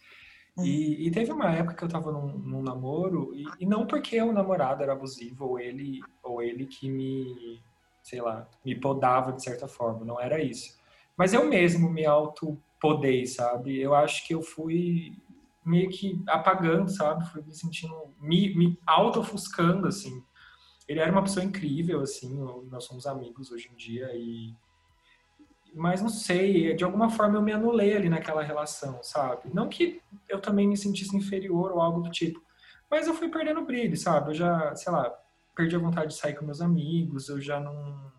E, 0.59 1.07
e 1.07 1.11
teve 1.11 1.31
uma 1.31 1.53
época 1.53 1.75
que 1.75 1.83
eu 1.83 1.89
tava 1.89 2.11
num, 2.11 2.37
num 2.37 2.63
namoro, 2.63 3.31
e, 3.33 3.45
e 3.59 3.65
não 3.65 3.85
porque 3.85 4.19
o 4.21 4.33
namorado 4.33 4.81
era 4.81 4.93
abusivo, 4.93 5.45
ou 5.45 5.59
ele, 5.59 5.99
ou 6.23 6.41
ele 6.41 6.65
que 6.65 6.89
me, 6.89 7.61
sei 8.07 8.21
lá, 8.21 8.47
me 8.63 8.73
podava 8.73 9.33
de 9.33 9.43
certa 9.43 9.67
forma, 9.67 10.05
não 10.05 10.17
era 10.17 10.41
isso. 10.41 10.79
Mas 11.17 11.33
eu 11.33 11.45
mesmo 11.45 11.89
me 11.89 12.05
auto-podei, 12.05 13.25
sabe? 13.25 13.77
Eu 13.77 13.93
acho 13.93 14.25
que 14.25 14.33
eu 14.33 14.41
fui 14.41 15.13
meio 15.65 15.89
que 15.89 16.23
apagando, 16.25 16.89
sabe? 16.89 17.29
Fui 17.29 17.41
me 17.41 17.53
sentindo, 17.53 17.93
me, 18.17 18.55
me 18.55 18.79
auto-ofuscando, 18.87 19.89
assim. 19.89 20.23
Ele 20.87 21.01
era 21.01 21.11
uma 21.11 21.21
pessoa 21.21 21.45
incrível, 21.45 21.99
assim, 21.99 22.33
nós 22.71 22.85
somos 22.85 23.05
amigos 23.05 23.51
hoje 23.51 23.69
em 23.73 23.75
dia 23.75 24.09
e... 24.15 24.55
Mas 25.75 26.01
não 26.01 26.07
sei, 26.09 26.73
de 26.73 26.85
alguma 26.85 27.09
forma 27.09 27.37
eu 27.37 27.41
me 27.41 27.51
anulei 27.51 27.93
ali 27.93 28.07
naquela 28.07 28.41
relação, 28.41 29.03
sabe? 29.03 29.53
Não 29.53 29.67
que 29.67 30.01
eu 30.29 30.39
também 30.39 30.65
me 30.65 30.77
sentisse 30.77 31.15
inferior 31.15 31.73
ou 31.73 31.81
algo 31.81 31.99
do 31.99 32.09
tipo, 32.09 32.41
mas 32.89 33.05
eu 33.05 33.13
fui 33.13 33.27
perdendo 33.27 33.65
brilho, 33.65 33.97
sabe? 33.97 34.29
Eu 34.29 34.33
já, 34.33 34.73
sei 34.77 34.93
lá, 34.93 35.13
perdi 35.57 35.75
a 35.75 35.79
vontade 35.79 36.13
de 36.13 36.19
sair 36.19 36.35
com 36.35 36.45
meus 36.45 36.61
amigos, 36.61 37.27
eu 37.27 37.41
já 37.41 37.59
não 37.59 38.15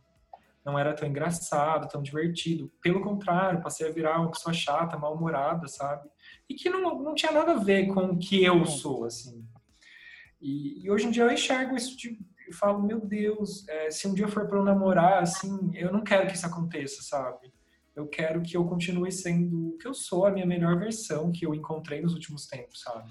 não 0.65 0.79
era 0.79 0.93
tão 0.93 1.09
engraçado, 1.09 1.89
tão 1.89 2.03
divertido. 2.03 2.71
Pelo 2.83 3.01
contrário, 3.01 3.63
passei 3.63 3.89
a 3.89 3.93
virar 3.93 4.21
uma 4.21 4.31
pessoa 4.31 4.53
chata, 4.53 4.99
mal-humorada, 4.99 5.67
sabe? 5.67 6.07
E 6.47 6.55
que 6.55 6.69
não, 6.69 7.03
não 7.03 7.15
tinha 7.15 7.33
nada 7.33 7.53
a 7.53 7.59
ver 7.59 7.87
com 7.87 8.01
o 8.01 8.19
que 8.19 8.45
eu 8.45 8.67
sou, 8.67 9.07
assim. 9.07 9.49
E, 10.39 10.85
e 10.85 10.91
hoje 10.91 11.07
em 11.07 11.11
dia 11.11 11.23
eu 11.23 11.33
enxergo 11.33 11.75
isso 11.75 11.97
de, 11.97 12.19
eu 12.47 12.53
falo, 12.53 12.83
meu 12.83 13.01
Deus, 13.01 13.67
é, 13.67 13.91
se 13.91 14.07
um 14.07 14.13
dia 14.13 14.29
for 14.29 14.47
para 14.47 14.59
eu 14.59 14.65
namorar, 14.65 15.23
assim, 15.23 15.71
eu 15.75 15.91
não 15.91 16.05
quero 16.05 16.27
que 16.27 16.35
isso 16.35 16.47
aconteça, 16.47 17.03
sabe? 17.03 17.51
Eu 17.97 18.07
quero 18.07 18.43
que 18.43 18.55
eu 18.55 18.67
continue 18.67 19.11
sendo 19.11 19.71
o 19.71 19.79
que 19.79 19.89
eu 19.89 19.95
sou, 19.95 20.27
a 20.27 20.31
minha 20.31 20.47
melhor 20.47 20.79
versão 20.79 21.33
que 21.33 21.47
eu 21.47 21.55
encontrei 21.55 22.03
nos 22.03 22.13
últimos 22.13 22.47
tempos, 22.47 22.83
sabe? 22.83 23.11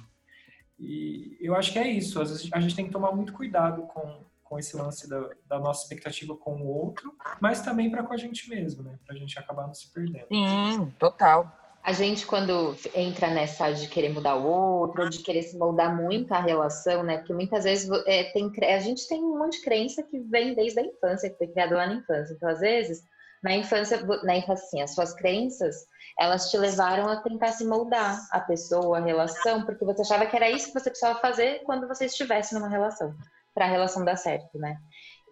E 0.80 1.38
eu 1.42 1.56
acho 1.56 1.74
que 1.74 1.80
é 1.80 1.88
isso. 1.88 2.22
Às 2.22 2.30
vezes 2.30 2.50
a 2.54 2.60
gente 2.60 2.76
tem 2.76 2.86
que 2.86 2.92
tomar 2.92 3.12
muito 3.12 3.34
cuidado 3.34 3.84
com, 3.84 4.24
com 4.44 4.60
esse 4.60 4.76
lance 4.78 5.10
da, 5.10 5.30
da 5.48 5.60
nossa 5.60 5.84
expectativa 5.84 6.36
com 6.36 6.56
o 6.56 6.68
outro, 6.68 7.16
mas 7.40 7.62
também 7.62 7.90
para 7.90 8.04
com 8.04 8.14
a 8.14 8.18
gente 8.18 8.50
mesmo, 8.50 8.84
né? 8.84 8.98
Pra 9.06 9.16
gente 9.16 9.38
acabar 9.38 9.68
não 9.68 9.74
se 9.74 9.92
perdendo. 9.92 10.28
Sim, 10.30 10.94
total. 11.00 11.52
A 11.84 11.94
gente, 11.94 12.26
quando 12.26 12.76
entra 12.94 13.30
nessa 13.30 13.72
de 13.72 13.88
querer 13.88 14.10
mudar 14.10 14.36
o 14.36 14.46
outro, 14.46 15.10
de 15.10 15.20
querer 15.20 15.44
se 15.44 15.58
moldar 15.58 15.96
muito 15.96 16.34
a 16.34 16.42
relação, 16.42 17.02
né? 17.02 17.20
Porque 17.20 17.34
muitas 17.34 17.64
vezes 17.64 17.90
é, 18.06 18.26
tem, 18.26 18.52
a 18.64 18.80
gente 18.80 19.08
tem 19.08 19.24
um 19.24 19.40
monte 19.40 19.60
de 19.60 19.64
crença 19.64 20.04
que 20.04 20.20
vem 20.20 20.54
desde 20.54 20.82
a 20.82 20.84
infância, 20.84 21.30
que 21.30 21.38
foi 21.38 21.48
criada 21.48 21.78
lá 21.78 21.88
na 21.88 21.96
infância. 21.96 22.34
Então, 22.34 22.50
às 22.50 22.60
vezes, 22.60 23.04
na 23.48 23.56
infância, 23.56 24.02
na 24.24 24.38
infância, 24.38 24.66
assim, 24.66 24.82
as 24.82 24.94
suas 24.94 25.14
crenças, 25.14 25.76
elas 26.20 26.50
te 26.50 26.58
levaram 26.58 27.08
a 27.08 27.22
tentar 27.22 27.52
se 27.52 27.66
moldar 27.66 28.20
a 28.32 28.40
pessoa, 28.40 28.98
a 28.98 29.04
relação, 29.04 29.64
porque 29.66 29.86
você 29.86 30.02
achava 30.02 30.26
que 30.26 30.36
era 30.36 30.50
isso 30.50 30.68
que 30.68 30.80
você 30.80 30.90
precisava 30.90 31.20
fazer 31.20 31.62
quando 31.64 31.88
você 31.88 32.06
estivesse 32.06 32.54
numa 32.54 32.70
relação, 32.70 33.14
para 33.54 33.66
a 33.66 33.70
relação 33.70 34.04
dar 34.04 34.18
certo, 34.18 34.58
né? 34.58 34.78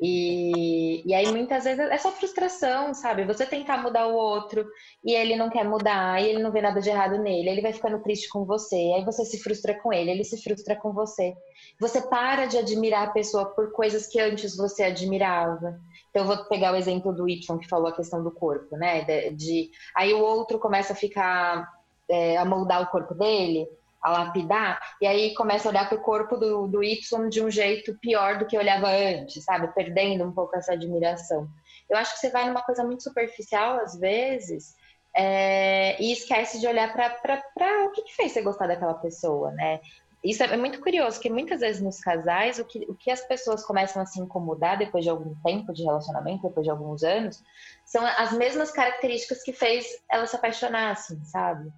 E, 0.01 1.07
e 1.09 1.13
aí 1.13 1.31
muitas 1.31 1.63
vezes 1.63 1.79
é 1.79 1.97
só 1.97 2.11
frustração, 2.11 2.93
sabe? 2.93 3.23
Você 3.25 3.45
tentar 3.45 3.81
mudar 3.81 4.07
o 4.07 4.13
outro 4.13 4.65
e 5.03 5.13
ele 5.13 5.37
não 5.37 5.49
quer 5.49 5.63
mudar, 5.63 6.21
e 6.21 6.27
ele 6.27 6.43
não 6.43 6.51
vê 6.51 6.61
nada 6.61 6.81
de 6.81 6.89
errado 6.89 7.17
nele, 7.17 7.49
ele 7.49 7.61
vai 7.61 7.71
ficando 7.71 8.01
triste 8.01 8.27
com 8.27 8.43
você, 8.45 8.75
aí 8.75 9.05
você 9.05 9.23
se 9.23 9.41
frustra 9.41 9.73
com 9.81 9.93
ele, 9.93 10.11
ele 10.11 10.23
se 10.23 10.41
frustra 10.43 10.75
com 10.75 10.93
você. 10.93 11.33
Você 11.79 12.01
para 12.01 12.45
de 12.45 12.57
admirar 12.57 13.07
a 13.07 13.11
pessoa 13.11 13.53
por 13.55 13.71
coisas 13.71 14.07
que 14.07 14.19
antes 14.19 14.55
você 14.57 14.83
admirava. 14.83 15.79
Então 16.15 16.23
eu 16.23 16.33
vou 16.33 16.45
pegar 16.45 16.71
o 16.71 16.77
exemplo 16.77 17.11
do 17.11 17.27
Y 17.27 17.59
que 17.59 17.67
falou 17.67 17.89
a 17.89 17.95
questão 17.95 18.23
do 18.23 18.31
corpo, 18.31 18.77
né? 18.77 19.03
De, 19.03 19.31
de 19.31 19.71
aí 19.93 20.13
o 20.13 20.21
outro 20.21 20.57
começa 20.57 20.93
a 20.93 20.95
ficar 20.95 21.69
é, 22.09 22.37
a 22.37 22.45
moldar 22.45 22.81
o 22.81 22.87
corpo 22.87 23.13
dele 23.13 23.67
a 24.01 24.11
lapidar, 24.11 24.79
e 25.01 25.07
aí 25.07 25.33
começa 25.33 25.67
a 25.67 25.71
olhar 25.71 25.89
para 25.89 25.97
o 25.97 26.01
corpo 26.01 26.37
do, 26.37 26.67
do 26.67 26.83
Y 26.83 27.27
de 27.27 27.41
um 27.41 27.49
jeito 27.49 27.97
pior 27.99 28.37
do 28.37 28.45
que 28.45 28.55
olhava 28.55 28.87
antes, 28.87 29.43
sabe? 29.43 29.67
Perdendo 29.73 30.23
um 30.23 30.31
pouco 30.31 30.55
essa 30.55 30.73
admiração. 30.73 31.49
Eu 31.89 31.97
acho 31.97 32.13
que 32.13 32.19
você 32.19 32.29
vai 32.29 32.47
numa 32.47 32.61
coisa 32.61 32.83
muito 32.83 33.01
superficial, 33.01 33.79
às 33.79 33.97
vezes, 33.99 34.75
é, 35.15 35.99
e 35.99 36.11
esquece 36.11 36.59
de 36.59 36.67
olhar 36.67 36.93
para 36.93 37.85
o 37.87 37.91
que, 37.91 38.03
que 38.03 38.15
fez 38.15 38.31
você 38.31 38.43
gostar 38.43 38.67
daquela 38.67 38.93
pessoa, 38.93 39.51
né? 39.51 39.81
Isso 40.25 40.41
é 40.41 40.57
muito 40.57 40.81
curioso, 40.81 41.19
que 41.19 41.29
muitas 41.29 41.59
vezes 41.59 41.79
nos 41.79 41.99
casais, 41.99 42.57
o 42.57 42.65
que, 42.65 42.79
o 42.89 42.95
que 42.95 43.11
as 43.11 43.21
pessoas 43.21 43.63
começam 43.63 44.01
a 44.01 44.07
se 44.07 44.19
incomodar 44.19 44.75
depois 44.75 45.03
de 45.03 45.09
algum 45.11 45.35
tempo 45.43 45.71
de 45.71 45.83
relacionamento, 45.83 46.47
depois 46.47 46.63
de 46.63 46.71
alguns 46.71 47.03
anos, 47.03 47.43
são 47.85 48.03
as 48.03 48.33
mesmas 48.33 48.71
características 48.71 49.43
que 49.43 49.53
fez 49.53 49.85
elas 50.09 50.31
se 50.31 50.35
apaixonassem, 50.35 51.23
sabe? 51.25 51.71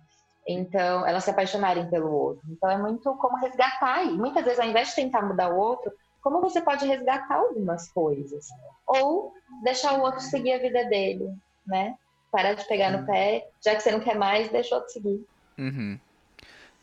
Então, 0.48 1.06
elas 1.06 1.26
se 1.26 1.30
apaixonarem 1.30 1.90
pelo 1.90 2.10
outro. 2.10 2.42
Então, 2.50 2.72
é 2.72 2.78
muito 2.78 3.14
como 3.18 3.36
resgatar. 3.36 4.06
E 4.06 4.14
muitas 4.14 4.46
vezes, 4.46 4.62
ao 4.62 4.68
invés 4.68 4.90
de 4.90 4.96
tentar 4.96 5.24
mudar 5.24 5.50
o 5.50 5.58
outro, 5.58 5.92
como 6.22 6.40
você 6.40 6.62
pode 6.62 6.88
resgatar 6.88 7.36
algumas 7.36 7.92
coisas? 7.92 8.48
Ou 8.88 9.34
deixar 9.62 10.00
o 10.00 10.04
outro 10.04 10.22
seguir 10.22 10.54
a 10.54 10.60
vida 10.60 10.86
dele, 10.86 11.36
né? 11.66 11.96
Parar 12.32 12.54
de 12.54 12.66
pegar 12.66 12.92
no 12.92 13.06
pé, 13.06 13.46
já 13.62 13.76
que 13.76 13.82
você 13.82 13.92
não 13.92 14.00
quer 14.00 14.16
mais, 14.16 14.48
deixa 14.48 14.74
o 14.74 14.78
outro 14.78 14.94
seguir. 14.94 15.28
Uhum. 15.58 16.00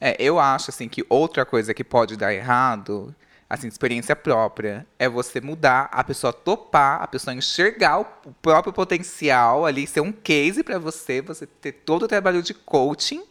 É, 0.05 0.15
eu 0.19 0.39
acho, 0.39 0.69
assim, 0.69 0.87
que 0.87 1.03
outra 1.09 1.47
coisa 1.47 1.73
que 1.73 1.83
pode 1.83 2.15
dar 2.15 2.31
errado, 2.31 3.15
assim, 3.49 3.69
experiência 3.69 4.15
própria. 4.15 4.87
É 4.99 5.09
você 5.09 5.41
mudar, 5.41 5.89
a 5.91 6.05
pessoa 6.05 6.31
topar, 6.31 7.01
a 7.01 7.07
pessoa 7.07 7.35
enxergar 7.35 8.01
o 8.01 8.05
próprio 8.43 8.71
potencial 8.71 9.65
ali, 9.65 9.87
ser 9.87 10.03
um 10.03 10.13
case 10.13 10.63
para 10.63 10.79
você, 10.79 11.23
você 11.23 11.47
ter 11.47 11.73
todo 11.73 12.03
o 12.03 12.09
trabalho 12.09 12.43
de 12.43 12.53
coaching. 12.53 13.25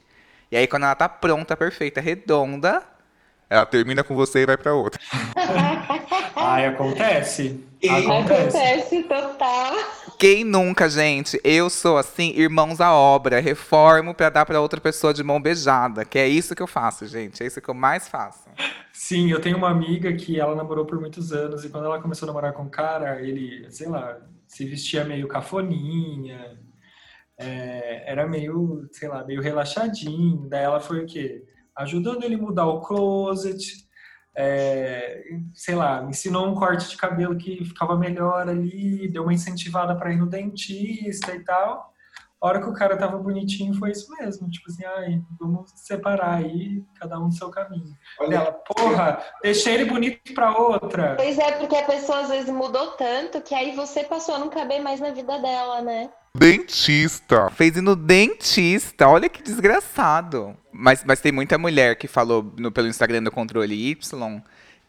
E 0.51 0.57
aí, 0.57 0.65
quando 0.65 0.85
ela 0.85 0.95
tá 0.95 1.07
pronta, 1.07 1.55
perfeita, 1.55 2.01
redonda, 2.01 2.81
ela 3.47 3.67
termina 3.67 4.03
com 4.03 4.15
você 4.15 4.39
e 4.39 4.45
vai 4.47 4.57
pra 4.57 4.73
outra. 4.73 4.99
Ai, 6.35 6.65
acontece. 6.65 7.63
Acontece. 7.89 8.57
acontece 8.57 9.03
total. 9.03 9.73
Quem 10.17 10.43
nunca, 10.43 10.89
gente? 10.89 11.39
Eu 11.43 11.69
sou 11.69 11.97
assim, 11.97 12.31
irmãos 12.35 12.79
à 12.79 12.93
obra, 12.93 13.39
reformo 13.39 14.13
para 14.13 14.29
dar 14.29 14.45
para 14.45 14.61
outra 14.61 14.79
pessoa 14.79 15.13
de 15.13 15.23
mão 15.23 15.41
beijada, 15.41 16.05
que 16.05 16.17
é 16.17 16.27
isso 16.27 16.55
que 16.55 16.61
eu 16.61 16.67
faço, 16.67 17.05
gente, 17.07 17.43
é 17.43 17.45
isso 17.45 17.61
que 17.61 17.69
eu 17.69 17.73
mais 17.73 18.07
faço. 18.07 18.49
Sim, 18.93 19.31
eu 19.31 19.41
tenho 19.41 19.57
uma 19.57 19.69
amiga 19.69 20.13
que 20.13 20.39
ela 20.39 20.55
namorou 20.55 20.85
por 20.85 20.99
muitos 20.99 21.33
anos 21.33 21.65
e 21.65 21.69
quando 21.69 21.85
ela 21.85 22.01
começou 22.01 22.25
a 22.25 22.27
namorar 22.27 22.53
com 22.53 22.63
o 22.63 22.69
cara, 22.69 23.21
ele, 23.21 23.69
sei 23.69 23.87
lá, 23.89 24.17
se 24.47 24.65
vestia 24.65 25.03
meio 25.03 25.27
cafoninha, 25.27 26.57
é, 27.37 28.09
era 28.09 28.27
meio, 28.27 28.87
sei 28.91 29.09
lá, 29.09 29.23
meio 29.25 29.41
relaxadinho. 29.41 30.47
Daí 30.47 30.63
ela 30.63 30.79
foi 30.79 31.03
o 31.03 31.05
quê? 31.05 31.43
Ajudando 31.75 32.23
ele 32.23 32.35
a 32.35 32.37
mudar 32.37 32.67
o 32.67 32.81
closet, 32.81 33.83
é, 34.35 35.23
sei 35.53 35.75
lá, 35.75 36.03
ensinou 36.03 36.47
um 36.47 36.55
corte 36.55 36.89
de 36.89 36.97
cabelo 36.97 37.35
que 37.35 37.63
ficava 37.65 37.97
melhor 37.97 38.49
ali, 38.49 39.07
deu 39.07 39.23
uma 39.23 39.33
incentivada 39.33 39.95
para 39.95 40.11
ir 40.11 40.17
no 40.17 40.25
dentista 40.25 41.35
e 41.35 41.43
tal. 41.43 41.93
A 42.41 42.47
hora 42.47 42.59
que 42.59 42.67
o 42.67 42.73
cara 42.73 42.97
tava 42.97 43.17
bonitinho 43.17 43.73
foi 43.75 43.91
isso 43.91 44.11
mesmo, 44.17 44.49
tipo 44.49 44.69
assim, 44.69 44.83
ai, 44.83 45.21
vamos 45.39 45.71
separar 45.77 46.39
aí, 46.39 46.83
cada 46.99 47.17
um 47.17 47.29
do 47.29 47.35
seu 47.35 47.49
caminho. 47.49 47.95
Olha, 48.19 48.35
ela, 48.35 48.51
porra, 48.51 49.23
deixei 49.41 49.75
ele 49.75 49.85
bonito 49.85 50.33
pra 50.33 50.57
outra. 50.57 51.15
Pois 51.15 51.39
é, 51.39 51.53
porque 51.53 51.77
a 51.77 51.85
pessoa 51.85 52.19
às 52.19 52.29
vezes 52.29 52.49
mudou 52.49 52.91
tanto 52.97 53.39
que 53.41 53.55
aí 53.55 53.73
você 53.73 54.03
passou 54.03 54.35
a 54.35 54.39
não 54.39 54.49
caber 54.49 54.81
mais 54.81 54.99
na 54.99 55.11
vida 55.11 55.39
dela, 55.39 55.81
né? 55.81 56.09
Dentista. 56.35 57.49
Fez 57.51 57.77
ir 57.77 57.81
no 57.81 57.95
dentista. 57.95 59.07
Olha 59.07 59.29
que 59.29 59.43
desgraçado. 59.43 60.57
Mas, 60.71 61.03
mas 61.05 61.19
tem 61.19 61.31
muita 61.31 61.57
mulher 61.57 61.95
que 61.95 62.07
falou 62.07 62.51
no, 62.57 62.71
pelo 62.71 62.87
Instagram 62.87 63.21
do 63.21 63.31
Controle 63.31 63.91
Y 63.91 64.41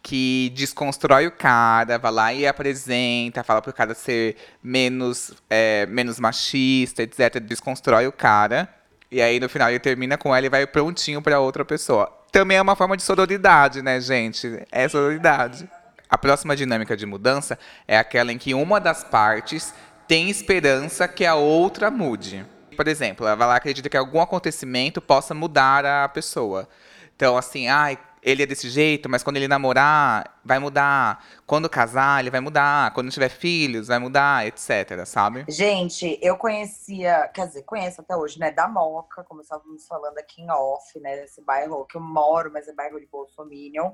que 0.02 0.52
desconstrói 0.54 1.26
o 1.26 1.32
cara, 1.32 1.98
vai 1.98 2.12
lá 2.12 2.34
e 2.34 2.46
apresenta, 2.46 3.42
fala 3.42 3.62
pro 3.62 3.72
cara 3.72 3.94
ser 3.94 4.36
menos, 4.62 5.32
é, 5.48 5.86
menos 5.86 6.20
machista, 6.20 7.02
etc. 7.02 7.40
Desconstrói 7.40 8.06
o 8.06 8.12
cara. 8.12 8.68
E 9.10 9.22
aí 9.22 9.40
no 9.40 9.48
final 9.48 9.70
ele 9.70 9.78
termina 9.78 10.18
com 10.18 10.36
ela 10.36 10.44
e 10.44 10.50
vai 10.50 10.66
prontinho 10.66 11.22
para 11.22 11.40
outra 11.40 11.64
pessoa. 11.64 12.12
Também 12.30 12.58
é 12.58 12.62
uma 12.62 12.76
forma 12.76 12.98
de 12.98 13.02
sororidade, 13.02 13.80
né, 13.80 13.98
gente? 13.98 14.62
É 14.70 14.86
sororidade. 14.86 15.66
A 16.08 16.18
próxima 16.18 16.54
dinâmica 16.54 16.94
de 16.94 17.06
mudança 17.06 17.58
é 17.88 17.96
aquela 17.96 18.30
em 18.30 18.36
que 18.36 18.52
uma 18.52 18.78
das 18.78 19.02
partes 19.02 19.72
tem 20.06 20.30
esperança 20.30 21.08
que 21.08 21.24
a 21.24 21.34
outra 21.34 21.90
mude. 21.90 22.44
Por 22.76 22.88
exemplo, 22.88 23.26
ela 23.26 23.54
acredita 23.54 23.88
que 23.88 23.96
algum 23.96 24.20
acontecimento 24.20 25.00
possa 25.00 25.34
mudar 25.34 25.84
a 25.84 26.08
pessoa. 26.08 26.68
Então, 27.14 27.36
assim, 27.36 27.68
ai, 27.68 27.98
ele 28.24 28.42
é 28.42 28.46
desse 28.46 28.70
jeito, 28.70 29.08
mas 29.08 29.22
quando 29.22 29.36
ele 29.36 29.46
namorar, 29.46 30.40
vai 30.44 30.58
mudar. 30.58 31.24
Quando 31.46 31.68
casar, 31.68 32.20
ele 32.20 32.30
vai 32.30 32.40
mudar. 32.40 32.92
Quando 32.94 33.10
tiver 33.10 33.28
filhos, 33.28 33.88
vai 33.88 33.98
mudar, 33.98 34.46
etc, 34.46 35.04
sabe? 35.04 35.44
Gente, 35.48 36.18
eu 36.22 36.36
conhecia, 36.36 37.28
quer 37.28 37.46
dizer, 37.46 37.62
conheço 37.62 38.00
até 38.00 38.16
hoje, 38.16 38.40
né, 38.40 38.50
da 38.50 38.66
Moca, 38.66 39.22
como 39.24 39.42
estávamos 39.42 39.86
falando 39.86 40.18
aqui 40.18 40.42
em 40.42 40.50
off, 40.50 40.98
né, 41.00 41.16
desse 41.16 41.42
bairro 41.42 41.84
que 41.84 41.96
eu 41.96 42.00
moro, 42.00 42.50
mas 42.50 42.66
é 42.66 42.72
bairro 42.72 42.98
de 42.98 43.06
Bolsominion. 43.06 43.92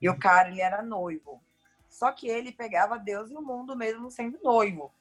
E 0.00 0.08
o 0.08 0.18
cara, 0.18 0.48
ele 0.48 0.60
era 0.60 0.82
noivo. 0.82 1.42
Só 1.88 2.10
que 2.12 2.28
ele 2.28 2.52
pegava 2.52 2.98
Deus 2.98 3.30
e 3.30 3.36
o 3.36 3.42
mundo 3.42 3.76
mesmo 3.76 4.10
sendo 4.10 4.38
noivo. 4.42 4.92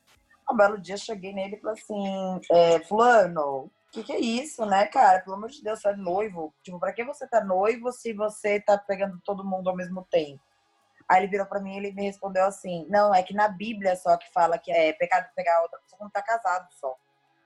Um 0.49 0.55
belo 0.55 0.79
dia 0.79 0.97
cheguei 0.97 1.33
nele 1.33 1.55
e 1.55 1.59
falei 1.59 1.81
assim: 1.81 2.41
é, 2.51 2.79
Fulano, 2.81 3.65
o 3.65 3.71
que, 3.91 4.03
que 4.03 4.13
é 4.13 4.19
isso, 4.19 4.65
né, 4.65 4.85
cara? 4.87 5.21
Pelo 5.21 5.35
amor 5.35 5.49
de 5.49 5.63
Deus, 5.63 5.79
você 5.79 5.89
é 5.89 5.95
noivo. 5.95 6.53
Tipo, 6.63 6.79
pra 6.79 6.93
que 6.93 7.03
você 7.03 7.27
tá 7.27 7.43
noivo 7.43 7.91
se 7.91 8.13
você 8.13 8.59
tá 8.59 8.77
pegando 8.77 9.19
todo 9.23 9.45
mundo 9.45 9.69
ao 9.69 9.75
mesmo 9.75 10.05
tempo? 10.09 10.41
Aí 11.07 11.21
ele 11.21 11.31
virou 11.31 11.45
pra 11.45 11.59
mim 11.59 11.75
e 11.75 11.77
ele 11.77 11.91
me 11.93 12.03
respondeu 12.03 12.45
assim: 12.45 12.85
Não, 12.89 13.13
é 13.13 13.23
que 13.23 13.33
na 13.33 13.47
Bíblia 13.47 13.95
só 13.95 14.17
que 14.17 14.31
fala 14.31 14.57
que 14.57 14.71
é 14.71 14.93
pecado 14.93 15.27
pegar 15.35 15.61
outra 15.61 15.79
pessoa 15.79 15.99
quando 15.99 16.11
tá 16.11 16.21
casado 16.21 16.67
só. 16.71 16.95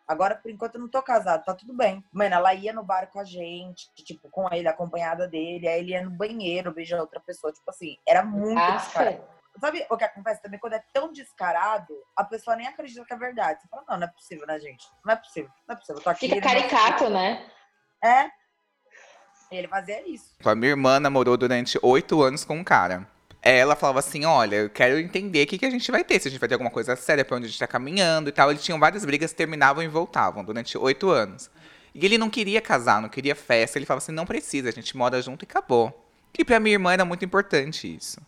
Agora, 0.09 0.35
por 0.35 0.49
enquanto, 0.49 0.73
eu 0.73 0.81
não 0.81 0.89
tô 0.89 1.03
casado, 1.03 1.45
tá 1.45 1.53
tudo 1.53 1.71
bem. 1.71 2.03
Mano, 2.11 2.33
ela 2.33 2.51
ia 2.55 2.73
no 2.73 2.83
bar 2.83 3.11
com 3.11 3.19
a 3.19 3.23
gente, 3.23 3.91
tipo, 3.93 4.27
com 4.31 4.51
ele, 4.51 4.67
acompanhada 4.67 5.27
dele. 5.27 5.67
Aí 5.67 5.81
ele 5.81 5.91
ia 5.91 6.03
no 6.03 6.09
banheiro, 6.09 6.73
beija 6.73 6.99
outra 6.99 7.19
pessoa. 7.19 7.53
Tipo 7.53 7.69
assim, 7.69 7.95
era 8.07 8.23
muito 8.23 8.59
descarado. 8.71 9.23
Sabe 9.59 9.85
o 9.89 9.97
que 9.97 10.03
acontece 10.03 10.41
também? 10.41 10.59
Quando 10.59 10.73
é 10.73 10.83
tão 10.93 11.11
descarado, 11.11 11.93
a 12.15 12.23
pessoa 12.23 12.55
nem 12.55 12.67
acredita 12.67 13.03
que 13.03 13.13
é 13.13 13.17
verdade. 13.17 13.61
Você 13.61 13.67
fala, 13.67 13.83
não, 13.89 13.97
não 13.97 14.07
é 14.07 14.09
possível, 14.09 14.47
né, 14.47 14.59
gente? 14.59 14.85
Não 15.05 15.13
é 15.13 15.15
possível, 15.15 15.49
não 15.67 15.75
é 15.75 15.77
possível. 15.77 15.97
Eu 15.97 16.03
tô 16.03 16.09
aqui, 16.09 16.29
Fica 16.29 16.41
caricato, 16.41 17.09
né? 17.09 17.45
É. 18.03 18.29
Ele 19.51 19.67
fazia 19.67 20.07
isso. 20.07 20.35
A 20.45 20.55
minha 20.55 20.71
irmã 20.71 20.99
namorou 20.99 21.35
durante 21.35 21.79
oito 21.81 22.21
anos 22.21 22.45
com 22.45 22.57
um 22.57 22.63
cara. 22.63 23.07
Ela 23.41 23.75
falava 23.75 23.99
assim: 23.99 24.25
Olha, 24.25 24.57
eu 24.57 24.69
quero 24.69 24.99
entender 24.99 25.43
o 25.43 25.47
que, 25.47 25.57
que 25.57 25.65
a 25.65 25.69
gente 25.69 25.89
vai 25.89 26.03
ter, 26.03 26.19
se 26.19 26.27
a 26.27 26.31
gente 26.31 26.39
vai 26.39 26.47
ter 26.47 26.55
alguma 26.55 26.69
coisa 26.69 26.95
séria, 26.95 27.25
pra 27.25 27.37
onde 27.37 27.45
a 27.45 27.49
gente 27.49 27.59
tá 27.59 27.67
caminhando 27.67 28.29
e 28.29 28.31
tal. 28.31 28.51
Eles 28.51 28.63
tinham 28.63 28.79
várias 28.79 29.03
brigas, 29.03 29.33
terminavam 29.33 29.81
e 29.81 29.87
voltavam 29.87 30.43
durante 30.43 30.77
oito 30.77 31.09
anos. 31.09 31.49
E 31.95 32.05
ele 32.05 32.17
não 32.17 32.29
queria 32.29 32.61
casar, 32.61 33.01
não 33.01 33.09
queria 33.09 33.35
festa. 33.35 33.79
Ele 33.79 33.85
falava 33.85 34.03
assim: 34.03 34.11
Não 34.11 34.25
precisa, 34.25 34.69
a 34.69 34.71
gente 34.71 34.95
mora 34.95 35.21
junto 35.21 35.43
e 35.43 35.47
acabou. 35.47 36.05
E 36.37 36.45
pra 36.45 36.59
minha 36.59 36.75
irmã 36.75 36.93
era 36.93 37.03
muito 37.03 37.25
importante 37.25 37.93
isso. 37.93 38.21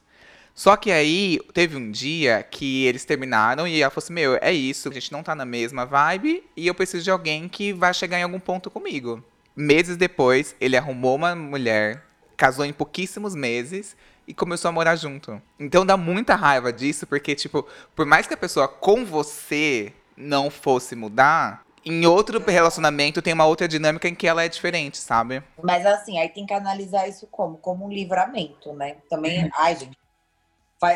Só 0.53 0.75
que 0.75 0.91
aí 0.91 1.39
teve 1.53 1.77
um 1.77 1.89
dia 1.89 2.43
que 2.43 2.85
eles 2.85 3.05
terminaram 3.05 3.67
e 3.67 3.81
ela 3.81 3.89
falou 3.89 4.03
assim: 4.03 4.13
Meu, 4.13 4.37
é 4.41 4.51
isso, 4.51 4.89
a 4.89 4.93
gente 4.93 5.11
não 5.11 5.23
tá 5.23 5.33
na 5.33 5.45
mesma 5.45 5.85
vibe 5.85 6.43
e 6.55 6.67
eu 6.67 6.75
preciso 6.75 7.03
de 7.03 7.11
alguém 7.11 7.47
que 7.47 7.73
vai 7.73 7.93
chegar 7.93 8.19
em 8.19 8.23
algum 8.23 8.39
ponto 8.39 8.69
comigo. 8.69 9.23
Meses 9.55 9.97
depois, 9.97 10.55
ele 10.59 10.77
arrumou 10.77 11.15
uma 11.15 11.35
mulher, 11.35 12.03
casou 12.37 12.65
em 12.65 12.73
pouquíssimos 12.73 13.35
meses 13.35 13.95
e 14.27 14.33
começou 14.33 14.69
a 14.69 14.71
morar 14.71 14.95
junto. 14.95 15.41
Então 15.59 15.85
dá 15.85 15.97
muita 15.97 16.35
raiva 16.35 16.71
disso, 16.71 17.05
porque, 17.05 17.35
tipo, 17.35 17.67
por 17.95 18.05
mais 18.05 18.27
que 18.27 18.33
a 18.33 18.37
pessoa 18.37 18.67
com 18.67 19.03
você 19.05 19.93
não 20.15 20.49
fosse 20.49 20.95
mudar, 20.95 21.65
em 21.83 22.05
outro 22.05 22.39
relacionamento 22.39 23.21
tem 23.21 23.33
uma 23.33 23.45
outra 23.45 23.67
dinâmica 23.67 24.07
em 24.07 24.15
que 24.15 24.27
ela 24.27 24.43
é 24.43 24.47
diferente, 24.47 24.97
sabe? 24.97 25.41
Mas 25.61 25.85
assim, 25.85 26.19
aí 26.19 26.29
tem 26.29 26.45
que 26.45 26.53
analisar 26.53 27.07
isso 27.07 27.27
como? 27.27 27.57
Como 27.57 27.85
um 27.85 27.89
livramento, 27.89 28.71
né? 28.73 28.97
Também, 29.09 29.49
ai, 29.55 29.75
gente, 29.75 29.97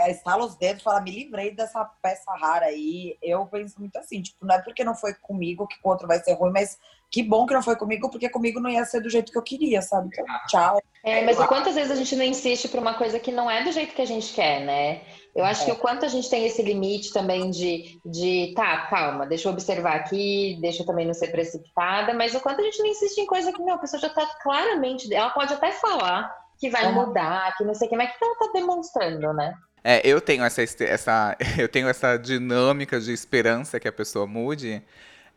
estala 0.07 0.45
os 0.45 0.55
dedos 0.55 0.81
e 0.81 0.83
fala, 0.83 1.01
me 1.01 1.11
livrei 1.11 1.53
dessa 1.53 1.85
peça 2.01 2.31
rara 2.35 2.65
aí. 2.65 3.17
Eu 3.21 3.45
penso 3.45 3.79
muito 3.79 3.97
assim, 3.97 4.21
tipo, 4.21 4.45
não 4.45 4.55
é 4.55 4.61
porque 4.61 4.83
não 4.83 4.95
foi 4.95 5.13
comigo 5.13 5.67
que 5.67 5.75
o 5.83 5.89
outro 5.89 6.07
vai 6.07 6.19
ser 6.19 6.33
ruim, 6.33 6.51
mas 6.51 6.77
que 7.11 7.23
bom 7.23 7.45
que 7.45 7.53
não 7.53 7.61
foi 7.61 7.75
comigo, 7.75 8.09
porque 8.09 8.27
comigo 8.29 8.59
não 8.59 8.69
ia 8.69 8.83
ser 8.83 8.99
do 8.99 9.09
jeito 9.09 9.31
que 9.31 9.37
eu 9.37 9.43
queria, 9.43 9.81
sabe? 9.81 10.09
Então, 10.11 10.25
tchau. 10.47 10.81
É, 11.03 11.23
mas 11.23 11.39
o 11.39 11.47
quantas 11.47 11.75
vezes 11.75 11.91
a 11.91 11.95
gente 11.95 12.15
não 12.15 12.25
insiste 12.25 12.67
pra 12.67 12.81
uma 12.81 12.95
coisa 12.95 13.19
que 13.19 13.31
não 13.31 13.49
é 13.49 13.63
do 13.63 13.71
jeito 13.71 13.93
que 13.93 14.01
a 14.01 14.07
gente 14.07 14.33
quer, 14.33 14.61
né? 14.65 15.01
Eu 15.35 15.45
acho 15.45 15.63
é. 15.63 15.65
que 15.65 15.71
o 15.71 15.75
quanto 15.75 16.03
a 16.03 16.07
gente 16.07 16.29
tem 16.29 16.45
esse 16.45 16.61
limite 16.61 17.13
também 17.13 17.51
de, 17.51 17.99
de, 18.05 18.53
tá, 18.55 18.87
calma, 18.87 19.25
deixa 19.25 19.47
eu 19.47 19.53
observar 19.53 19.95
aqui, 19.95 20.57
deixa 20.59 20.81
eu 20.81 20.85
também 20.85 21.05
não 21.05 21.13
ser 21.13 21.27
precipitada, 21.27 22.13
mas 22.13 22.33
o 22.33 22.39
quanto 22.39 22.61
a 22.61 22.63
gente 22.63 22.79
não 22.79 22.87
insiste 22.87 23.19
em 23.19 23.25
coisa 23.25 23.53
que, 23.53 23.61
meu, 23.61 23.75
a 23.75 23.79
pessoa 23.79 24.01
já 24.01 24.09
tá 24.09 24.25
claramente, 24.41 25.13
ela 25.13 25.29
pode 25.29 25.53
até 25.53 25.71
falar 25.73 26.33
que 26.57 26.69
vai 26.69 26.91
mudar, 26.91 27.55
que 27.57 27.63
não 27.63 27.73
sei 27.73 27.87
o 27.87 27.89
que, 27.89 27.97
mas 27.97 28.09
o 28.09 28.17
que 28.17 28.25
ela 28.25 28.35
tá 28.35 28.49
demonstrando, 28.53 29.33
né? 29.33 29.53
É, 29.87 30.01
eu 30.03 30.19
tenho 30.19 30.43
essa, 30.43 30.63
essa, 30.63 31.37
eu 31.59 31.69
tenho 31.69 31.87
essa 31.87 32.17
dinâmica 32.17 32.99
de 32.99 33.13
esperança 33.13 33.79
que 33.79 33.87
a 33.87 33.91
pessoa 33.91 34.25
mude 34.25 34.81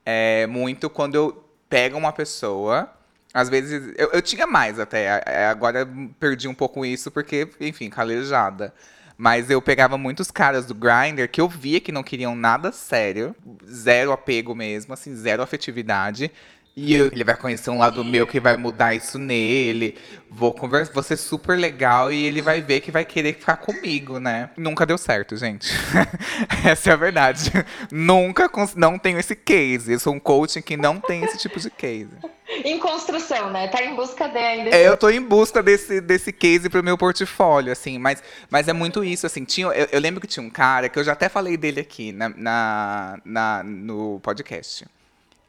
é, 0.07 0.47
muito 0.47 0.89
quando 0.89 1.17
eu 1.17 1.45
pego 1.69 1.99
uma 1.99 2.13
pessoa. 2.15 2.91
Às 3.35 3.51
vezes, 3.51 3.93
eu, 3.99 4.09
eu 4.11 4.23
tinha 4.23 4.47
mais 4.47 4.81
até, 4.81 5.23
agora 5.51 5.87
perdi 6.19 6.49
um 6.49 6.55
pouco 6.55 6.83
isso 6.83 7.11
porque, 7.11 7.47
enfim, 7.61 7.91
calejada. 7.91 8.73
Mas 9.19 9.51
eu 9.51 9.61
pegava 9.61 9.99
muitos 9.99 10.31
caras 10.31 10.65
do 10.65 10.75
Grindr 10.75 11.29
que 11.29 11.43
eu 11.43 11.49
via 11.49 11.79
que 11.79 11.93
não 11.93 12.03
queriam 12.03 12.35
nada 12.35 12.73
sério, 12.73 13.37
zero 13.71 14.13
apego 14.13 14.55
mesmo, 14.55 14.95
assim, 14.95 15.15
zero 15.15 15.43
afetividade. 15.43 16.33
E 16.81 16.95
eu, 16.95 17.07
ele 17.07 17.25
vai 17.25 17.35
conhecer 17.37 17.71
um 17.71 17.79
lado 17.79 18.05
meu 18.05 18.25
que 18.25 18.39
vai 18.39 18.57
mudar 18.57 18.95
isso 18.95 19.19
nele. 19.19 19.99
Vou 20.31 20.55
conversar, 20.55 20.93
vou 20.93 21.03
ser 21.03 21.17
super 21.17 21.59
legal 21.59 22.13
e 22.13 22.25
ele 22.25 22.41
vai 22.41 22.63
ver 22.63 22.81
que 22.81 22.93
vai 22.93 23.05
querer 23.05 23.33
ficar 23.33 23.57
comigo, 23.57 24.21
né? 24.21 24.51
Nunca 24.57 24.87
deu 24.87 24.97
certo, 24.97 25.37
gente. 25.37 25.73
Essa 26.65 26.91
é 26.91 26.93
a 26.93 26.97
verdade. 26.97 27.51
Nunca 27.91 28.49
não 28.77 28.97
tenho 28.97 29.19
esse 29.19 29.35
case. 29.35 29.93
Eu 29.93 29.99
sou 29.99 30.15
um 30.15 30.21
coaching 30.21 30.63
que 30.63 30.77
não 30.77 31.01
tem 31.01 31.25
esse 31.25 31.37
tipo 31.37 31.59
de 31.59 31.69
case. 31.69 32.11
Em 32.49 32.79
construção, 32.79 33.51
né? 33.51 33.67
Tá 33.67 33.83
em 33.83 33.97
busca 33.97 34.29
de 34.29 34.39
ainda. 34.39 34.71
É, 34.71 34.87
eu 34.87 34.97
tô 34.97 35.11
em 35.11 35.21
busca 35.21 35.61
desse, 35.61 36.01
desse 36.01 36.33
case 36.33 36.71
pro 36.71 36.85
meu 36.85 36.97
portfólio, 36.97 37.73
assim, 37.73 37.99
mas, 37.99 38.23
mas 38.49 38.69
é 38.69 38.73
muito 38.73 39.03
isso, 39.03 39.27
assim. 39.27 39.45
Tinha, 39.45 39.67
eu, 39.67 39.89
eu 39.91 40.01
lembro 40.01 40.21
que 40.21 40.29
tinha 40.29 40.47
um 40.47 40.51
cara 40.51 40.89
que 40.89 40.97
eu 40.97 41.03
já 41.03 41.13
até 41.13 41.29
falei 41.29 41.57
dele 41.57 41.81
aqui 41.81 42.13
na, 42.13 42.29
na, 42.29 43.19
na 43.25 43.63
no 43.65 44.21
podcast 44.21 44.87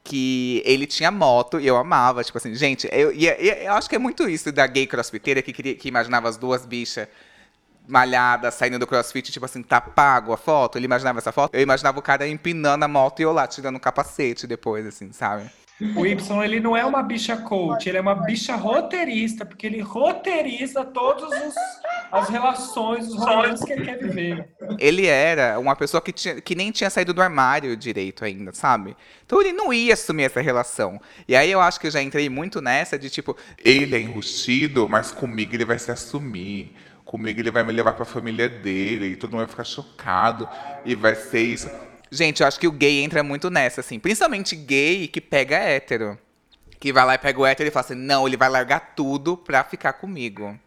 que 0.10 0.64
ele 0.66 0.88
tinha 0.88 1.12
moto 1.12 1.60
e 1.60 1.68
eu 1.68 1.78
amava, 1.78 2.24
tipo 2.24 2.36
assim, 2.36 2.56
gente, 2.56 2.90
eu, 2.92 3.12
eu, 3.12 3.34
eu 3.36 3.74
acho 3.74 3.88
que 3.88 3.96
é 3.96 4.00
muito 4.00 4.28
isso 4.28 4.52
da 4.52 4.66
gay 4.66 4.88
crossfiteira 4.88 5.40
que, 5.40 5.54
queria, 5.54 5.76
que 5.76 5.88
imaginava 5.88 6.28
as 6.28 6.36
duas 6.36 6.66
bichas 6.66 7.08
malhada, 7.88 8.50
saindo 8.50 8.80
do 8.80 8.88
crossfit, 8.88 9.32
tipo 9.32 9.46
assim, 9.46 9.62
tá 9.62 9.80
pago 9.80 10.34
a 10.34 10.38
foto. 10.38 10.78
Ele 10.78 10.86
imaginava 10.86 11.20
essa 11.20 11.32
foto. 11.32 11.54
Eu 11.56 11.62
imaginava 11.62 11.98
o 11.98 12.02
cara 12.02 12.28
empinando 12.28 12.86
a 12.86 12.88
moto 12.88 13.20
e 13.20 13.24
eu 13.24 13.32
lá 13.32 13.48
tirando 13.48 13.76
o 13.78 13.80
capacete 13.80 14.46
depois, 14.46 14.86
assim, 14.86 15.12
sabe? 15.12 15.50
O 15.96 16.06
Y, 16.06 16.44
ele 16.44 16.60
não 16.60 16.76
é 16.76 16.86
uma 16.86 17.02
bicha 17.02 17.38
coach, 17.38 17.88
ele 17.88 17.98
é 17.98 18.02
uma 18.02 18.16
bicha 18.16 18.56
roteirista, 18.56 19.46
porque 19.46 19.66
ele 19.66 19.80
roteiriza 19.80 20.84
todas 20.84 21.56
as 22.12 22.28
relações, 22.28 23.08
os 23.08 23.24
rolês 23.24 23.64
que 23.64 23.72
ele 23.72 23.86
quer 23.86 23.98
viver. 23.98 24.50
Ele 24.78 25.06
era 25.06 25.58
uma 25.58 25.76
pessoa 25.78 26.02
que, 26.02 26.12
tinha, 26.12 26.42
que 26.42 26.54
nem 26.54 26.72
tinha 26.72 26.90
saído 26.90 27.14
do 27.14 27.22
armário 27.22 27.78
direito 27.78 28.26
ainda, 28.26 28.52
sabe? 28.52 28.96
Então 29.26 29.40
ele 29.40 29.54
não 29.54 29.72
ia 29.72 29.94
assumir 29.94 30.24
essa 30.24 30.42
relação. 30.42 31.00
E 31.26 31.36
aí 31.36 31.50
eu 31.50 31.62
acho 31.62 31.80
que 31.80 31.88
eu 31.88 31.92
já 31.92 32.02
entrei 32.02 32.28
muito 32.28 32.62
nessa 32.62 33.00
de 33.00 33.10
tipo, 33.10 33.38
Ele 33.64 33.96
é 33.96 34.00
enrustido, 34.02 34.90
mas 34.90 35.12
comigo 35.12 35.56
ele 35.56 35.66
vai 35.66 35.80
se 35.80 35.92
assumir. 35.92 36.76
Comigo 37.06 37.40
ele 37.40 37.52
vai 37.52 37.64
me 37.64 37.72
levar 37.72 37.94
pra 37.94 38.06
família 38.06 38.50
dele 38.50 39.08
e 39.08 39.16
todo 39.16 39.32
mundo 39.32 39.40
vai 39.40 39.48
ficar 39.48 39.64
chocado. 39.64 40.48
E 40.84 40.94
vai 40.94 41.16
ser 41.16 41.42
isso. 41.42 41.70
Gente, 42.12 42.42
eu 42.42 42.48
acho 42.48 42.60
que 42.60 42.68
o 42.68 42.72
gay 42.72 43.04
entra 43.04 43.24
muito 43.24 43.50
nessa, 43.50 43.82
assim. 43.82 44.00
Principalmente 44.00 44.56
gay 44.56 45.08
que 45.08 45.22
pega 45.22 45.58
hétero. 45.58 46.18
Que 46.80 46.94
vai 46.94 47.06
lá 47.06 47.16
e 47.16 47.18
pega 47.18 47.40
o 47.40 47.46
hétero 47.46 47.70
e 47.70 47.72
fala 47.72 47.86
assim: 47.86 47.96
não, 47.96 48.28
ele 48.28 48.38
vai 48.38 48.50
largar 48.50 48.96
tudo 48.96 49.38
pra 49.38 49.64
ficar 49.64 49.94
comigo. 49.94 50.58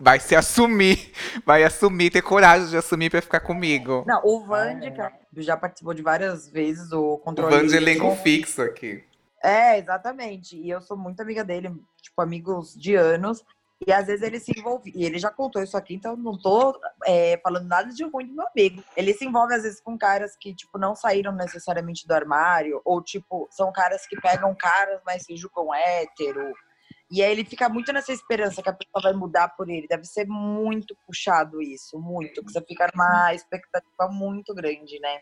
Vai 0.00 0.20
se 0.20 0.36
assumir. 0.36 1.12
Vai 1.44 1.64
assumir, 1.64 2.10
ter 2.10 2.22
coragem 2.22 2.68
de 2.68 2.76
assumir 2.76 3.10
pra 3.10 3.20
ficar 3.20 3.40
comigo. 3.40 4.04
Não, 4.06 4.20
o 4.24 4.44
Vande, 4.46 4.92
que 4.92 5.42
já 5.42 5.56
participou 5.56 5.92
de 5.92 6.02
várias 6.02 6.48
vezes 6.48 6.92
O 6.92 7.18
controle. 7.18 7.56
Van 7.56 7.66
de 7.66 7.76
elenco 7.76 8.06
íntimo. 8.06 8.22
fixo 8.22 8.62
aqui. 8.62 9.02
É, 9.42 9.76
exatamente. 9.78 10.56
E 10.56 10.70
eu 10.70 10.80
sou 10.80 10.96
muito 10.96 11.20
amiga 11.20 11.42
dele, 11.44 11.72
tipo, 12.00 12.20
amigos 12.22 12.74
de 12.74 12.94
anos. 12.94 13.44
E 13.86 13.92
às 13.92 14.06
vezes 14.06 14.22
ele 14.22 14.40
se 14.40 14.52
envolve. 14.58 14.92
E 14.94 15.04
ele 15.04 15.18
já 15.18 15.30
contou 15.30 15.62
isso 15.62 15.76
aqui, 15.76 15.94
então 15.94 16.16
não 16.16 16.36
tô 16.36 16.78
é, 17.06 17.38
falando 17.42 17.66
nada 17.66 17.92
de 17.92 18.04
ruim 18.04 18.26
do 18.26 18.34
meu 18.34 18.46
amigo. 18.48 18.82
Ele 18.96 19.14
se 19.14 19.24
envolve, 19.24 19.54
às 19.54 19.62
vezes, 19.62 19.80
com 19.80 19.96
caras 19.96 20.36
que, 20.36 20.54
tipo, 20.54 20.78
não 20.78 20.94
saíram 20.94 21.32
necessariamente 21.32 22.06
do 22.06 22.12
armário. 22.12 22.80
Ou, 22.84 23.02
tipo, 23.02 23.48
são 23.50 23.72
caras 23.72 24.06
que 24.06 24.20
pegam 24.20 24.54
caras, 24.54 25.00
mas 25.06 25.24
se 25.24 25.36
julgam 25.36 25.72
hétero. 25.72 26.52
E 27.10 27.22
aí 27.22 27.32
ele 27.32 27.44
fica 27.44 27.68
muito 27.70 27.90
nessa 27.90 28.12
esperança 28.12 28.62
que 28.62 28.68
a 28.68 28.72
pessoa 28.72 29.02
vai 29.02 29.12
mudar 29.14 29.48
por 29.50 29.70
ele. 29.70 29.88
Deve 29.88 30.04
ser 30.04 30.26
muito 30.26 30.94
puxado 31.06 31.62
isso, 31.62 31.98
muito. 31.98 32.44
Que 32.44 32.52
você 32.52 32.60
fica 32.62 32.90
numa 32.94 33.32
expectativa 33.32 34.08
muito 34.10 34.54
grande, 34.54 34.98
né? 35.00 35.20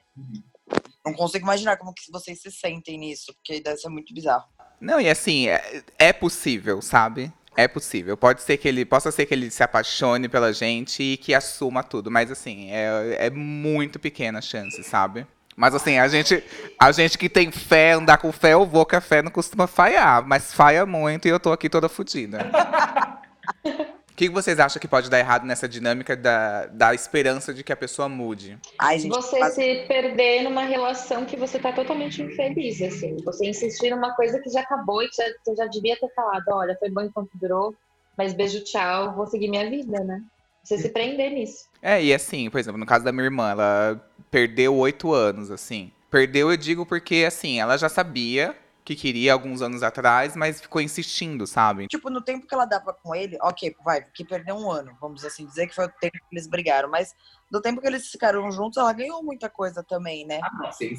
Não 1.05 1.15
consigo 1.15 1.45
imaginar 1.45 1.77
como 1.77 1.95
que 1.95 2.11
vocês 2.11 2.41
se 2.41 2.51
sentem 2.51 2.99
nisso, 2.99 3.33
porque 3.35 3.61
deve 3.61 3.77
ser 3.77 3.89
muito 3.89 4.13
bizarro. 4.13 4.47
Não, 4.81 5.01
e 5.01 5.09
assim, 5.09 5.49
é, 5.49 5.85
é 5.97 6.13
possível, 6.13 6.83
sabe? 6.83 7.33
É 7.57 7.67
possível. 7.67 8.17
Pode 8.17 8.43
ser 8.43 8.57
que 8.59 8.69
ele. 8.69 8.85
Possa 8.85 9.11
ser 9.11 9.25
que 9.27 9.33
ele 9.33 9.51
se 9.51 9.63
apaixone 9.63 10.29
pela 10.29 10.53
gente 10.53 11.03
e 11.03 11.17
que 11.17 11.35
assuma 11.35 11.83
tudo. 11.83 12.11
Mas 12.11 12.31
assim, 12.31 12.71
é, 12.71 13.27
é 13.27 13.31
muito 13.31 13.99
pequena 13.99 14.39
a 14.41 14.43
chance, 14.43 14.83
sabe? 14.85 15.27
Mas 15.57 15.75
assim, 15.75 15.99
a 15.99 16.07
gente, 16.07 16.45
a 16.79 16.93
gente 16.93 17.17
que 17.17 17.31
tem 17.31 17.51
fé, 17.51 17.93
andar 17.93 18.19
com 18.19 18.31
fé, 18.31 18.53
eu 18.53 18.67
vou 18.67 18.85
que 18.85 18.95
a 18.95 19.01
fé 19.01 19.23
não 19.23 19.31
costuma 19.31 19.67
falhar. 19.67 20.23
Mas 20.27 20.53
falha 20.53 20.85
muito 20.85 21.27
e 21.27 21.31
eu 21.31 21.41
tô 21.41 21.51
aqui 21.51 21.71
toda 21.71 21.89
fodida. 21.89 22.39
O 24.17 24.19
que 24.19 24.31
vocês 24.31 24.59
acham 24.59 24.81
que 24.81 24.89
pode 24.89 25.11
dar 25.11 25.19
errado 25.19 25.45
nessa 25.45 25.69
dinâmica 25.69 26.17
da, 26.17 26.65
da 26.69 26.95
esperança 26.95 27.53
de 27.53 27.63
que 27.63 27.71
a 27.71 27.77
pessoa 27.77 28.09
mude? 28.09 28.59
Ai, 28.79 28.99
gente, 28.99 29.13
Você 29.15 29.37
quase- 29.37 29.57
se 29.57 29.85
perder 29.87 30.43
numa 30.43 30.63
relação 30.63 31.27
que 31.27 31.37
você 31.37 31.59
tá 31.59 31.71
totalmente 31.71 32.23
infeliz, 32.23 32.81
assim. 32.81 33.15
Você 33.27 33.47
insistir 33.47 33.91
numa 33.91 34.17
coisa 34.17 34.41
que 34.41 34.49
já 34.49 34.63
acabou 34.63 35.03
e 35.03 35.09
que 35.11 35.17
já, 35.17 35.25
você 35.45 35.55
já 35.57 35.67
devia 35.67 35.99
ter 36.01 36.09
falado, 36.15 36.45
olha, 36.49 36.75
foi 36.81 36.89
bom 36.89 37.03
enquanto 37.03 37.29
durou, 37.35 37.75
mas 38.17 38.33
beijo, 38.33 38.65
tchau, 38.65 39.15
vou 39.15 39.27
seguir 39.27 39.51
minha 39.51 39.69
vida, 39.69 40.03
né? 40.03 40.23
Você 40.65 40.79
se 40.79 40.89
prender 40.89 41.33
nisso. 41.33 41.67
É, 41.83 42.03
e 42.03 42.15
assim, 42.15 42.49
por 42.49 42.59
exemplo, 42.59 42.81
no 42.81 42.87
caso 42.87 43.05
da 43.05 43.13
minha 43.13 43.25
irmã, 43.27 43.51
ela 43.51 44.01
perdeu 44.31 44.75
oito 44.77 45.13
anos, 45.13 45.51
assim. 45.51 45.93
Perdeu, 46.11 46.51
eu 46.51 46.57
digo, 46.57 46.87
porque, 46.87 47.23
assim, 47.29 47.61
ela 47.61 47.77
já 47.77 47.91
sabia 47.91 48.57
que 48.87 48.95
queria 48.95 49.33
alguns 49.33 49.61
anos 49.61 49.83
atrás, 49.83 50.37
mas 50.37 50.61
ficou 50.61 50.81
insistindo, 50.81 51.45
sabe? 51.45 51.89
Tipo, 51.89 52.09
no 52.09 52.21
tempo 52.21 52.47
que 52.47 52.55
ela 52.55 52.65
dava 52.65 52.93
com 52.93 53.17
ele, 53.17 53.37
ok, 53.43 53.75
vai, 53.85 54.05
que 54.15 54.25
perdeu 54.25 54.55
um 54.55 54.71
ano, 54.71 54.97
vamos 55.01 55.25
assim 55.25 55.45
dizer 55.45 55.67
que 55.67 55.75
foi 55.75 55.87
o 55.87 55.93
tempo 56.01 56.17
que 56.17 56.37
eles 56.37 56.47
brigaram, 56.47 56.89
mas 56.89 57.13
do 57.51 57.61
tempo 57.61 57.81
que 57.81 57.87
eles 57.89 58.07
ficaram 58.07 58.49
juntos, 58.53 58.77
ela 58.77 58.93
ganhou 58.93 59.25
muita 59.25 59.51
coisa 59.51 59.83
também, 59.83 60.25
né? 60.25 60.39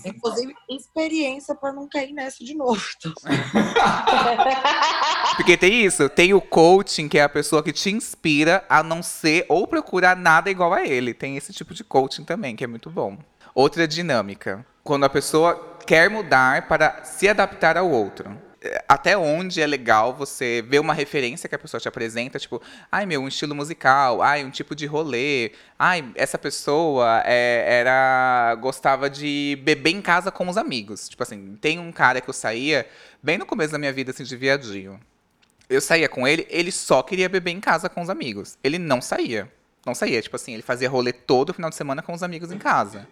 Inclusive, 0.06 0.54
experiência 0.70 1.56
pra 1.56 1.72
não 1.72 1.88
cair 1.88 2.12
nessa 2.12 2.44
de 2.44 2.54
novo. 2.54 2.84
Porque 5.38 5.56
tem 5.56 5.86
isso, 5.86 6.10
tem 6.10 6.34
o 6.34 6.42
coaching, 6.42 7.08
que 7.08 7.18
é 7.18 7.24
a 7.24 7.30
pessoa 7.30 7.64
que 7.64 7.72
te 7.72 7.90
inspira 7.90 8.66
a 8.68 8.84
não 8.84 9.02
ser 9.02 9.46
ou 9.48 9.66
procurar 9.66 10.18
nada 10.18 10.50
igual 10.50 10.74
a 10.74 10.86
ele. 10.86 11.14
Tem 11.14 11.38
esse 11.38 11.54
tipo 11.54 11.74
de 11.74 11.86
coaching 11.86 12.26
também, 12.26 12.54
que 12.54 12.66
é 12.66 12.68
muito 12.68 12.90
bom. 12.90 13.18
Outra 13.56 13.88
dinâmica, 13.88 14.66
quando 14.84 15.06
a 15.06 15.10
pessoa 15.10 15.77
quer 15.88 16.10
mudar 16.10 16.68
para 16.68 17.04
se 17.06 17.30
adaptar 17.30 17.78
ao 17.78 17.90
outro. 17.90 18.38
Até 18.90 19.18
onde 19.18 19.62
é 19.62 19.66
legal 19.66 20.14
você 20.14 20.64
ver 20.68 20.80
uma 20.80 20.94
referência 20.94 21.48
que 21.48 21.56
a 21.56 21.60
pessoa 21.60 21.80
te 21.80 21.88
apresenta, 21.88 22.38
tipo, 22.38 22.62
ai 22.92 23.06
meu, 23.06 23.22
um 23.22 23.28
estilo 23.28 23.56
musical, 23.56 24.22
ai, 24.22 24.44
um 24.44 24.50
tipo 24.50 24.76
de 24.76 24.86
rolê, 24.86 25.54
ai, 25.80 26.04
essa 26.16 26.38
pessoa 26.38 27.22
é, 27.24 27.66
era 27.80 28.56
gostava 28.60 29.10
de 29.10 29.58
beber 29.64 29.92
em 29.92 30.02
casa 30.02 30.30
com 30.30 30.50
os 30.50 30.58
amigos. 30.58 31.08
Tipo 31.08 31.24
assim, 31.24 31.58
tem 31.62 31.80
um 31.80 31.92
cara 31.92 32.20
que 32.20 32.30
eu 32.30 32.34
saía 32.34 32.86
bem 33.24 33.38
no 33.38 33.46
começo 33.46 33.72
da 33.72 33.78
minha 33.78 33.94
vida, 33.94 34.12
assim, 34.12 34.24
de 34.24 34.36
viadinho. 34.36 35.00
Eu 35.70 35.80
saía 35.80 36.10
com 36.10 36.28
ele, 36.28 36.46
ele 36.50 36.72
só 36.72 37.02
queria 37.02 37.30
beber 37.30 37.52
em 37.52 37.62
casa 37.62 37.88
com 37.88 38.02
os 38.02 38.10
amigos. 38.10 38.58
Ele 38.62 38.78
não 38.78 39.02
saía. 39.02 39.50
Não 39.86 39.96
saía, 39.96 40.22
tipo 40.22 40.36
assim, 40.36 40.54
ele 40.54 40.64
fazia 40.64 40.90
rolê 40.90 41.14
todo 41.14 41.54
final 41.54 41.70
de 41.70 41.76
semana 41.78 42.02
com 42.02 42.12
os 42.12 42.24
amigos 42.24 42.52
em 42.52 42.58
casa. 42.58 43.08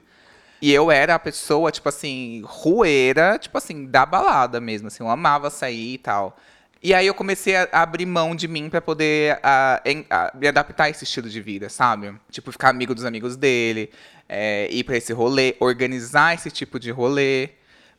E 0.62 0.72
eu 0.74 0.90
era 0.90 1.16
a 1.16 1.20
pessoa, 1.20 1.72
tipo 1.72 1.90
assim, 1.90 2.42
rueira, 2.46 3.38
tipo 3.38 3.58
assim, 3.58 3.86
da 3.86 4.06
balada 4.06 4.60
mesmo, 4.62 4.88
assim, 4.88 5.04
eu 5.04 5.10
amava 5.10 5.50
sair 5.50 5.94
e 5.96 5.98
tal. 5.98 6.38
E 6.82 6.94
aí 6.94 7.08
eu 7.08 7.14
comecei 7.14 7.56
a 7.56 7.68
abrir 7.72 8.06
mão 8.06 8.36
de 8.36 8.48
mim 8.48 8.70
pra 8.70 8.80
poder 8.82 9.40
ah, 9.44 9.82
em- 9.86 10.06
ah, 10.10 10.32
me 10.36 10.48
adaptar 10.48 10.86
a 10.86 10.90
esse 10.90 11.04
estilo 11.04 11.30
de 11.30 11.42
vida, 11.42 11.68
sabe? 11.70 12.14
Tipo, 12.30 12.52
ficar 12.52 12.70
amigo 12.70 12.94
dos 12.94 13.06
amigos 13.06 13.36
dele, 13.36 13.90
é, 14.30 14.68
ir 14.72 14.84
pra 14.84 14.96
esse 14.98 15.12
rolê, 15.14 15.56
organizar 15.60 16.34
esse 16.36 16.52
tipo 16.52 16.80
de 16.80 16.92
rolê. 16.92 17.50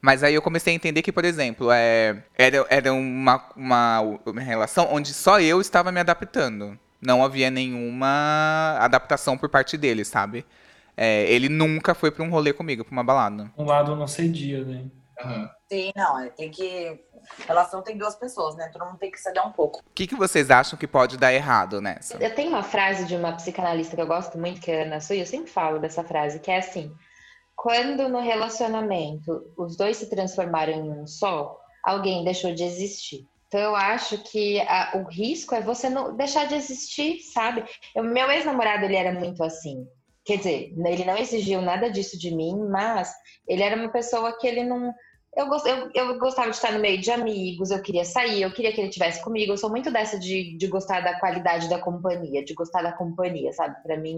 Mas 0.00 0.22
aí 0.22 0.34
eu 0.34 0.42
comecei 0.42 0.72
a 0.72 0.76
entender 0.76 1.02
que, 1.02 1.10
por 1.12 1.24
exemplo, 1.24 1.68
é, 1.72 2.22
era, 2.38 2.64
era 2.70 2.92
uma, 2.92 3.42
uma, 3.56 4.00
uma 4.24 4.40
relação 4.40 4.88
onde 4.92 5.12
só 5.12 5.40
eu 5.40 5.60
estava 5.60 5.90
me 5.90 5.98
adaptando. 6.00 6.78
Não 7.00 7.24
havia 7.24 7.50
nenhuma 7.50 8.76
adaptação 8.80 9.36
por 9.36 9.48
parte 9.48 9.76
dele, 9.76 10.04
sabe? 10.04 10.44
É, 10.96 11.30
ele 11.30 11.48
nunca 11.48 11.94
foi 11.94 12.10
pra 12.10 12.24
um 12.24 12.30
rolê 12.30 12.52
comigo, 12.52 12.84
pra 12.84 12.92
uma 12.92 13.04
balada. 13.04 13.50
Um 13.56 13.64
lado 13.64 13.94
não 13.94 14.06
cedia, 14.06 14.64
né? 14.64 14.84
Sim, 15.68 15.90
não, 15.96 16.18
é, 16.20 16.28
tem 16.30 16.50
que. 16.50 16.98
Relação 17.46 17.82
tem 17.82 17.96
duas 17.96 18.14
pessoas, 18.14 18.54
né? 18.54 18.68
Todo 18.72 18.84
mundo 18.86 18.98
tem 18.98 19.10
que 19.10 19.18
ceder 19.18 19.44
um 19.44 19.50
pouco. 19.50 19.80
O 19.80 19.90
que, 19.94 20.06
que 20.06 20.14
vocês 20.14 20.50
acham 20.50 20.78
que 20.78 20.86
pode 20.86 21.16
dar 21.16 21.32
errado 21.32 21.80
nessa? 21.80 22.16
Eu 22.22 22.34
tenho 22.34 22.50
uma 22.50 22.62
frase 22.62 23.04
de 23.06 23.16
uma 23.16 23.32
psicanalista 23.32 23.96
que 23.96 24.02
eu 24.02 24.06
gosto 24.06 24.38
muito, 24.38 24.60
que 24.60 24.70
é 24.70 24.82
a 24.82 24.86
Ana 24.86 25.00
Sui, 25.00 25.20
eu 25.20 25.26
sempre 25.26 25.50
falo 25.50 25.78
dessa 25.80 26.04
frase, 26.04 26.38
que 26.38 26.50
é 26.50 26.58
assim: 26.58 26.92
quando 27.56 28.08
no 28.08 28.20
relacionamento 28.20 29.42
os 29.56 29.76
dois 29.76 29.96
se 29.96 30.08
transformaram 30.08 30.72
em 30.72 30.90
um 30.90 31.06
só, 31.06 31.58
alguém 31.82 32.24
deixou 32.24 32.54
de 32.54 32.62
existir. 32.62 33.26
Então 33.48 33.60
eu 33.60 33.76
acho 33.76 34.18
que 34.18 34.60
a- 34.60 34.92
o 34.96 35.08
risco 35.08 35.54
é 35.54 35.60
você 35.60 35.88
não 35.88 36.14
deixar 36.16 36.46
de 36.46 36.54
existir, 36.54 37.20
sabe? 37.22 37.64
Eu- 37.94 38.04
meu 38.04 38.30
ex-namorado 38.30 38.84
ele 38.84 38.96
era 38.96 39.12
muito 39.12 39.42
assim. 39.42 39.86
Quer 40.26 40.38
dizer, 40.38 40.74
ele 40.86 41.04
não 41.04 41.16
exigiu 41.16 41.62
nada 41.62 41.88
disso 41.90 42.18
de 42.18 42.34
mim, 42.34 42.58
mas 42.70 43.12
ele 43.46 43.62
era 43.62 43.76
uma 43.76 43.90
pessoa 43.90 44.36
que 44.38 44.46
ele 44.46 44.64
não. 44.64 44.92
Eu, 45.36 45.46
gos- 45.48 45.64
eu, 45.66 45.90
eu 45.94 46.18
gostava 46.18 46.50
de 46.50 46.56
estar 46.56 46.72
no 46.72 46.80
meio 46.80 46.98
de 47.00 47.10
amigos, 47.10 47.70
eu 47.70 47.80
queria 47.82 48.04
sair, 48.04 48.42
eu 48.42 48.50
queria 48.52 48.72
que 48.72 48.80
ele 48.80 48.88
estivesse 48.88 49.22
comigo. 49.22 49.52
Eu 49.52 49.58
sou 49.58 49.70
muito 49.70 49.90
dessa 49.90 50.18
de, 50.18 50.56
de 50.56 50.66
gostar 50.66 51.00
da 51.00 51.18
qualidade 51.20 51.68
da 51.68 51.78
companhia, 51.78 52.44
de 52.44 52.54
gostar 52.54 52.82
da 52.82 52.92
companhia, 52.92 53.52
sabe? 53.52 53.80
Pra 53.82 53.96
mim, 53.98 54.16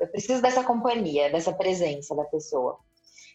eu 0.00 0.06
preciso 0.08 0.40
dessa 0.42 0.62
companhia, 0.62 1.30
dessa 1.30 1.52
presença 1.52 2.14
da 2.14 2.24
pessoa. 2.24 2.78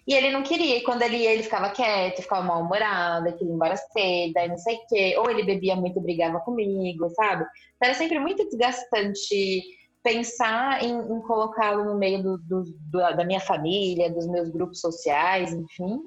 E 0.07 0.13
ele 0.13 0.31
não 0.31 0.43
queria, 0.43 0.77
e 0.77 0.81
quando 0.81 1.01
ele 1.01 1.17
ia, 1.17 1.31
ele 1.33 1.43
ficava 1.43 1.69
quieto, 1.71 2.21
ficava 2.21 2.43
mal-humorado, 2.43 3.31
queria 3.37 3.51
ir 3.51 3.55
embora 3.55 3.77
cedo, 3.77 4.37
aí 4.37 4.47
não 4.49 4.57
sei 4.57 4.75
o 4.75 4.87
quê. 4.87 5.15
Ou 5.17 5.29
ele 5.29 5.43
bebia 5.43 5.75
muito 5.75 5.97
e 5.97 6.01
brigava 6.01 6.39
comigo, 6.41 7.09
sabe? 7.11 7.43
Então 7.75 7.89
era 7.89 7.93
sempre 7.93 8.19
muito 8.19 8.47
desgastante 8.49 9.61
pensar 10.03 10.83
em, 10.83 10.91
em 10.91 11.21
colocá-lo 11.21 11.85
no 11.85 11.97
meio 11.97 12.21
do, 12.21 12.37
do- 12.37 12.63
do- 12.63 13.15
da 13.15 13.23
minha 13.25 13.39
família, 13.39 14.11
dos 14.11 14.27
meus 14.27 14.49
grupos 14.49 14.79
sociais, 14.81 15.53
enfim. 15.53 15.99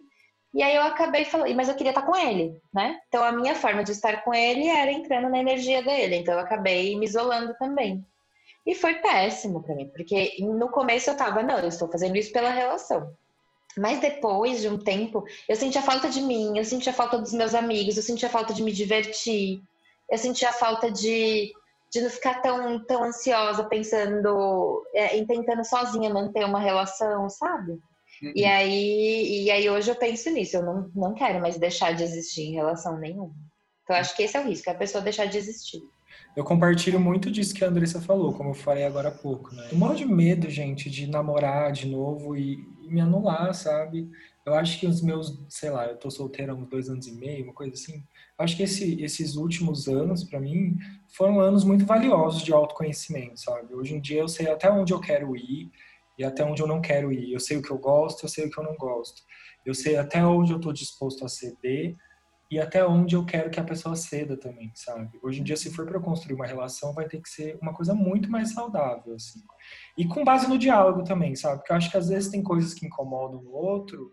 E 0.55 0.63
aí 0.63 0.75
eu 0.77 0.83
acabei 0.83 1.25
falando, 1.25 1.55
mas 1.55 1.69
eu 1.69 1.75
queria 1.75 1.91
estar 1.91 2.03
com 2.03 2.17
ele, 2.17 2.61
né? 2.73 2.99
Então 3.09 3.23
a 3.25 3.33
minha 3.33 3.55
forma 3.55 3.83
de 3.85 3.93
estar 3.93 4.23
com 4.25 4.33
ele 4.35 4.69
era 4.69 4.91
entrando 4.93 5.29
na 5.29 5.39
energia 5.39 5.83
dele. 5.83 6.17
Então 6.17 6.35
eu 6.35 6.41
acabei 6.41 6.97
me 6.99 7.07
isolando 7.07 7.55
também. 7.59 8.05
E 8.67 8.75
foi 8.75 8.95
péssimo 8.97 9.63
pra 9.63 9.75
mim, 9.75 9.89
porque 9.95 10.37
no 10.41 10.69
começo 10.71 11.09
eu 11.11 11.17
tava, 11.17 11.43
não, 11.43 11.59
eu 11.59 11.69
estou 11.69 11.89
fazendo 11.91 12.17
isso 12.17 12.33
pela 12.33 12.51
relação. 12.51 13.11
Mas 13.79 14.01
depois 14.01 14.61
de 14.61 14.69
um 14.69 14.79
tempo, 14.79 15.25
eu 15.49 15.55
sentia 15.55 15.83
falta 15.83 16.09
de 16.09 16.21
mim, 16.23 16.57
eu 16.57 16.65
sentia 16.65 16.93
falta 16.93 17.19
dos 17.19 17.33
meus 17.33 17.55
amigos, 17.55 17.97
eu 17.97 18.03
sentia 18.03 18.29
falta 18.29 18.55
de 18.55 18.63
me 18.63 18.73
divertir, 18.73 19.61
eu 20.11 20.19
sentia 20.19 20.53
falta 20.53 20.91
de 20.91 21.53
de 21.93 22.01
não 22.01 22.11
ficar 22.11 22.43
tão, 22.43 22.85
tão 22.85 23.05
ansiosa 23.05 23.65
pensando, 23.65 24.83
é, 24.95 25.17
em 25.17 25.27
tentando 25.27 25.65
sozinha 25.65 26.13
manter 26.13 26.45
uma 26.45 26.61
relação, 26.61 27.29
sabe? 27.31 27.73
Uhum. 28.23 28.33
E, 28.35 28.45
aí, 28.45 29.45
e 29.45 29.51
aí 29.51 29.69
hoje 29.69 29.91
eu 29.91 29.97
penso 29.97 30.31
nisso, 30.31 30.57
eu 30.57 30.63
não, 30.63 30.91
não 30.95 31.15
quero 31.15 31.41
mais 31.41 31.59
deixar 31.59 31.95
de 31.95 32.03
existir 32.03 32.43
em 32.43 32.55
relação 32.55 32.99
nenhuma. 32.99 33.35
Então 33.83 33.97
acho 33.97 34.17
que 34.17 34.23
esse 34.23 34.37
é 34.37 34.41
o 34.41 34.45
risco, 34.45 34.69
é 34.69 34.73
a 34.73 34.77
pessoa 34.77 35.03
deixar 35.03 35.27
de 35.27 35.39
existir. 35.39 35.81
Eu 36.35 36.45
compartilho 36.45 37.01
muito 37.01 37.31
disso 37.31 37.55
que 37.55 37.65
a 37.65 37.69
Andressa 37.69 38.01
falou, 38.01 38.33
como 38.33 38.51
eu 38.51 38.55
falei 38.55 38.85
agora 38.85 39.09
há 39.09 39.13
pouco, 39.13 39.55
né? 39.55 39.69
Eu 39.73 39.79
morro 39.79 39.95
de 39.95 40.05
medo, 40.05 40.51
gente, 40.51 40.91
de 40.91 41.07
namorar 41.07 41.73
de 41.73 41.87
novo 41.87 42.37
e 42.37 42.59
me 42.83 43.01
anular, 43.01 43.55
sabe? 43.55 44.11
Eu 44.47 44.55
acho 44.55 44.79
que 44.79 44.87
os 44.87 45.03
meus, 45.03 45.45
sei 45.49 45.71
lá, 45.71 45.87
eu 45.87 45.97
tô 45.97 46.09
solteira 46.09 46.53
há 46.53 46.55
uns 46.55 46.69
dois 46.69 46.89
anos 46.89 47.09
e 47.09 47.13
meio, 47.13 47.43
uma 47.43 47.53
coisa 47.53 47.75
assim. 47.75 47.97
Eu 48.39 48.45
acho 48.45 48.57
que 48.57 48.63
esse, 48.63 49.03
esses 49.03 49.35
últimos 49.35 49.89
anos, 49.89 50.23
para 50.23 50.39
mim, 50.39 50.77
foram 51.09 51.41
anos 51.41 51.65
muito 51.65 51.85
valiosos 51.85 52.43
de 52.43 52.53
autoconhecimento, 52.53 53.41
sabe? 53.41 53.75
Hoje 53.75 53.97
em 53.97 54.01
dia 54.01 54.21
eu 54.21 54.29
sei 54.29 54.49
até 54.49 54.71
onde 54.71 54.93
eu 54.93 55.01
quero 55.01 55.37
ir 55.37 55.69
e 56.17 56.25
até 56.25 56.45
onde 56.45 56.63
eu 56.63 56.69
não 56.69 56.81
quero 56.81 57.13
ir. 57.13 57.33
Eu 57.33 57.41
sei 57.41 57.57
o 57.57 57.63
que 57.63 57.73
eu 57.73 57.79
gosto, 57.79 58.25
eu 58.25 58.29
sei 58.29 58.47
o 58.47 58.51
que 58.51 58.57
eu 58.57 58.63
não 58.63 58.77
gosto. 58.77 59.21
Eu 59.65 59.75
sei 59.75 59.97
até 59.97 60.25
onde 60.25 60.53
eu 60.53 60.61
tô 60.61 60.73
disposto 60.73 61.25
a 61.25 61.29
ceder 61.29 61.97
e 62.49 62.61
até 62.61 62.87
onde 62.87 63.17
eu 63.17 63.27
quero 63.27 63.51
que 63.51 63.59
a 63.59 63.65
pessoa 63.65 63.97
ceda 63.97 64.37
também, 64.37 64.71
sabe? 64.77 65.19
Hoje 65.21 65.41
em 65.41 65.43
dia, 65.43 65.57
se 65.57 65.75
for 65.75 65.85
para 65.85 65.99
construir 65.99 66.37
uma 66.37 66.47
relação, 66.47 66.95
vai 66.95 67.09
ter 67.09 67.21
que 67.21 67.29
ser 67.29 67.59
uma 67.61 67.75
coisa 67.75 67.93
muito 67.93 68.31
mais 68.31 68.53
saudável, 68.53 69.17
assim. 69.17 69.43
E 69.99 70.07
com 70.07 70.23
base 70.23 70.49
no 70.49 70.57
diálogo 70.57 71.03
também, 71.03 71.35
sabe? 71.35 71.57
Porque 71.57 71.73
eu 71.73 71.77
acho 71.77 71.91
que 71.91 71.97
às 71.97 72.09
vezes 72.09 72.31
tem 72.31 72.45
coisas 72.45 72.73
que 72.73 72.87
incomodam 72.87 73.41
o 73.41 73.53
outro, 73.53 74.13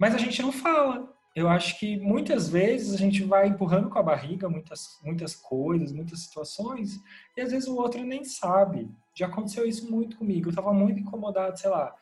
mas 0.00 0.14
a 0.14 0.18
gente 0.18 0.42
não 0.42 0.50
fala. 0.50 1.12
Eu 1.36 1.48
acho 1.48 1.78
que 1.78 1.96
muitas 1.96 2.48
vezes 2.48 2.92
a 2.92 2.96
gente 2.96 3.22
vai 3.22 3.46
empurrando 3.46 3.88
com 3.88 3.98
a 4.00 4.02
barriga 4.02 4.48
muitas, 4.48 4.98
muitas 5.04 5.36
coisas, 5.36 5.92
muitas 5.92 6.20
situações, 6.20 7.00
e 7.36 7.40
às 7.40 7.52
vezes 7.52 7.68
o 7.68 7.76
outro 7.76 8.02
nem 8.02 8.24
sabe. 8.24 8.90
Já 9.14 9.26
aconteceu 9.26 9.64
isso 9.64 9.88
muito 9.88 10.16
comigo. 10.16 10.48
Eu 10.48 10.50
estava 10.50 10.72
muito 10.72 10.98
incomodado, 10.98 11.56
sei 11.58 11.70
lá. 11.70 11.94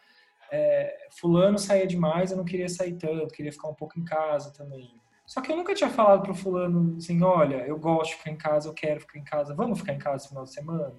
É, 0.51 1.09
fulano 1.21 1.59
saía 1.59 1.87
demais, 1.87 2.31
eu 2.31 2.39
não 2.39 2.45
queria 2.45 2.71
sair 2.71 2.95
tanto, 2.95 3.35
queria 3.35 3.53
ficar 3.53 3.69
um 3.69 3.75
pouco 3.75 4.01
em 4.01 4.05
casa 4.05 4.51
também 4.51 4.99
só 5.29 5.43
que 5.43 5.53
eu 5.53 5.57
nunca 5.59 5.75
tinha 5.75 5.91
falado 5.91 6.23
pro 6.23 6.35
fulano 6.35 6.97
assim, 6.97 7.23
olha, 7.23 7.57
eu 7.67 7.79
gosto 7.79 8.13
de 8.13 8.17
ficar 8.17 8.31
em 8.31 8.37
casa, 8.37 8.67
eu 8.67 8.73
quero 8.73 9.01
ficar 9.01 9.19
em 9.19 9.25
casa, 9.25 9.55
vamos 9.55 9.79
ficar 9.79 9.93
em 9.93 9.99
casa 9.99 10.25
no 10.25 10.29
final 10.31 10.45
de 10.45 10.55
semana? 10.55 10.95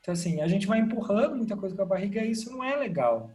Então, 0.00 0.12
assim, 0.12 0.40
a 0.40 0.48
gente 0.48 0.66
vai 0.66 0.80
empurrando 0.80 1.36
muita 1.36 1.56
coisa 1.56 1.74
com 1.74 1.82
a 1.82 1.86
barriga 1.86 2.20
e 2.20 2.32
isso 2.32 2.50
não 2.50 2.64
é 2.64 2.74
legal. 2.74 3.30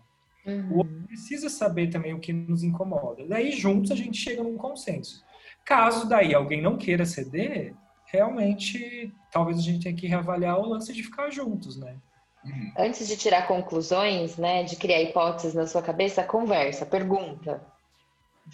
Uhum. 0.45 0.71
O 0.71 0.77
outro 0.79 1.03
precisa 1.05 1.49
saber 1.49 1.89
também 1.89 2.13
o 2.13 2.19
que 2.19 2.33
nos 2.33 2.63
incomoda. 2.63 3.25
Daí, 3.27 3.51
juntos, 3.51 3.91
a 3.91 3.95
gente 3.95 4.17
chega 4.17 4.43
num 4.43 4.57
consenso. 4.57 5.23
Caso 5.65 6.07
daí 6.07 6.33
alguém 6.33 6.61
não 6.61 6.77
queira 6.77 7.05
ceder, 7.05 7.73
realmente, 8.05 9.13
talvez 9.31 9.59
a 9.59 9.61
gente 9.61 9.83
tenha 9.83 9.95
que 9.95 10.07
reavaliar 10.07 10.59
o 10.59 10.67
lance 10.67 10.93
de 10.93 11.03
ficar 11.03 11.29
juntos, 11.29 11.77
né? 11.77 11.95
Uhum. 12.43 12.73
Antes 12.77 13.07
de 13.07 13.17
tirar 13.17 13.47
conclusões, 13.47 14.37
né, 14.37 14.63
de 14.63 14.75
criar 14.77 15.01
hipóteses 15.01 15.53
na 15.53 15.67
sua 15.67 15.81
cabeça, 15.81 16.23
conversa, 16.23 16.85
pergunta 16.85 17.61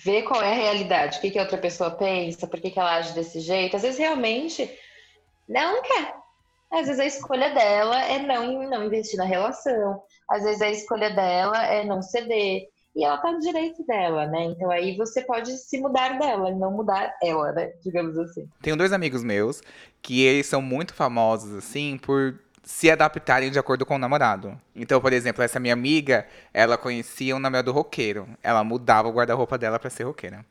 ver 0.03 0.23
qual 0.23 0.41
é 0.41 0.51
a 0.51 0.55
realidade, 0.55 1.17
o 1.17 1.21
que, 1.21 1.31
que 1.31 1.39
a 1.39 1.43
outra 1.43 1.57
pessoa 1.57 1.91
pensa, 1.91 2.47
por 2.47 2.59
que, 2.59 2.69
que 2.69 2.79
ela 2.79 2.97
age 2.97 3.13
desse 3.13 3.39
jeito. 3.39 3.75
Às 3.75 3.83
vezes 3.83 3.97
realmente 3.97 4.69
não 5.47 5.81
quer. 5.81 6.15
Às 6.71 6.87
vezes 6.87 6.99
a 6.99 7.05
escolha 7.05 7.53
dela 7.53 8.03
é 8.03 8.19
não, 8.19 8.69
não 8.69 8.83
investir 8.83 9.17
na 9.17 9.23
relação. 9.23 10.01
Às 10.29 10.43
vezes 10.43 10.61
a 10.61 10.69
escolha 10.69 11.09
dela 11.09 11.65
é 11.65 11.83
não 11.83 12.01
ceder. 12.01 12.67
E 12.95 13.03
ela 13.03 13.17
tá 13.17 13.29
no 13.31 13.39
direito 13.39 13.85
dela, 13.85 14.25
né? 14.25 14.45
Então 14.45 14.71
aí 14.71 14.95
você 14.95 15.21
pode 15.21 15.51
se 15.57 15.79
mudar 15.79 16.17
dela 16.17 16.49
e 16.49 16.55
não 16.55 16.71
mudar 16.71 17.13
ela, 17.21 17.51
né? 17.51 17.73
Digamos 17.83 18.17
assim. 18.17 18.47
Tenho 18.61 18.77
dois 18.77 18.93
amigos 18.93 19.21
meus 19.21 19.61
que 20.01 20.23
eles 20.23 20.45
são 20.45 20.61
muito 20.61 20.93
famosos, 20.93 21.53
assim, 21.55 21.97
por 21.97 22.39
se 22.63 22.89
adaptarem 22.89 23.51
de 23.51 23.59
acordo 23.59 23.85
com 23.85 23.95
o 23.95 23.99
namorado. 23.99 24.59
Então, 24.75 25.01
por 25.01 25.11
exemplo, 25.13 25.43
essa 25.43 25.59
minha 25.59 25.73
amiga, 25.73 26.25
ela 26.53 26.77
conhecia 26.77 27.35
um 27.35 27.39
namorado 27.39 27.71
roqueiro. 27.71 28.27
Ela 28.41 28.63
mudava 28.63 29.07
o 29.07 29.11
guarda-roupa 29.11 29.57
dela 29.57 29.77
para 29.77 29.89
ser 29.89 30.03
roqueira. 30.03 30.45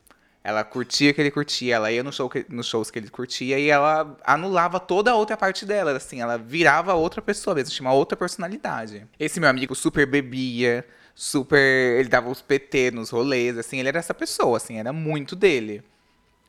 Ela 0.45 0.63
curtia 0.63 1.09
o 1.09 1.13
que 1.15 1.19
ele 1.19 1.31
curtia, 1.31 1.75
ela 1.75 1.91
ia 1.91 2.03
no 2.03 2.13
show 2.13 2.29
que, 2.29 2.45
nos 2.49 2.67
shows 2.67 2.91
que 2.91 2.99
ele 2.99 3.09
curtia 3.09 3.57
e 3.57 3.67
ela 3.67 4.15
anulava 4.23 4.79
toda 4.79 5.09
a 5.09 5.15
outra 5.15 5.35
parte 5.35 5.65
dela, 5.65 5.97
assim, 5.97 6.21
ela 6.21 6.37
virava 6.37 6.93
outra 6.93 7.19
pessoa 7.19 7.55
mesmo, 7.55 7.73
tinha 7.73 7.87
uma 7.87 7.95
outra 7.95 8.15
personalidade. 8.15 9.07
Esse 9.19 9.39
meu 9.39 9.49
amigo 9.49 9.73
super 9.73 10.05
bebia, 10.05 10.85
super. 11.15 11.57
Ele 11.99 12.07
dava 12.07 12.29
os 12.29 12.43
PT 12.43 12.91
nos 12.91 13.09
rolês, 13.09 13.57
assim, 13.57 13.79
ele 13.79 13.87
era 13.87 13.97
essa 13.97 14.13
pessoa, 14.13 14.57
assim, 14.57 14.77
era 14.77 14.93
muito 14.93 15.35
dele. 15.35 15.83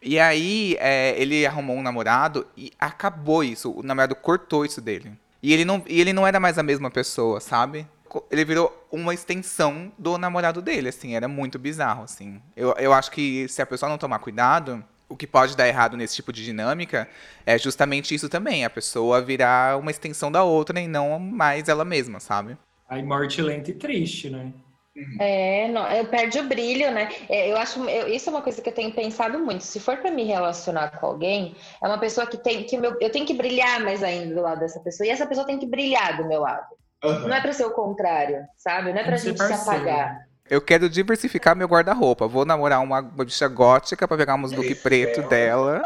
E 0.02 0.18
aí, 0.18 0.76
é, 0.78 1.14
ele 1.16 1.46
arrumou 1.46 1.74
um 1.74 1.82
namorado 1.82 2.46
e 2.54 2.70
acabou 2.78 3.42
isso. 3.42 3.72
O 3.72 3.82
namorado 3.82 4.14
cortou 4.14 4.66
isso 4.66 4.82
dele. 4.82 5.10
E 5.42 5.54
ele 5.54 5.64
não, 5.64 5.82
e 5.88 6.02
ele 6.02 6.12
não 6.12 6.26
era 6.26 6.38
mais 6.38 6.58
a 6.58 6.62
mesma 6.62 6.90
pessoa, 6.90 7.40
sabe? 7.40 7.88
Ele 8.30 8.44
virou 8.44 8.86
uma 8.90 9.14
extensão 9.14 9.92
do 9.98 10.18
namorado 10.18 10.62
dele, 10.62 10.88
assim, 10.88 11.14
era 11.14 11.28
muito 11.28 11.58
bizarro, 11.58 12.04
assim. 12.04 12.40
Eu, 12.56 12.74
eu 12.78 12.92
acho 12.92 13.10
que 13.10 13.48
se 13.48 13.60
a 13.62 13.66
pessoa 13.66 13.88
não 13.88 13.98
tomar 13.98 14.18
cuidado, 14.18 14.84
o 15.08 15.16
que 15.16 15.26
pode 15.26 15.56
dar 15.56 15.68
errado 15.68 15.96
nesse 15.96 16.16
tipo 16.16 16.32
de 16.32 16.44
dinâmica 16.44 17.08
é 17.44 17.56
justamente 17.58 18.14
isso 18.14 18.28
também, 18.28 18.64
a 18.64 18.70
pessoa 18.70 19.22
virar 19.22 19.78
uma 19.78 19.90
extensão 19.90 20.30
da 20.30 20.42
outra 20.42 20.80
e 20.80 20.88
não 20.88 21.18
mais 21.18 21.68
ela 21.68 21.84
mesma, 21.84 22.20
sabe? 22.20 22.56
Aí 22.88 23.02
morte 23.02 23.40
lenta 23.42 23.70
e 23.70 23.74
triste, 23.74 24.30
né? 24.30 24.52
Uhum. 24.96 25.16
É, 25.20 25.68
não, 25.68 25.86
eu 25.90 26.06
perde 26.06 26.38
o 26.38 26.48
brilho, 26.48 26.90
né? 26.90 27.10
É, 27.28 27.52
eu 27.52 27.56
acho, 27.58 27.84
eu, 27.84 28.08
isso 28.08 28.30
é 28.30 28.32
uma 28.32 28.40
coisa 28.40 28.62
que 28.62 28.68
eu 28.68 28.72
tenho 28.72 28.92
pensado 28.92 29.38
muito. 29.38 29.62
Se 29.62 29.78
for 29.78 29.98
para 29.98 30.10
me 30.10 30.24
relacionar 30.24 30.98
com 30.98 31.06
alguém, 31.06 31.54
é 31.82 31.86
uma 31.86 31.98
pessoa 31.98 32.26
que 32.26 32.38
tem 32.38 32.64
que 32.64 32.78
meu, 32.78 32.96
eu 32.98 33.10
tenho 33.10 33.26
que 33.26 33.34
brilhar 33.34 33.80
mais 33.80 34.02
ainda 34.02 34.34
do 34.34 34.40
lado 34.40 34.60
dessa 34.60 34.80
pessoa 34.80 35.06
e 35.06 35.10
essa 35.10 35.26
pessoa 35.26 35.46
tem 35.46 35.58
que 35.58 35.66
brilhar 35.66 36.16
do 36.16 36.26
meu 36.26 36.40
lado. 36.40 36.66
Uhum. 37.04 37.28
Não 37.28 37.34
é 37.34 37.40
para 37.40 37.52
ser 37.52 37.64
o 37.64 37.70
contrário, 37.70 38.44
sabe? 38.56 38.92
Não 38.92 39.00
é 39.00 39.04
pra 39.04 39.16
gente 39.16 39.38
se 39.38 39.52
apagar. 39.52 40.26
Eu 40.48 40.60
quero 40.60 40.88
diversificar 40.88 41.56
meu 41.56 41.66
guarda-roupa. 41.66 42.28
Vou 42.28 42.44
namorar 42.44 42.80
uma, 42.80 43.00
uma 43.00 43.24
bicha 43.24 43.48
gótica 43.48 44.06
para 44.06 44.16
pegar 44.16 44.36
uns 44.36 44.52
look 44.52 44.74
preto 44.76 45.22
dela. 45.22 45.82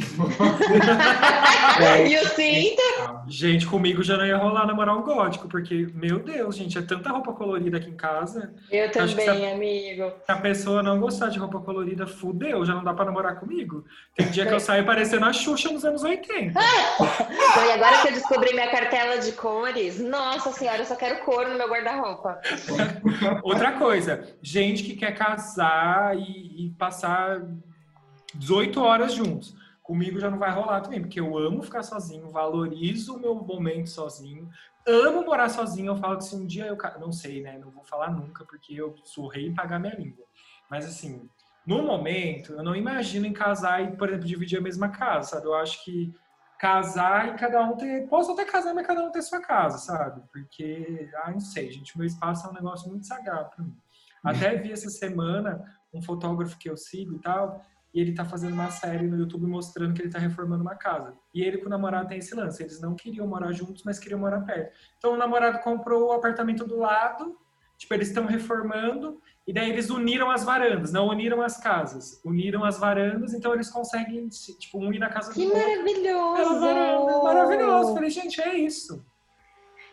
e 2.08 2.16
o 2.16 2.28
cinto? 2.28 2.82
Gente, 3.28 3.66
comigo 3.66 4.02
já 4.02 4.16
não 4.16 4.26
ia 4.26 4.36
rolar 4.36 4.66
namorar 4.66 4.96
um 4.96 5.02
gótico, 5.02 5.48
porque, 5.48 5.88
meu 5.94 6.18
Deus, 6.18 6.56
gente, 6.56 6.78
é 6.78 6.82
tanta 6.82 7.10
roupa 7.10 7.32
colorida 7.32 7.76
aqui 7.76 7.88
em 7.88 7.96
casa. 7.96 8.52
Eu 8.70 8.90
também, 8.90 9.46
a, 9.46 9.54
amigo. 9.54 10.12
Se 10.24 10.32
a 10.32 10.36
pessoa 10.36 10.82
não 10.82 10.98
gostar 10.98 11.28
de 11.28 11.38
roupa 11.38 11.60
colorida, 11.60 12.06
fudeu, 12.06 12.64
já 12.64 12.74
não 12.74 12.82
dá 12.82 12.92
pra 12.92 13.04
namorar 13.04 13.38
comigo. 13.38 13.84
Tem 14.16 14.28
dia 14.30 14.46
que 14.46 14.52
eu 14.52 14.60
saio 14.60 14.84
parecendo 14.84 15.26
a 15.26 15.32
Xuxa 15.32 15.70
nos 15.70 15.84
anos 15.84 16.02
80. 16.02 16.58
então, 16.58 17.66
e 17.66 17.72
agora 17.72 18.02
que 18.02 18.08
eu 18.08 18.12
descobri 18.12 18.52
minha 18.52 18.70
cartela 18.70 19.18
de 19.18 19.32
cores, 19.32 20.00
nossa 20.00 20.50
senhora, 20.52 20.78
eu 20.78 20.86
só 20.86 20.96
quero 20.96 21.24
cor 21.24 21.48
no 21.48 21.56
meu 21.56 21.68
guarda-roupa. 21.68 22.40
Outra 23.44 23.72
coisa, 23.72 24.28
gente 24.42 24.82
que 24.82 24.96
quer 24.96 25.14
casar 25.14 26.16
e, 26.16 26.66
e 26.66 26.70
passar 26.78 27.42
18 28.34 28.82
horas 28.82 29.12
juntos 29.12 29.59
comigo 29.90 30.20
já 30.20 30.30
não 30.30 30.38
vai 30.38 30.52
rolar 30.52 30.82
também, 30.82 31.00
porque 31.00 31.18
eu 31.18 31.36
amo 31.36 31.64
ficar 31.64 31.82
sozinho, 31.82 32.30
valorizo 32.30 33.16
o 33.16 33.18
meu 33.18 33.34
momento 33.34 33.90
sozinho, 33.90 34.48
amo 34.86 35.24
morar 35.24 35.48
sozinho. 35.48 35.88
Eu 35.88 35.96
falo 35.96 36.16
que 36.16 36.24
se 36.24 36.36
um 36.36 36.46
dia 36.46 36.66
eu. 36.66 36.78
Não 37.00 37.10
sei, 37.10 37.42
né? 37.42 37.58
Não 37.58 37.72
vou 37.72 37.82
falar 37.82 38.12
nunca, 38.12 38.44
porque 38.44 38.72
eu 38.72 38.94
sou 39.02 39.26
rei 39.26 39.48
em 39.48 39.54
pagar 39.54 39.80
minha 39.80 39.96
língua. 39.96 40.24
Mas 40.70 40.86
assim, 40.86 41.28
no 41.66 41.82
momento, 41.82 42.52
eu 42.52 42.62
não 42.62 42.76
imagino 42.76 43.26
em 43.26 43.32
casar 43.32 43.82
e, 43.82 43.96
por 43.96 44.08
exemplo, 44.08 44.28
dividir 44.28 44.58
a 44.58 44.62
mesma 44.62 44.90
casa, 44.90 45.30
sabe? 45.30 45.46
Eu 45.46 45.54
acho 45.54 45.84
que 45.84 46.14
casar 46.56 47.34
e 47.34 47.36
cada 47.36 47.60
um 47.64 47.76
ter. 47.76 48.06
Posso 48.06 48.30
até 48.30 48.44
casar, 48.44 48.72
mas 48.72 48.86
cada 48.86 49.02
um 49.02 49.10
ter 49.10 49.22
sua 49.22 49.40
casa, 49.40 49.78
sabe? 49.78 50.22
Porque, 50.32 51.10
ah, 51.24 51.32
não 51.32 51.40
sei, 51.40 51.72
gente, 51.72 51.98
meu 51.98 52.06
espaço 52.06 52.46
é 52.46 52.50
um 52.50 52.54
negócio 52.54 52.88
muito 52.88 53.08
sagrado 53.08 53.50
pra 53.50 53.64
mim. 53.64 53.76
Até 54.22 54.54
vi 54.54 54.70
essa 54.70 54.88
semana 54.88 55.64
um 55.92 56.00
fotógrafo 56.00 56.56
que 56.58 56.70
eu 56.70 56.76
sigo 56.76 57.16
e 57.16 57.18
tal, 57.18 57.60
e 57.92 58.00
ele 58.00 58.14
tá 58.14 58.24
fazendo 58.24 58.52
uma 58.52 58.70
série 58.70 59.06
no 59.06 59.18
YouTube 59.18 59.46
mostrando 59.46 59.94
que 59.94 60.02
ele 60.02 60.10
tá 60.10 60.18
reformando 60.18 60.62
uma 60.62 60.76
casa. 60.76 61.14
E 61.34 61.42
ele 61.42 61.58
com 61.58 61.66
o 61.66 61.70
namorado 61.70 62.08
tem 62.08 62.18
esse 62.18 62.34
lance, 62.34 62.62
eles 62.62 62.80
não 62.80 62.94
queriam 62.94 63.26
morar 63.26 63.52
juntos, 63.52 63.82
mas 63.84 63.98
queriam 63.98 64.20
morar 64.20 64.40
perto. 64.42 64.72
Então 64.98 65.14
o 65.14 65.16
namorado 65.16 65.58
comprou 65.60 66.08
o 66.08 66.12
apartamento 66.12 66.64
do 66.64 66.78
lado, 66.78 67.36
tipo, 67.76 67.92
eles 67.94 68.08
estão 68.08 68.26
reformando, 68.26 69.20
e 69.46 69.52
daí 69.52 69.70
eles 69.70 69.90
uniram 69.90 70.30
as 70.30 70.44
varandas, 70.44 70.92
não 70.92 71.08
uniram 71.08 71.42
as 71.42 71.56
casas, 71.56 72.20
uniram 72.24 72.64
as 72.64 72.78
varandas, 72.78 73.32
então 73.34 73.52
eles 73.54 73.70
conseguem, 73.70 74.28
tipo, 74.28 74.78
um 74.78 74.92
ir 74.92 74.98
na 74.98 75.08
casa 75.08 75.32
que 75.32 75.40
do 75.40 75.52
outro. 75.52 75.60
Que 75.60 75.76
maravilhoso! 75.76 77.24
Maravilhoso! 77.24 77.94
Falei, 77.94 78.10
gente, 78.10 78.40
é 78.40 78.54
isso. 78.54 79.04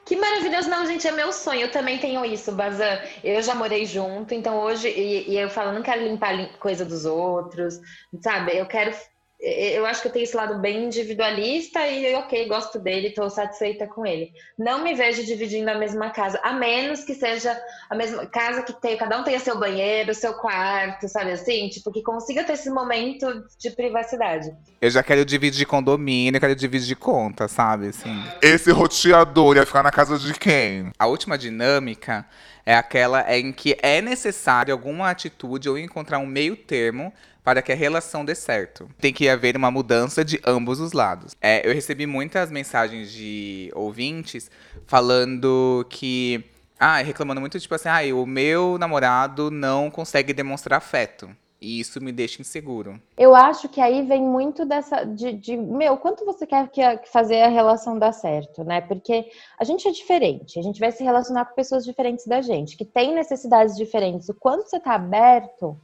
Que 0.07 0.15
maravilhoso, 0.15 0.69
não, 0.69 0.85
gente, 0.85 1.05
é 1.05 1.11
meu 1.11 1.33
sonho. 1.33 1.63
Eu 1.63 1.71
também 1.71 1.99
tenho 1.99 2.23
isso, 2.23 2.53
Bazan. 2.53 2.97
Eu 3.21 3.41
já 3.41 3.53
morei 3.53 3.85
junto, 3.85 4.33
então 4.33 4.57
hoje, 4.57 4.87
e, 4.87 5.31
e 5.31 5.37
eu 5.37 5.49
falo, 5.49 5.73
não 5.73 5.83
quero 5.83 6.01
limpar 6.01 6.57
coisa 6.59 6.85
dos 6.85 7.03
outros, 7.03 7.77
sabe? 8.21 8.57
Eu 8.57 8.65
quero 8.65 8.93
eu 9.39 9.85
acho 9.85 10.01
que 10.01 10.07
eu 10.07 10.11
tenho 10.11 10.23
esse 10.23 10.35
lado 10.35 10.59
bem 10.59 10.85
individualista 10.85 11.87
e 11.87 12.15
ok, 12.15 12.47
gosto 12.47 12.79
dele, 12.79 13.09
estou 13.09 13.29
satisfeita 13.29 13.85
com 13.85 14.03
ele. 14.03 14.33
Não 14.57 14.83
me 14.83 14.95
vejo 14.95 15.23
dividindo 15.23 15.69
a 15.69 15.75
mesma 15.75 16.09
casa, 16.09 16.39
a 16.43 16.53
menos 16.53 17.03
que 17.03 17.13
seja 17.13 17.55
a 17.87 17.95
mesma 17.95 18.25
casa 18.25 18.63
que 18.63 18.73
tem, 18.73 18.97
cada 18.97 19.19
um 19.19 19.23
tenha 19.23 19.39
seu 19.39 19.59
banheiro, 19.59 20.13
seu 20.15 20.33
quarto, 20.33 21.07
sabe 21.07 21.31
assim? 21.31 21.69
Tipo, 21.69 21.91
que 21.91 22.01
consiga 22.01 22.43
ter 22.43 22.53
esse 22.53 22.69
momento 22.69 23.45
de 23.59 23.69
privacidade. 23.69 24.51
Eu 24.81 24.89
já 24.89 25.03
quero 25.03 25.23
dividir 25.23 25.67
condomínio, 25.67 26.39
quero 26.39 26.55
dividir 26.55 26.95
conta, 26.95 27.47
sabe? 27.47 27.89
Assim. 27.89 28.23
Esse 28.41 28.71
roteador 28.71 29.57
ia 29.57 29.65
ficar 29.67 29.83
na 29.83 29.91
casa 29.91 30.17
de 30.17 30.33
quem? 30.33 30.91
A 30.97 31.05
última 31.05 31.37
dinâmica 31.37 32.25
é 32.65 32.73
aquela 32.73 33.23
em 33.37 33.53
que 33.53 33.77
é 33.81 34.01
necessário 34.01 34.73
alguma 34.73 35.09
atitude 35.09 35.69
ou 35.69 35.77
encontrar 35.77 36.17
um 36.17 36.25
meio 36.25 36.55
termo 36.55 37.13
para 37.47 37.61
que 37.61 37.71
a 37.71 37.75
relação 37.75 38.25
dê 38.25 38.35
certo. 38.35 38.89
Tem 38.99 39.13
que 39.13 39.29
haver 39.29 39.55
uma 39.55 39.71
mudança 39.71 40.25
de 40.25 40.37
ambos 40.45 40.81
os 40.81 40.91
lados. 40.91 41.33
É, 41.39 41.65
eu 41.65 41.73
recebi 41.73 42.05
muitas 42.05 42.51
mensagens 42.51 43.09
de 43.09 43.71
ouvintes 43.73 44.51
falando 44.85 45.85
que. 45.89 46.43
Ah, 46.77 46.97
reclamando 46.97 47.39
muito, 47.39 47.57
tipo 47.57 47.73
assim, 47.73 47.87
ah, 47.87 48.01
o 48.13 48.25
meu 48.25 48.77
namorado 48.77 49.49
não 49.49 49.89
consegue 49.89 50.33
demonstrar 50.33 50.79
afeto. 50.79 51.29
E 51.61 51.79
isso 51.79 52.03
me 52.03 52.11
deixa 52.11 52.41
inseguro. 52.41 53.01
Eu 53.17 53.33
acho 53.33 53.69
que 53.69 53.79
aí 53.79 54.05
vem 54.05 54.21
muito 54.21 54.65
dessa. 54.65 55.05
De, 55.05 55.31
de 55.31 55.55
meu, 55.55 55.95
quanto 55.95 56.25
você 56.25 56.45
quer 56.45 56.67
que 56.67 56.81
fazer 57.09 57.43
a 57.43 57.47
relação 57.47 57.97
dar 57.97 58.11
certo, 58.11 58.65
né? 58.65 58.81
Porque 58.81 59.25
a 59.57 59.63
gente 59.63 59.87
é 59.87 59.91
diferente, 59.91 60.59
a 60.59 60.61
gente 60.61 60.81
vai 60.81 60.91
se 60.91 61.01
relacionar 61.01 61.45
com 61.45 61.55
pessoas 61.55 61.85
diferentes 61.85 62.27
da 62.27 62.41
gente, 62.41 62.75
que 62.75 62.83
têm 62.83 63.15
necessidades 63.15 63.77
diferentes. 63.77 64.27
O 64.27 64.33
quanto 64.33 64.69
você 64.69 64.81
tá 64.81 64.95
aberto 64.95 65.79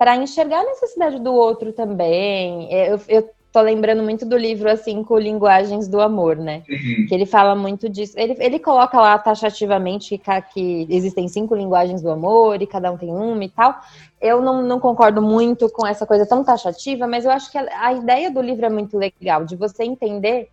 para 0.00 0.16
enxergar 0.16 0.60
a 0.60 0.64
necessidade 0.64 1.18
do 1.20 1.30
outro 1.30 1.74
também. 1.74 2.72
É, 2.72 2.90
eu, 2.90 3.00
eu 3.06 3.30
tô 3.52 3.60
lembrando 3.60 4.02
muito 4.02 4.24
do 4.24 4.34
livro 4.34 4.70
assim 4.70 5.04
com 5.04 5.18
linguagens 5.18 5.86
do 5.86 6.00
amor, 6.00 6.36
né? 6.36 6.62
Uhum. 6.66 7.04
Que 7.06 7.14
ele 7.14 7.26
fala 7.26 7.54
muito 7.54 7.86
disso. 7.86 8.14
Ele, 8.16 8.34
ele 8.38 8.58
coloca 8.58 8.98
lá 8.98 9.18
taxativamente 9.18 10.16
que, 10.16 10.42
que, 10.54 10.86
existem 10.88 11.28
cinco 11.28 11.54
linguagens 11.54 12.00
do 12.00 12.10
amor 12.10 12.62
e 12.62 12.66
cada 12.66 12.90
um 12.90 12.96
tem 12.96 13.10
uma 13.10 13.44
e 13.44 13.50
tal. 13.50 13.78
Eu 14.18 14.40
não, 14.40 14.62
não 14.62 14.80
concordo 14.80 15.20
muito 15.20 15.68
com 15.68 15.86
essa 15.86 16.06
coisa 16.06 16.24
tão 16.24 16.42
taxativa, 16.42 17.06
mas 17.06 17.26
eu 17.26 17.30
acho 17.30 17.52
que 17.52 17.58
a, 17.58 17.68
a 17.84 17.92
ideia 17.92 18.30
do 18.30 18.40
livro 18.40 18.64
é 18.64 18.70
muito 18.70 18.96
legal, 18.96 19.44
de 19.44 19.54
você 19.54 19.84
entender 19.84 20.48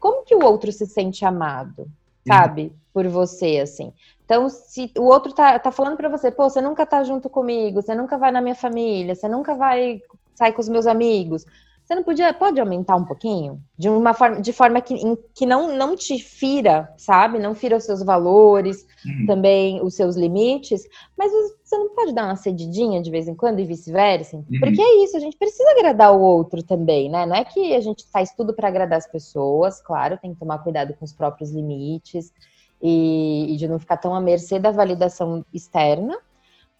como 0.00 0.24
que 0.24 0.34
o 0.34 0.44
outro 0.44 0.72
se 0.72 0.86
sente 0.86 1.24
amado, 1.24 1.86
sabe? 2.26 2.72
Por 2.92 3.06
você, 3.06 3.60
assim. 3.60 3.92
Então, 4.28 4.46
se 4.50 4.92
o 4.98 5.04
outro 5.04 5.32
tá, 5.32 5.58
tá 5.58 5.72
falando 5.72 5.96
para 5.96 6.10
você, 6.10 6.30
pô, 6.30 6.50
você 6.50 6.60
nunca 6.60 6.84
tá 6.84 7.02
junto 7.02 7.30
comigo, 7.30 7.80
você 7.80 7.94
nunca 7.94 8.18
vai 8.18 8.30
na 8.30 8.42
minha 8.42 8.54
família, 8.54 9.14
você 9.14 9.26
nunca 9.26 9.54
vai 9.54 10.02
sair 10.34 10.52
com 10.52 10.60
os 10.60 10.68
meus 10.68 10.86
amigos, 10.86 11.46
você 11.82 11.94
não 11.94 12.02
podia, 12.02 12.34
pode 12.34 12.60
aumentar 12.60 12.94
um 12.96 13.06
pouquinho? 13.06 13.58
De 13.78 13.88
uma 13.88 14.12
forma, 14.12 14.42
de 14.42 14.52
forma 14.52 14.82
que, 14.82 14.92
em, 14.92 15.16
que 15.34 15.46
não, 15.46 15.74
não 15.74 15.96
te 15.96 16.18
fira, 16.18 16.92
sabe? 16.98 17.38
Não 17.38 17.54
fira 17.54 17.78
os 17.78 17.84
seus 17.84 18.02
valores, 18.02 18.86
uhum. 19.06 19.24
também 19.24 19.82
os 19.82 19.94
seus 19.94 20.14
limites, 20.14 20.86
mas 21.16 21.32
você 21.32 21.78
não 21.78 21.94
pode 21.94 22.12
dar 22.12 22.26
uma 22.26 22.36
cedidinha 22.36 23.00
de 23.00 23.10
vez 23.10 23.26
em 23.28 23.34
quando 23.34 23.60
e 23.60 23.64
vice-versa? 23.64 24.36
Uhum. 24.36 24.60
Porque 24.60 24.82
é 24.82 25.04
isso, 25.04 25.16
a 25.16 25.20
gente 25.20 25.38
precisa 25.38 25.70
agradar 25.70 26.14
o 26.14 26.20
outro 26.20 26.62
também, 26.62 27.08
né? 27.08 27.24
Não 27.24 27.34
é 27.34 27.46
que 27.46 27.74
a 27.74 27.80
gente 27.80 28.04
faz 28.12 28.30
tudo 28.34 28.52
para 28.52 28.68
agradar 28.68 28.98
as 28.98 29.10
pessoas, 29.10 29.80
claro, 29.80 30.18
tem 30.18 30.34
que 30.34 30.40
tomar 30.40 30.58
cuidado 30.58 30.92
com 30.92 31.06
os 31.06 31.14
próprios 31.14 31.50
limites 31.50 32.30
e, 32.82 33.54
e 33.54 33.56
de 33.56 33.68
não 33.68 33.78
ficar 33.78 33.96
tão 33.96 34.14
à 34.14 34.20
mercê 34.20 34.58
da 34.58 34.70
validação 34.70 35.44
externa. 35.52 36.18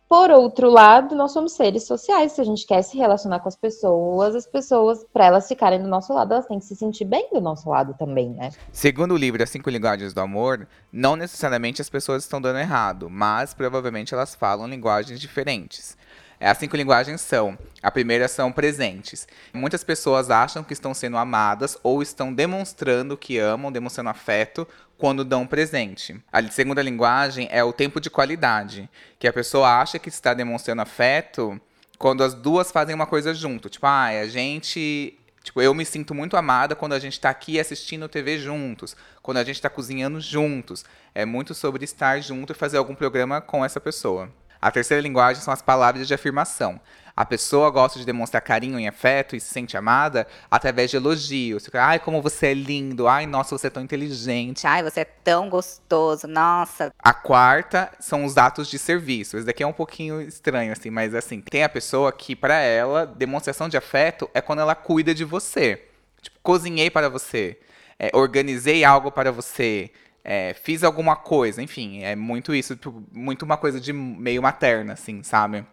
Por 0.09 0.31
outro 0.31 0.71
lado, 0.71 1.15
nós 1.15 1.33
somos 1.33 1.53
seres 1.53 1.87
sociais. 1.87 2.33
Se 2.33 2.41
a 2.41 2.45
gente 2.45 2.67
quer 2.67 2.81
se 2.81 2.97
relacionar 2.97 3.41
com 3.41 3.49
as 3.49 3.57
pessoas, 3.57 4.35
as 4.35 4.47
pessoas, 4.47 5.05
para 5.13 5.27
elas 5.27 5.47
ficarem 5.47 5.83
do 5.83 5.89
nosso 5.89 6.15
lado, 6.15 6.33
elas 6.33 6.47
têm 6.47 6.59
que 6.59 6.65
se 6.65 6.75
sentir 6.75 7.05
bem 7.05 7.29
do 7.31 7.43
nosso 7.43 7.69
lado 7.69 7.95
também, 7.99 8.31
né? 8.31 8.49
Segundo 8.73 9.13
o 9.13 9.19
livro 9.19 9.43
As 9.43 9.51
Cinco 9.51 9.69
Linguagens 9.69 10.15
do 10.15 10.21
Amor, 10.23 10.67
não 10.91 11.15
necessariamente 11.15 11.83
as 11.83 11.91
pessoas 11.91 12.23
estão 12.23 12.41
dando 12.41 12.59
errado, 12.59 13.11
mas 13.11 13.53
provavelmente 13.53 14.15
elas 14.15 14.35
falam 14.35 14.67
linguagens 14.67 15.21
diferentes. 15.21 15.95
As 16.41 16.59
cinco 16.59 16.77
linguagens 16.77 17.21
são: 17.21 17.59
a 17.83 17.91
primeira 17.91 18.29
são 18.29 18.53
presentes. 18.53 19.27
Muitas 19.53 19.83
pessoas 19.83 20.31
acham 20.31 20.63
que 20.63 20.73
estão 20.73 20.95
sendo 20.95 21.17
amadas 21.17 21.77
ou 21.83 22.03
estão 22.03 22.33
demonstrando 22.33 23.17
que 23.17 23.39
amam, 23.39 23.73
demonstrando 23.73 24.11
afeto 24.11 24.67
quando 24.97 25.25
dão 25.25 25.47
presente. 25.47 26.21
A 26.33 26.43
segunda 26.45 26.83
linguagem 26.83 27.49
é 27.51 27.63
o 27.63 27.73
tempo 27.73 28.01
de 28.01 28.11
qualidade, 28.11 28.89
que 29.19 29.29
a 29.29 29.33
pessoa 29.33 29.81
acha 29.81 29.99
que 29.99 30.09
está 30.09 30.35
demonstrando 30.35 30.83
afeto 30.83 31.61
quando 31.99 32.23
as 32.23 32.35
duas 32.35 32.71
fazem 32.71 32.95
uma 32.95 33.07
coisa 33.07 33.35
junto. 33.35 33.69
Tipo, 33.69 33.87
ah, 33.87 34.07
a 34.07 34.27
gente 34.27 35.19
Tipo, 35.49 35.63
eu 35.63 35.73
me 35.73 35.85
sinto 35.87 36.15
muito 36.15 36.37
amada 36.37 36.77
quando 36.77 36.93
a 36.93 36.99
gente 36.99 37.15
está 37.15 37.31
aqui 37.31 37.59
assistindo 37.59 38.07
TV 38.07 38.39
juntos, 38.39 38.95
quando 39.23 39.39
a 39.39 39.45
gente 39.45 39.57
está 39.57 39.71
cozinhando 39.71 40.21
juntos. 40.21 40.85
É 41.15 41.25
muito 41.25 41.55
sobre 41.55 41.87
estar 41.87 42.21
junto 42.21 42.53
e 42.53 42.55
fazer 42.55 42.77
algum 42.77 42.95
programa 42.95 43.41
com 43.41 43.65
essa 43.65 43.81
pessoa. 43.81 44.31
A 44.61 44.71
terceira 44.71 45.03
linguagem 45.03 45.43
são 45.43 45.53
as 45.53 45.63
palavras 45.63 46.07
de 46.07 46.15
afirmação. 46.15 46.81
A 47.19 47.25
pessoa 47.25 47.69
gosta 47.69 47.99
de 47.99 48.07
demonstrar 48.07 48.41
carinho 48.41 48.79
e 48.79 48.87
afeto 48.87 49.35
e 49.35 49.41
se 49.41 49.53
sente 49.53 49.77
amada 49.77 50.25
através 50.49 50.89
de 50.89 50.97
elogios. 50.97 51.69
Ai, 51.75 51.99
como 51.99 52.23
você 52.23 52.47
é 52.47 52.55
lindo. 52.55 53.09
Ai, 53.09 53.27
nossa, 53.27 53.59
você 53.59 53.67
é 53.67 53.71
tão 53.71 53.83
inteligente. 53.83 54.65
Ai, 54.65 54.85
você 54.85 55.01
é 55.01 55.05
tão 55.05 55.51
gostoso. 55.51 56.29
Nossa. 56.29 56.93
A 56.97 57.13
quarta 57.13 57.91
são 57.99 58.25
os 58.25 58.39
atos 58.39 58.69
de 58.69 58.79
serviço. 58.79 59.37
Esse 59.37 59.45
daqui 59.45 59.65
é 59.65 59.67
um 59.67 59.73
pouquinho 59.73 60.23
estranho, 60.23 60.71
assim, 60.71 60.91
mas 60.91 61.13
assim, 61.13 61.41
tem 61.41 61.65
a 61.65 61.69
pessoa 61.69 62.13
que, 62.13 62.37
para 62.37 62.55
ela, 62.55 63.05
demonstração 63.05 63.69
de 63.69 63.77
afeto 63.77 64.31
é 64.33 64.41
quando 64.41 64.61
ela 64.61 64.77
cuida 64.77 65.13
de 65.13 65.25
você. 65.25 65.89
Tipo, 66.23 66.39
cozinhei 66.41 66.89
para 66.89 67.09
você. 67.09 67.59
É, 67.99 68.11
organizei 68.15 68.85
algo 68.85 69.11
para 69.11 69.33
você 69.33 69.91
é, 70.25 70.55
fiz 70.55 70.85
alguma 70.85 71.17
coisa, 71.17 71.63
enfim, 71.63 72.03
é 72.03 72.15
muito 72.15 72.55
isso, 72.55 72.77
tipo, 72.77 73.03
muito 73.13 73.45
uma 73.45 73.57
coisa 73.57 73.81
de 73.81 73.93
meio 73.93 74.43
materna, 74.43 74.93
assim, 74.93 75.23
sabe? 75.23 75.65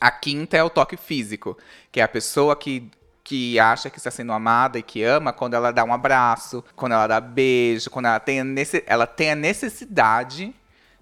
A 0.00 0.10
quinta 0.10 0.56
é 0.56 0.62
o 0.62 0.70
toque 0.70 0.96
físico, 0.96 1.58
que 1.90 2.00
é 2.00 2.04
a 2.04 2.08
pessoa 2.08 2.54
que, 2.54 2.90
que 3.24 3.58
acha 3.58 3.90
que 3.90 3.98
está 3.98 4.10
sendo 4.10 4.32
amada 4.32 4.78
e 4.78 4.82
que 4.82 5.02
ama 5.02 5.32
quando 5.32 5.54
ela 5.54 5.72
dá 5.72 5.82
um 5.82 5.92
abraço, 5.92 6.64
quando 6.76 6.92
ela 6.92 7.06
dá 7.06 7.20
beijo, 7.20 7.90
quando 7.90 8.06
ela 8.06 8.20
tem 8.20 8.40
a, 8.40 8.44
ela 8.86 9.06
tem 9.06 9.32
a 9.32 9.34
necessidade 9.34 10.54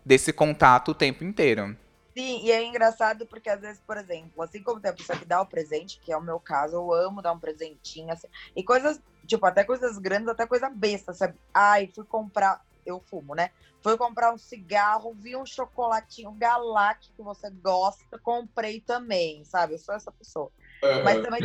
desse 0.05 0.33
contato 0.33 0.93
o 0.93 0.95
tempo 0.95 1.23
inteiro. 1.25 1.77
Sim, 2.17 2.41
e 2.43 2.51
é 2.51 2.65
engraçado 2.65 3.27
porque 3.27 3.51
às 3.51 3.61
vezes, 3.61 3.83
por 3.87 3.99
exemplo, 3.99 4.43
assim 4.43 4.63
como 4.63 4.81
tem 4.81 4.91
a 4.91 4.95
pessoa 4.95 5.19
que 5.19 5.27
dá 5.27 5.39
o 5.43 5.47
presente, 5.47 6.01
que 6.01 6.11
é 6.11 6.17
o 6.17 6.23
meu 6.23 6.41
caso, 6.41 6.77
eu 6.77 6.95
amo 6.95 7.21
dar 7.21 7.33
um 7.33 7.39
presentinho, 7.39 8.11
assim, 8.11 8.27
e 8.57 8.65
coisas, 8.65 8.99
tipo, 9.27 9.45
até 9.45 9.63
coisas 9.65 9.99
grandes, 9.99 10.29
até 10.29 10.47
coisa 10.47 10.71
besta, 10.71 11.13
sabe? 11.13 11.35
Ai, 11.53 11.91
fui 11.95 12.05
comprar 12.05 12.65
eu 12.87 13.01
fumo, 13.01 13.35
né? 13.35 13.51
Foi 13.83 13.97
comprar 13.99 14.33
um 14.33 14.39
cigarro, 14.39 15.15
vi 15.15 15.37
um 15.37 15.45
chocolatinho 15.45 16.33
Galac 16.33 17.13
que 17.13 17.23
você 17.23 17.51
gosta, 17.51 18.19
comprei 18.19 18.81
também, 18.81 19.45
sabe? 19.45 19.75
Eu 19.75 19.79
sou 19.79 19.95
essa 19.95 20.11
pessoa. 20.13 20.51
Uhum. 20.83 21.05
Mas 21.05 21.23
também 21.23 21.41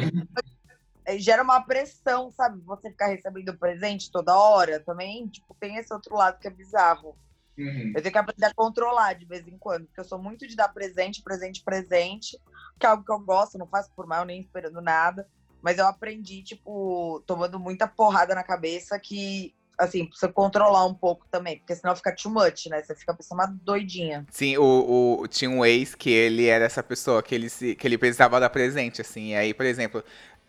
gera 1.17 1.43
uma 1.43 1.61
pressão, 1.61 2.31
sabe? 2.31 2.61
Você 2.61 2.89
ficar 2.89 3.07
recebendo 3.07 3.57
presente 3.57 4.11
toda 4.11 4.37
hora 4.37 4.79
também, 4.79 5.27
tipo, 5.27 5.55
tem 5.59 5.77
esse 5.77 5.93
outro 5.93 6.15
lado 6.15 6.39
que 6.39 6.47
é 6.47 6.51
bizarro. 6.51 7.17
Uhum. 7.57 7.93
Eu 7.95 8.01
tenho 8.01 8.11
que 8.11 8.17
aprender 8.17 8.45
a 8.45 8.53
controlar 8.53 9.13
de 9.13 9.25
vez 9.25 9.47
em 9.47 9.57
quando, 9.57 9.85
porque 9.85 9.99
eu 9.99 10.05
sou 10.05 10.21
muito 10.21 10.47
de 10.47 10.55
dar 10.55 10.69
presente, 10.69 11.21
presente, 11.21 11.63
presente, 11.63 12.39
que 12.79 12.85
é 12.85 12.89
algo 12.89 13.03
que 13.03 13.11
eu 13.11 13.19
gosto, 13.19 13.57
não 13.57 13.67
faço 13.67 13.91
por 13.95 14.07
mal, 14.07 14.25
nem 14.25 14.39
esperando 14.39 14.81
nada. 14.81 15.27
Mas 15.61 15.77
eu 15.77 15.85
aprendi, 15.85 16.41
tipo, 16.41 17.21
tomando 17.27 17.59
muita 17.59 17.87
porrada 17.87 18.33
na 18.33 18.43
cabeça 18.43 18.99
que 18.99 19.53
assim, 19.77 20.09
você 20.13 20.27
controlar 20.27 20.85
um 20.85 20.93
pouco 20.93 21.25
também, 21.31 21.57
porque 21.57 21.75
senão 21.75 21.95
fica 21.95 22.15
too 22.15 22.31
much, 22.31 22.67
né? 22.67 22.81
Você 22.81 22.95
fica 22.95 23.13
pensando 23.13 23.39
uma 23.39 23.47
doidinha. 23.47 24.25
Sim, 24.31 24.57
o, 24.57 25.21
o, 25.21 25.27
tinha 25.27 25.49
um 25.49 25.65
ex 25.65 25.95
que 25.95 26.09
ele 26.09 26.45
era 26.47 26.65
essa 26.65 26.83
pessoa 26.83 27.23
que 27.23 27.33
ele, 27.33 27.49
se, 27.49 27.75
que 27.75 27.87
ele 27.87 27.97
precisava 27.97 28.39
dar 28.39 28.49
presente, 28.49 29.01
assim. 29.01 29.29
E 29.29 29.35
aí, 29.35 29.53
por 29.53 29.65
exemplo, 29.65 30.03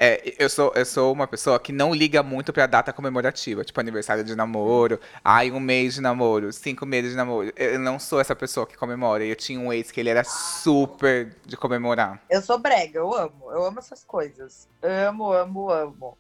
é, 0.05 0.35
eu, 0.37 0.49
sou, 0.49 0.73
eu 0.75 0.85
sou 0.85 1.13
uma 1.13 1.29
pessoa 1.29 1.61
que 1.61 1.73
não 1.73 1.95
liga 1.95 2.25
muito 2.25 2.53
pra 2.53 2.67
data 2.67 2.93
comemorativa, 2.93 3.65
tipo 3.65 3.79
aniversário 3.79 4.25
de 4.25 4.35
namoro, 4.35 4.99
ai, 5.25 5.53
um 5.53 5.61
mês 5.61 5.95
de 5.95 6.01
namoro, 6.01 6.53
cinco 6.53 6.85
meses 6.85 7.13
de 7.13 7.17
namoro. 7.17 7.53
Eu 7.57 7.79
não 7.79 8.01
sou 8.01 8.21
essa 8.21 8.35
pessoa 8.35 8.67
que 8.67 8.77
comemora. 8.77 9.25
Eu 9.25 9.37
tinha 9.37 9.61
um 9.61 9.73
ex 9.73 9.93
que 9.93 10.01
ele 10.01 10.11
era 10.11 10.25
super 10.25 11.37
de 11.47 11.57
comemorar. 11.57 12.21
Eu 12.29 12.43
sou 12.43 12.59
brega, 12.59 12.99
eu 12.99 13.15
amo. 13.15 13.53
Eu 13.53 13.65
amo 13.65 13.79
essas 13.79 14.03
coisas. 14.03 14.69
Amo, 14.83 15.33
amo, 15.33 15.71
amo. 15.71 16.19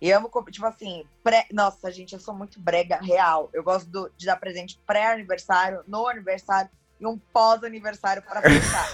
E 0.00 0.12
amo, 0.12 0.30
tipo 0.50 0.66
assim, 0.66 1.04
pré... 1.22 1.46
nossa, 1.52 1.90
gente, 1.90 2.12
eu 2.12 2.20
sou 2.20 2.34
muito 2.34 2.60
brega 2.60 2.98
real. 3.00 3.48
Eu 3.52 3.62
gosto 3.62 3.88
do, 3.88 4.10
de 4.16 4.26
dar 4.26 4.36
presente 4.36 4.78
pré-aniversário, 4.86 5.82
no 5.86 6.06
aniversário 6.06 6.70
e 7.00 7.06
um 7.06 7.18
pós-aniversário 7.32 8.22
para 8.22 8.42
fechar. 8.42 8.88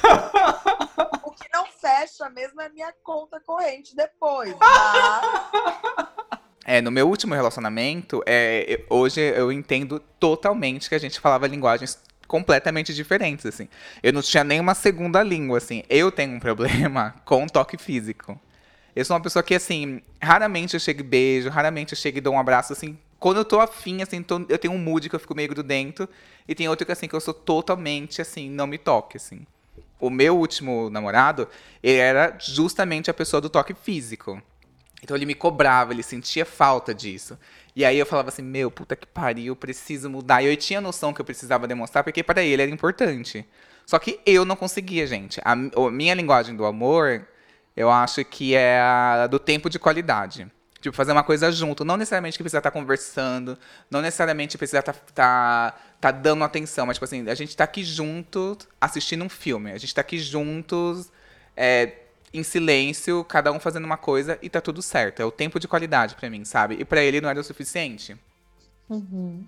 o 1.25 1.31
que 1.31 1.49
não 1.53 1.67
fecha 1.67 2.29
mesmo 2.31 2.61
é 2.61 2.69
minha 2.69 2.93
conta 3.03 3.41
corrente 3.41 3.95
depois. 3.95 4.55
Tá? 4.57 6.13
É, 6.65 6.81
no 6.81 6.91
meu 6.91 7.09
último 7.09 7.35
relacionamento, 7.35 8.23
é, 8.25 8.85
hoje 8.89 9.21
eu 9.21 9.51
entendo 9.51 9.99
totalmente 10.21 10.89
que 10.89 10.95
a 10.95 10.99
gente 10.99 11.19
falava 11.19 11.47
linguagens 11.47 11.99
completamente 12.29 12.95
diferentes, 12.95 13.45
assim. 13.45 13.69
Eu 14.03 14.13
não 14.13 14.23
tinha 14.23 14.45
nenhuma 14.45 14.75
segunda 14.75 15.23
língua, 15.23 15.59
assim. 15.59 15.83
Eu 15.91 16.11
tenho 16.11 16.35
um 16.35 16.41
problema 16.41 17.15
com 17.27 17.47
toque 17.47 17.77
físico. 17.77 18.41
Eu 18.95 19.05
sou 19.05 19.17
uma 19.17 19.23
pessoa 19.23 19.43
que, 19.43 19.55
assim, 19.55 20.03
raramente 20.21 20.75
eu 20.75 20.81
chego 20.81 21.01
e 21.01 21.03
beijo, 21.03 21.49
raramente 21.49 21.93
eu 21.93 21.99
chego 21.99 22.19
e 22.19 22.21
dou 22.21 22.35
um 22.35 22.39
abraço, 22.39 22.73
assim. 22.73 22.99
Quando 23.19 23.39
eu 23.39 23.45
tô 23.45 23.61
afim, 23.61 24.03
assim, 24.03 24.23
tô- 24.23 24.45
eu 24.49 24.59
tenho 24.59 24.75
um 24.75 24.79
mood 24.79 25.09
que 25.09 25.15
eu 25.15 25.21
fico 25.21 25.35
meio 25.35 25.49
grudento. 25.49 26.09
E 26.47 26.55
tem 26.55 26.69
outro 26.69 26.85
que, 26.85 26.93
assim, 26.93 27.09
que 27.09 27.15
eu 27.15 27.21
sou 27.21 27.33
totalmente, 27.33 28.21
assim, 28.21 28.51
não 28.51 28.67
me 28.67 28.77
toque, 28.77 29.17
assim. 29.17 29.47
O 29.99 30.11
meu 30.11 30.37
último 30.37 30.91
namorado, 30.91 31.49
ele 31.83 31.99
era 31.99 32.37
justamente 32.39 33.11
a 33.11 33.15
pessoa 33.15 33.41
do 33.41 33.49
toque 33.49 33.73
físico. 33.73 34.43
Então 35.03 35.17
ele 35.17 35.27
me 35.27 35.35
cobrava, 35.35 35.93
ele 35.93 36.03
sentia 36.03 36.45
falta 36.45 36.95
disso. 36.95 37.39
E 37.75 37.85
aí 37.85 37.99
eu 37.99 38.05
falava 38.05 38.29
assim, 38.29 38.43
meu, 38.43 38.71
puta 38.71 38.95
que 38.95 39.07
pariu, 39.07 39.57
preciso 39.57 40.11
mudar. 40.11 40.43
E 40.43 40.47
eu 40.47 40.57
tinha 40.57 40.81
noção 40.81 41.13
que 41.15 41.21
eu 41.21 41.25
precisava 41.25 41.67
demonstrar, 41.67 42.05
porque 42.05 42.23
para 42.23 42.43
ele 42.43 42.63
era 42.63 42.71
importante. 42.71 43.47
Só 43.87 43.99
que 43.99 44.21
eu 44.27 44.45
não 44.45 44.55
conseguia, 44.57 45.07
gente. 45.07 45.41
A, 45.45 45.53
a 45.53 45.91
minha 45.91 46.15
linguagem 46.15 46.55
do 46.55 46.65
amor, 46.65 47.27
eu 47.77 47.91
acho 47.91 48.25
que 48.25 48.55
é 48.55 48.81
a 48.81 49.27
do 49.27 49.39
tempo 49.39 49.69
de 49.71 49.79
qualidade. 49.79 50.51
Tipo, 50.81 50.97
fazer 50.97 51.13
uma 51.13 51.23
coisa 51.23 51.51
junto. 51.53 51.85
Não 51.85 51.97
necessariamente 51.97 52.37
que 52.37 52.43
precisa 52.43 52.59
estar 52.59 52.73
conversando, 52.73 53.57
não 53.89 54.03
necessariamente 54.03 54.59
precisa 54.59 54.81
estar 54.81 54.93
tá, 55.15 55.79
tá 56.01 56.11
dando 56.11 56.43
atenção, 56.43 56.87
mas, 56.87 56.97
tipo 56.97 57.05
assim, 57.05 57.29
a 57.29 57.35
gente 57.35 57.57
tá 57.57 57.65
aqui 57.65 57.85
juntos 57.85 58.69
assistindo 58.81 59.25
um 59.25 59.29
filme. 59.29 59.71
A 59.71 59.79
gente 59.79 59.95
tá 59.95 60.01
aqui 60.01 60.19
juntos, 60.19 61.13
é, 61.57 61.93
em 62.35 62.43
silêncio, 62.43 63.25
cada 63.25 63.53
um 63.53 63.61
fazendo 63.61 63.85
uma 63.85 63.97
coisa 63.97 64.39
e 64.43 64.51
tá 64.51 64.61
tudo 64.61 64.83
certo. 64.83 65.21
É 65.21 65.25
o 65.25 65.31
tempo 65.31 65.61
de 65.61 65.69
qualidade 65.69 66.17
pra 66.17 66.29
mim, 66.29 66.45
sabe? 66.45 66.77
E 66.81 66.85
pra 66.85 67.03
ele 67.03 67.21
não 67.21 67.29
era 67.29 67.39
o 67.39 67.45
suficiente. 67.45 68.17
Uhum. 68.91 69.47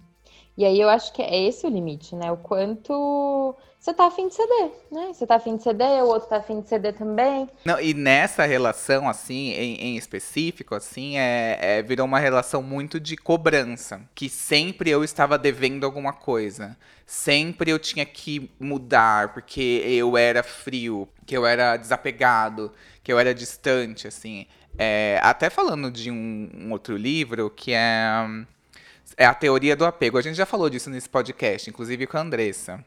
E 0.57 0.64
aí 0.64 0.81
eu 0.81 0.89
acho 0.89 1.12
que 1.12 1.20
é 1.20 1.49
esse 1.49 1.66
o 1.66 1.70
limite, 1.70 2.14
né? 2.14 2.31
O 2.31 2.37
quanto 2.37 3.57
você 3.85 3.93
tá 3.93 4.07
afim 4.07 4.28
de 4.28 4.35
ceder, 4.35 4.70
né? 4.91 5.12
Você 5.12 5.26
tá 5.26 5.35
afim 5.35 5.59
de 5.59 5.62
ceder, 5.62 6.03
o 6.03 6.07
outro 6.07 6.26
tá 6.26 6.39
afim 6.39 6.62
de 6.62 6.70
ceder 6.70 6.95
também. 6.95 7.51
Não, 7.66 7.78
e 7.78 7.93
nessa 7.93 8.47
relação, 8.47 9.07
assim, 9.07 9.51
em, 9.51 9.74
em 9.74 9.97
específico, 9.99 10.74
assim, 10.74 11.18
é, 11.18 11.59
é- 11.61 11.82
virou 11.82 12.07
uma 12.07 12.18
relação 12.18 12.62
muito 12.62 12.99
de 12.99 13.14
cobrança. 13.14 14.01
Que 14.14 14.30
sempre 14.30 14.89
eu 14.89 15.05
estava 15.05 15.37
devendo 15.37 15.85
alguma 15.85 16.14
coisa. 16.14 16.74
Sempre 17.05 17.72
eu 17.72 17.78
tinha 17.78 18.07
que 18.07 18.51
mudar, 18.59 19.35
porque 19.35 19.82
eu 19.85 20.16
era 20.16 20.43
frio, 20.43 21.07
que 21.26 21.37
eu 21.37 21.45
era 21.45 21.76
desapegado, 21.76 22.72
que 23.03 23.12
eu 23.12 23.18
era 23.18 23.35
distante, 23.35 24.09
assim. 24.09 24.47
É, 24.78 25.20
até 25.22 25.51
falando 25.51 25.91
de 25.91 26.11
um, 26.11 26.49
um 26.55 26.72
outro 26.72 26.97
livro, 26.97 27.51
que 27.51 27.74
é, 27.74 28.26
é 29.18 29.26
a 29.26 29.35
teoria 29.35 29.76
do 29.76 29.85
apego. 29.85 30.16
A 30.16 30.22
gente 30.22 30.37
já 30.37 30.47
falou 30.47 30.70
disso 30.70 30.89
nesse 30.89 31.11
podcast, 31.11 31.68
inclusive 31.68 32.07
com 32.07 32.16
a 32.16 32.22
Andressa. 32.22 32.82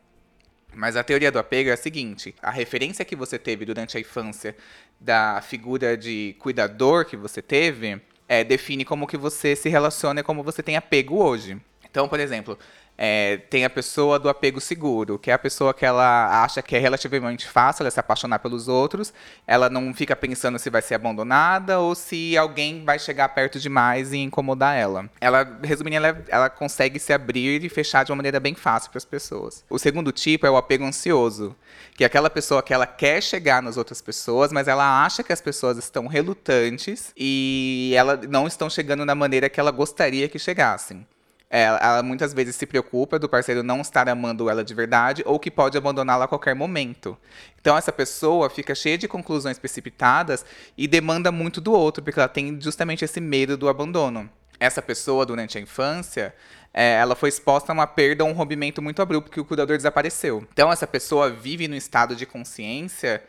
Mas 0.78 0.96
a 0.96 1.04
teoria 1.04 1.32
do 1.32 1.40
apego 1.40 1.72
é 1.72 1.74
a 1.74 1.78
seguinte: 1.78 2.36
a 2.42 2.52
referência 2.52 3.04
que 3.04 3.16
você 3.16 3.40
teve 3.40 3.66
durante 3.66 3.98
a 3.98 4.00
infância 4.00 4.56
da 5.00 5.42
figura 5.42 5.98
de 5.98 6.36
cuidador 6.40 7.04
que 7.06 7.18
você 7.18 7.42
teve 7.42 8.00
é, 8.28 8.44
define 8.44 8.86
como 8.86 9.08
que 9.08 9.18
você 9.18 9.56
se 9.56 9.70
relaciona 9.70 10.20
e 10.20 10.24
como 10.24 10.44
você 10.44 10.62
tem 10.62 10.78
apego 10.78 11.18
hoje. 11.18 11.60
Então, 11.90 12.08
por 12.08 12.20
exemplo, 12.20 12.60
é, 12.98 13.38
tem 13.50 13.64
a 13.64 13.70
pessoa 13.70 14.18
do 14.18 14.28
apego 14.28 14.60
seguro, 14.60 15.20
que 15.20 15.30
é 15.30 15.34
a 15.34 15.38
pessoa 15.38 15.74
que 15.74 15.86
ela 15.86 16.44
acha 16.44 16.62
que 16.62 16.76
é 16.76 16.80
relativamente 16.80 17.48
fácil 17.48 17.84
ela 17.84 17.92
se 17.92 18.00
apaixonar 18.00 18.40
pelos 18.40 18.68
outros, 18.68 19.14
ela 19.46 19.70
não 19.70 19.94
fica 19.94 20.16
pensando 20.16 20.58
se 20.58 20.70
vai 20.70 20.82
ser 20.82 20.96
abandonada 20.96 21.80
ou 21.80 21.94
se 21.94 22.36
alguém 22.36 22.84
vai 22.84 22.98
chegar 22.98 23.30
perto 23.30 23.60
demais 23.60 24.14
e 24.14 24.18
incomodar 24.18 24.76
ela. 24.76 25.10
Ela, 25.22 25.60
resumindo, 25.64 25.98
ela, 25.98 26.24
ela 26.28 26.50
consegue 26.50 27.00
se 27.00 27.14
abrir 27.14 27.64
e 27.64 27.70
fechar 27.70 28.04
de 28.04 28.12
uma 28.12 28.18
maneira 28.18 28.40
bem 28.40 28.56
fácil 28.56 28.90
para 28.90 28.98
as 28.98 29.06
pessoas. 29.06 29.64
O 29.70 29.78
segundo 29.78 30.12
tipo 30.12 30.48
é 30.48 30.50
o 30.50 30.58
apego 30.58 30.86
ansioso, 30.86 31.56
que 31.96 32.04
é 32.04 32.08
aquela 32.08 32.30
pessoa 32.30 32.64
que 32.64 32.74
ela 32.74 32.88
quer 32.88 33.22
chegar 33.22 33.62
nas 33.62 33.78
outras 33.78 34.02
pessoas, 34.02 34.52
mas 34.52 34.68
ela 34.68 35.06
acha 35.06 35.24
que 35.24 35.34
as 35.34 35.42
pessoas 35.42 35.78
estão 35.78 36.08
relutantes 36.08 37.12
e 37.16 37.94
ela 37.96 38.20
não 38.28 38.48
estão 38.48 38.70
chegando 38.70 39.06
da 39.06 39.14
maneira 39.14 39.50
que 39.50 39.60
ela 39.60 39.72
gostaria 39.72 40.28
que 40.28 40.40
chegassem. 40.40 41.06
É, 41.50 41.64
ela 41.64 42.04
muitas 42.04 42.34
vezes 42.34 42.58
se 42.58 42.66
preocupa 42.66 43.18
do 43.18 43.30
parceiro 43.30 43.64
não 43.64 43.80
estar 43.80 44.10
amando 44.10 44.50
ela 44.50 44.66
de 44.66 44.74
verdade 44.74 45.24
ou 45.26 45.40
que 45.40 45.50
pode 45.50 45.78
abandoná-la 45.78 46.26
a 46.26 46.28
qualquer 46.28 46.54
momento. 46.54 47.18
Então 47.60 47.78
essa 47.78 47.92
pessoa 47.92 48.50
fica 48.50 48.76
cheia 48.76 48.98
de 48.98 49.08
conclusões 49.08 49.58
precipitadas 49.58 50.46
e 50.78 50.88
demanda 50.88 51.32
muito 51.32 51.62
do 51.62 51.72
outro, 51.72 52.04
porque 52.04 52.20
ela 52.20 52.28
tem 52.28 52.60
justamente 52.60 53.06
esse 53.06 53.22
medo 53.22 53.56
do 53.56 53.70
abandono. 53.70 54.30
Essa 54.60 54.82
pessoa, 54.82 55.26
durante 55.26 55.58
a 55.58 55.62
infância, 55.62 56.34
é, 56.74 56.96
ela 56.96 57.16
foi 57.16 57.30
exposta 57.30 57.72
a 57.72 57.74
uma 57.74 57.88
perda 57.88 58.24
ou 58.24 58.30
um 58.30 58.34
rompimento 58.34 58.82
muito 58.82 59.02
abrupto, 59.02 59.30
porque 59.30 59.40
o 59.40 59.46
cuidador 59.46 59.78
desapareceu. 59.78 60.46
Então 60.52 60.72
essa 60.72 60.86
pessoa 60.86 61.30
vive 61.30 61.68
no 61.68 61.76
estado 61.76 62.16
de 62.16 62.26
consciência 62.26 63.24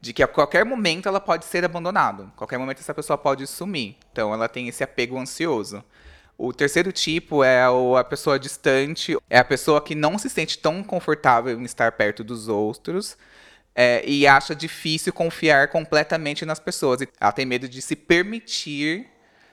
de 0.00 0.12
que 0.12 0.22
a 0.22 0.28
qualquer 0.28 0.64
momento 0.64 1.08
ela 1.08 1.20
pode 1.20 1.46
ser 1.46 1.64
abandonada. 1.64 2.26
Qualquer 2.36 2.58
momento 2.58 2.78
essa 2.78 2.94
pessoa 2.94 3.16
pode 3.16 3.46
sumir. 3.46 3.96
Então 4.12 4.32
ela 4.32 4.48
tem 4.48 4.68
esse 4.68 4.84
apego 4.84 5.18
ansioso. 5.18 5.82
O 6.36 6.52
terceiro 6.52 6.90
tipo 6.92 7.44
é 7.44 7.62
a 7.64 8.04
pessoa 8.04 8.38
distante, 8.38 9.16
é 9.30 9.38
a 9.38 9.44
pessoa 9.44 9.80
que 9.80 9.94
não 9.94 10.18
se 10.18 10.28
sente 10.28 10.58
tão 10.58 10.82
confortável 10.82 11.58
em 11.60 11.64
estar 11.64 11.92
perto 11.92 12.24
dos 12.24 12.48
outros 12.48 13.16
é, 13.74 14.04
e 14.04 14.26
acha 14.26 14.54
difícil 14.54 15.12
confiar 15.12 15.68
completamente 15.68 16.44
nas 16.44 16.58
pessoas. 16.58 17.00
Ela 17.20 17.32
tem 17.32 17.46
medo 17.46 17.68
de 17.68 17.80
se 17.80 17.94
permitir 17.94 19.06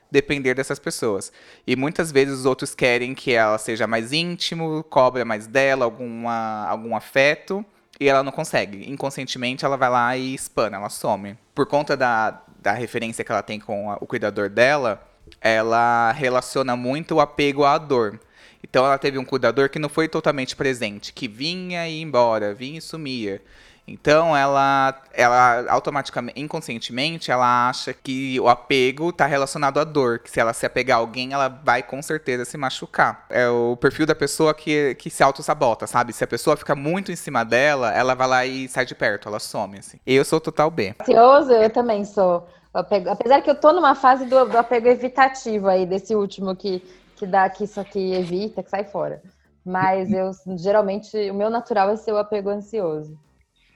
depender 0.10 0.54
dessas 0.54 0.80
pessoas. 0.80 1.32
E 1.66 1.76
muitas 1.76 2.12
vezes 2.12 2.40
os 2.40 2.46
outros 2.46 2.76
querem 2.76 3.14
que 3.14 3.32
ela 3.32 3.58
seja 3.58 3.88
mais 3.88 4.12
íntimo, 4.12 4.84
cobra 4.90 5.24
mais 5.24 5.48
dela, 5.48 5.86
alguma, 5.86 6.66
algum 6.68 6.96
afeto, 6.96 7.64
e 8.00 8.10
ela 8.10 8.24
não 8.24 8.32
consegue. 8.32 8.90
Inconscientemente 8.92 9.64
ela 9.64 9.78
vai 9.78 9.90
lá 9.90 10.18
e 10.18 10.34
espana, 10.34 10.78
ela 10.78 10.90
some. 10.90 11.38
Por 11.56 11.66
conta 11.68 11.96
da, 11.96 12.42
da 12.60 12.74
referência 12.74 13.24
que 13.24 13.32
ela 13.32 13.44
tem 13.44 13.60
com 13.60 13.90
a- 13.92 13.98
o 14.02 14.08
cuidador 14.08 14.50
dela, 14.50 15.02
ela 15.40 16.12
relaciona 16.12 16.76
muito 16.76 17.16
o 17.16 17.22
apego 17.22 17.64
à 17.64 17.78
dor. 17.78 18.20
Então 18.64 18.86
ela 18.86 18.98
teve 18.98 19.18
um 19.18 19.26
cuidador 19.26 19.70
que 19.70 19.80
não 19.80 19.90
foi 19.90 20.08
totalmente 20.08 20.56
presente, 20.56 21.14
que 21.14 21.28
vinha 21.28 21.88
e 21.88 21.98
ia 21.98 22.04
embora, 22.04 22.54
vinha 22.54 22.78
e 22.78 22.82
sumia. 22.82 23.42
Então 23.88 24.38
ela, 24.38 25.02
ela 25.12 25.66
automaticamente, 25.70 26.40
inconscientemente, 26.40 27.32
ela 27.32 27.68
acha 27.68 27.94
que 27.94 28.40
o 28.40 28.48
apego 28.48 29.10
está 29.10 29.26
relacionado 29.26 29.80
à 29.80 29.84
dor, 29.84 30.20
que 30.20 30.30
se 30.30 30.40
ela 30.40 30.54
se 30.54 30.66
apegar 30.66 30.98
a 30.98 31.02
alguém, 31.02 31.34
ela 31.34 31.48
vai 31.48 31.84
com 31.84 32.02
certeza 32.02 32.46
se 32.46 32.58
machucar. 32.58 33.26
É 33.30 33.50
o 33.50 33.76
perfil 33.76 34.06
da 34.06 34.16
pessoa 34.16 34.54
que, 34.54 34.96
que 34.96 35.10
se 35.10 35.24
auto-sabota, 35.24 35.88
sabe? 35.88 36.14
Se 36.14 36.24
a 36.24 36.28
pessoa 36.28 36.56
fica 36.56 36.76
muito 36.76 37.12
em 37.12 37.16
cima 37.16 37.44
dela, 37.44 37.92
ela 37.92 38.14
vai 38.14 38.28
lá 38.28 38.46
e 38.46 38.68
sai 38.70 38.86
de 38.86 38.96
perto, 38.96 39.28
ela 39.28 39.40
some, 39.40 39.80
assim. 39.80 40.00
Eu 40.06 40.24
sou 40.24 40.40
total 40.40 40.70
B. 40.70 40.96
Ansioso, 41.02 41.52
eu 41.52 41.70
também 41.70 42.06
sou. 42.06 42.48
Apesar 42.74 43.42
que 43.42 43.50
eu 43.50 43.56
tô 43.56 43.74
numa 43.74 43.96
fase 43.96 44.26
do, 44.26 44.46
do 44.46 44.58
apego 44.58 44.88
evitativo 44.88 45.68
aí, 45.68 45.86
desse 45.86 46.16
último 46.16 46.56
que, 46.56 46.82
que 47.18 47.26
dá 47.26 47.50
que 47.50 47.66
isso 47.66 47.80
aqui 47.80 48.14
evita, 48.14 48.64
que 48.64 48.70
sai 48.70 48.86
fora. 48.86 49.22
Mas 49.66 50.12
eu 50.12 50.32
geralmente 50.58 51.30
o 51.30 51.34
meu 51.34 51.50
natural 51.50 51.90
é 51.90 51.96
ser 51.96 52.14
o 52.14 52.18
apego 52.18 52.50
ansioso. 52.50 53.18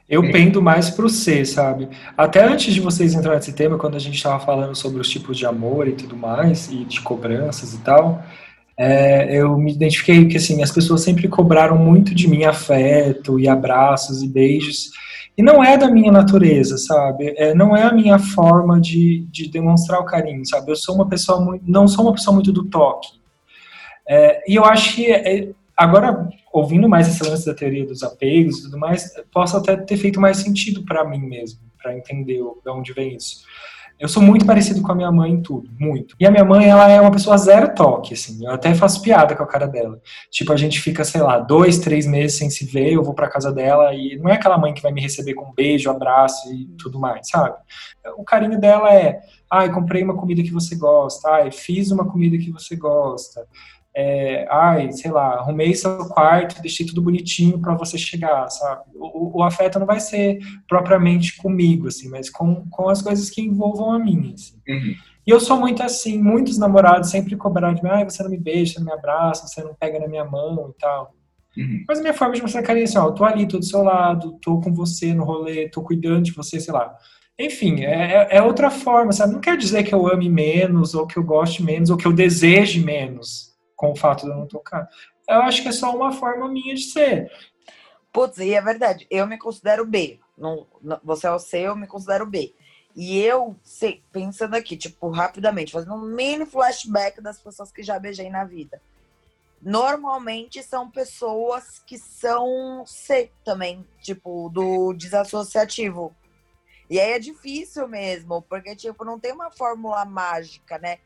Eu 0.07 0.21
pendo 0.31 0.61
mais 0.61 0.89
pro 0.89 1.09
C, 1.09 1.43
sabe? 1.45 1.89
Até 2.15 2.43
antes 2.43 2.73
de 2.73 2.79
vocês 2.79 3.15
entrarem 3.15 3.39
nesse 3.39 3.53
tema, 3.53 3.77
quando 3.77 3.95
a 3.95 3.99
gente 3.99 4.15
estava 4.15 4.39
falando 4.39 4.75
sobre 4.75 5.01
os 5.01 5.09
tipos 5.09 5.35
de 5.35 5.47
amor 5.47 5.87
e 5.87 5.93
tudo 5.93 6.15
mais, 6.15 6.71
e 6.71 6.85
de 6.85 7.01
cobranças 7.01 7.73
e 7.73 7.79
tal, 7.79 8.23
é, 8.77 9.35
eu 9.35 9.57
me 9.57 9.71
identifiquei 9.71 10.27
que, 10.27 10.37
assim, 10.37 10.61
as 10.61 10.71
pessoas 10.71 11.01
sempre 11.01 11.27
cobraram 11.27 11.75
muito 11.75 12.13
de 12.13 12.27
mim 12.27 12.43
afeto 12.43 13.39
e 13.39 13.47
abraços 13.47 14.21
e 14.21 14.27
beijos, 14.27 14.91
e 15.37 15.43
não 15.43 15.63
é 15.63 15.77
da 15.77 15.89
minha 15.89 16.11
natureza, 16.11 16.77
sabe? 16.77 17.33
É, 17.37 17.53
não 17.53 17.75
é 17.75 17.83
a 17.83 17.93
minha 17.93 18.17
forma 18.17 18.79
de, 18.79 19.27
de 19.29 19.49
demonstrar 19.49 19.99
o 19.99 20.05
carinho, 20.05 20.45
sabe? 20.45 20.71
Eu 20.71 20.75
sou 20.75 20.95
uma 20.95 21.07
pessoa 21.07 21.39
muito, 21.41 21.63
não 21.67 21.87
sou 21.87 22.05
uma 22.05 22.13
pessoa 22.13 22.33
muito 22.33 22.53
do 22.53 22.65
toque. 22.65 23.09
É, 24.07 24.49
e 24.49 24.55
eu 24.55 24.63
acho 24.63 24.95
que 24.95 25.11
é, 25.11 25.49
agora 25.75 26.29
ouvindo 26.55 26.87
mais 26.87 27.09
esse 27.09 27.21
lance 27.21 27.45
da 27.45 27.53
teoria 27.53 27.85
dos 27.85 28.01
apegos 28.01 28.59
e 28.59 28.61
tudo 28.63 28.79
mais, 28.79 29.11
posso 29.29 29.57
até 29.57 29.75
ter 29.75 29.97
feito 29.97 30.21
mais 30.21 30.37
sentido 30.37 30.85
para 30.85 31.03
mim 31.03 31.19
mesmo, 31.19 31.59
para 31.81 31.97
entender 31.97 32.37
de 32.37 32.69
onde 32.69 32.93
vem 32.93 33.13
isso. 33.13 33.43
Eu 33.97 34.09
sou 34.09 34.21
muito 34.21 34.45
parecido 34.45 34.81
com 34.81 34.91
a 34.91 34.95
minha 34.95 35.11
mãe 35.11 35.31
em 35.31 35.41
tudo, 35.41 35.69
muito. 35.79 36.15
E 36.19 36.25
a 36.25 36.31
minha 36.31 36.43
mãe, 36.43 36.67
ela 36.67 36.89
é 36.89 36.99
uma 36.99 37.11
pessoa 37.11 37.37
zero 37.37 37.73
toque, 37.73 38.13
assim. 38.13 38.45
Eu 38.45 38.51
até 38.51 38.73
faço 38.75 39.01
piada 39.01 39.35
com 39.35 39.43
a 39.43 39.47
cara 39.47 39.67
dela. 39.67 39.99
Tipo, 40.29 40.51
a 40.51 40.57
gente 40.57 40.81
fica, 40.81 41.03
sei 41.05 41.21
lá, 41.21 41.39
dois, 41.39 41.79
três 41.79 42.05
meses 42.05 42.37
sem 42.37 42.49
se 42.49 42.65
ver, 42.65 42.91
eu 42.91 43.03
vou 43.03 43.13
pra 43.13 43.29
casa 43.29 43.53
dela 43.53 43.93
e 43.93 44.17
não 44.17 44.29
é 44.29 44.33
aquela 44.33 44.57
mãe 44.57 44.73
que 44.73 44.81
vai 44.81 44.91
me 44.91 45.01
receber 45.01 45.33
com 45.33 45.45
um 45.45 45.53
beijo, 45.53 45.89
abraço 45.89 46.53
e 46.53 46.65
tudo 46.77 46.99
mais, 46.99 47.29
sabe? 47.29 47.55
O 48.17 48.23
carinho 48.23 48.59
dela 48.59 48.93
é, 48.93 49.19
ai, 49.49 49.71
comprei 49.71 50.03
uma 50.03 50.17
comida 50.17 50.43
que 50.43 50.51
você 50.51 50.75
gosta, 50.75 51.29
ai, 51.29 51.51
fiz 51.51 51.89
uma 51.89 52.05
comida 52.05 52.37
que 52.37 52.51
você 52.51 52.75
gosta, 52.75 53.47
é, 53.97 54.45
ai, 54.51 54.91
sei 54.91 55.09
lá, 55.09 55.35
arrumei 55.35 55.73
seu 55.73 55.97
quarto, 56.09 56.61
deixei 56.61 56.85
tudo 56.85 57.01
bonitinho 57.01 57.59
para 57.59 57.75
você 57.75 57.97
chegar, 57.97 58.49
sabe? 58.49 58.83
O, 58.93 59.39
o, 59.39 59.43
afeto 59.43 59.79
não 59.79 59.85
vai 59.85 60.01
ser 60.01 60.39
propriamente 60.67 61.37
comigo, 61.37 61.87
assim, 61.87 62.09
mas 62.09 62.29
com, 62.29 62.67
com 62.69 62.89
as 62.89 63.01
coisas 63.01 63.29
que 63.29 63.41
envolvam 63.41 63.93
a 63.93 63.97
mim, 63.97 64.33
assim. 64.35 64.57
Uhum. 64.67 64.95
E 65.25 65.31
eu 65.31 65.39
sou 65.39 65.57
muito 65.57 65.81
assim, 65.81 66.21
muitos 66.21 66.57
namorados 66.57 67.09
sempre 67.09 67.37
cobraram 67.37 67.73
de 67.73 67.81
mim, 67.81 67.89
ai, 67.89 68.03
você 68.03 68.21
não 68.21 68.29
me 68.29 68.37
beija, 68.37 68.73
você 68.73 68.79
não 68.79 68.87
me 68.87 68.91
abraça, 68.91 69.47
você 69.47 69.63
não 69.63 69.73
pega 69.73 69.97
na 69.97 70.09
minha 70.09 70.25
mão 70.25 70.73
e 70.75 70.79
tal. 70.79 71.13
Uhum. 71.57 71.85
Mas 71.87 71.99
a 71.99 72.01
minha 72.01 72.13
forma 72.13 72.35
de 72.35 72.41
mostrar 72.41 72.63
carinho 72.63 72.83
é 72.83 72.87
assim, 72.89 72.97
ó, 72.97 73.05
eu 73.05 73.13
tô 73.13 73.23
ali, 73.23 73.47
tô 73.47 73.57
do 73.57 73.65
seu 73.65 73.81
lado, 73.81 74.37
tô 74.41 74.59
com 74.59 74.73
você 74.73 75.13
no 75.13 75.23
rolê, 75.23 75.69
tô 75.69 75.81
cuidando 75.81 76.23
de 76.23 76.33
você, 76.33 76.59
sei 76.59 76.73
lá. 76.73 76.93
Enfim, 77.39 77.85
é, 77.85 78.27
é 78.29 78.41
outra 78.41 78.69
forma, 78.69 79.13
sabe? 79.13 79.33
Não 79.33 79.41
quer 79.41 79.55
dizer 79.55 79.83
que 79.83 79.95
eu 79.95 80.05
ame 80.05 80.29
menos, 80.29 80.93
ou 80.93 81.07
que 81.07 81.17
eu 81.17 81.23
goste 81.23 81.63
menos, 81.63 81.89
ou 81.89 81.95
que 81.95 82.05
eu 82.05 82.13
deseje 82.13 82.83
menos 82.83 83.54
com 83.75 83.91
o 83.91 83.95
fato 83.95 84.25
de 84.25 84.31
eu 84.31 84.35
não 84.35 84.47
tocar. 84.47 84.87
Eu 85.27 85.41
acho 85.41 85.61
que 85.61 85.67
é 85.69 85.71
só 85.71 85.95
uma 85.95 86.11
forma 86.11 86.47
minha 86.47 86.75
de 86.75 86.83
ser. 86.83 87.31
Putz, 88.11 88.37
e 88.37 88.53
é 88.53 88.61
verdade, 88.61 89.05
eu 89.09 89.27
me 89.27 89.37
considero 89.37 89.85
B. 89.85 90.19
Não, 90.37 90.65
não- 90.81 90.99
você 91.03 91.27
é 91.27 91.31
o 91.31 91.39
C, 91.39 91.59
eu 91.59 91.75
me 91.75 91.87
considero 91.87 92.25
B. 92.25 92.53
E 92.95 93.19
eu, 93.19 93.57
sei, 93.61 94.01
pensando 94.11 94.55
aqui, 94.55 94.77
tipo, 94.77 95.09
rapidamente, 95.09 95.73
fazendo 95.73 95.95
um 95.95 96.01
mini 96.01 96.45
flashback 96.45 97.19
das 97.21 97.37
pessoas 97.41 97.71
que 97.71 97.83
já 97.83 97.99
beijei 97.99 98.29
na 98.29 98.45
vida. 98.45 98.81
Normalmente 99.61 100.61
são 100.63 100.89
pessoas 100.89 101.79
que 101.85 101.97
são 101.97 102.85
C 102.85 103.31
também, 103.43 103.85
tipo, 104.01 104.49
do 104.49 104.93
desassociativo. 104.93 106.15
E 106.89 106.99
aí 106.99 107.13
é 107.13 107.19
difícil 107.19 107.87
mesmo, 107.87 108.43
porque, 108.43 108.75
tipo, 108.75 109.03
não 109.03 109.19
tem 109.19 109.33
uma 109.33 109.49
fórmula 109.51 110.05
mágica, 110.05 110.77
né? 110.77 110.99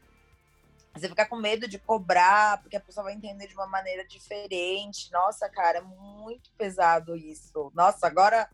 Você 0.99 1.09
fica 1.09 1.25
com 1.25 1.37
medo 1.37 1.67
de 1.67 1.79
cobrar, 1.79 2.61
porque 2.61 2.75
a 2.75 2.79
pessoa 2.79 3.05
vai 3.05 3.13
entender 3.13 3.47
de 3.47 3.53
uma 3.53 3.67
maneira 3.67 4.05
diferente. 4.05 5.11
Nossa, 5.11 5.49
cara, 5.49 5.79
é 5.79 5.81
muito 5.81 6.51
pesado 6.57 7.15
isso. 7.15 7.71
Nossa, 7.73 8.07
agora. 8.07 8.49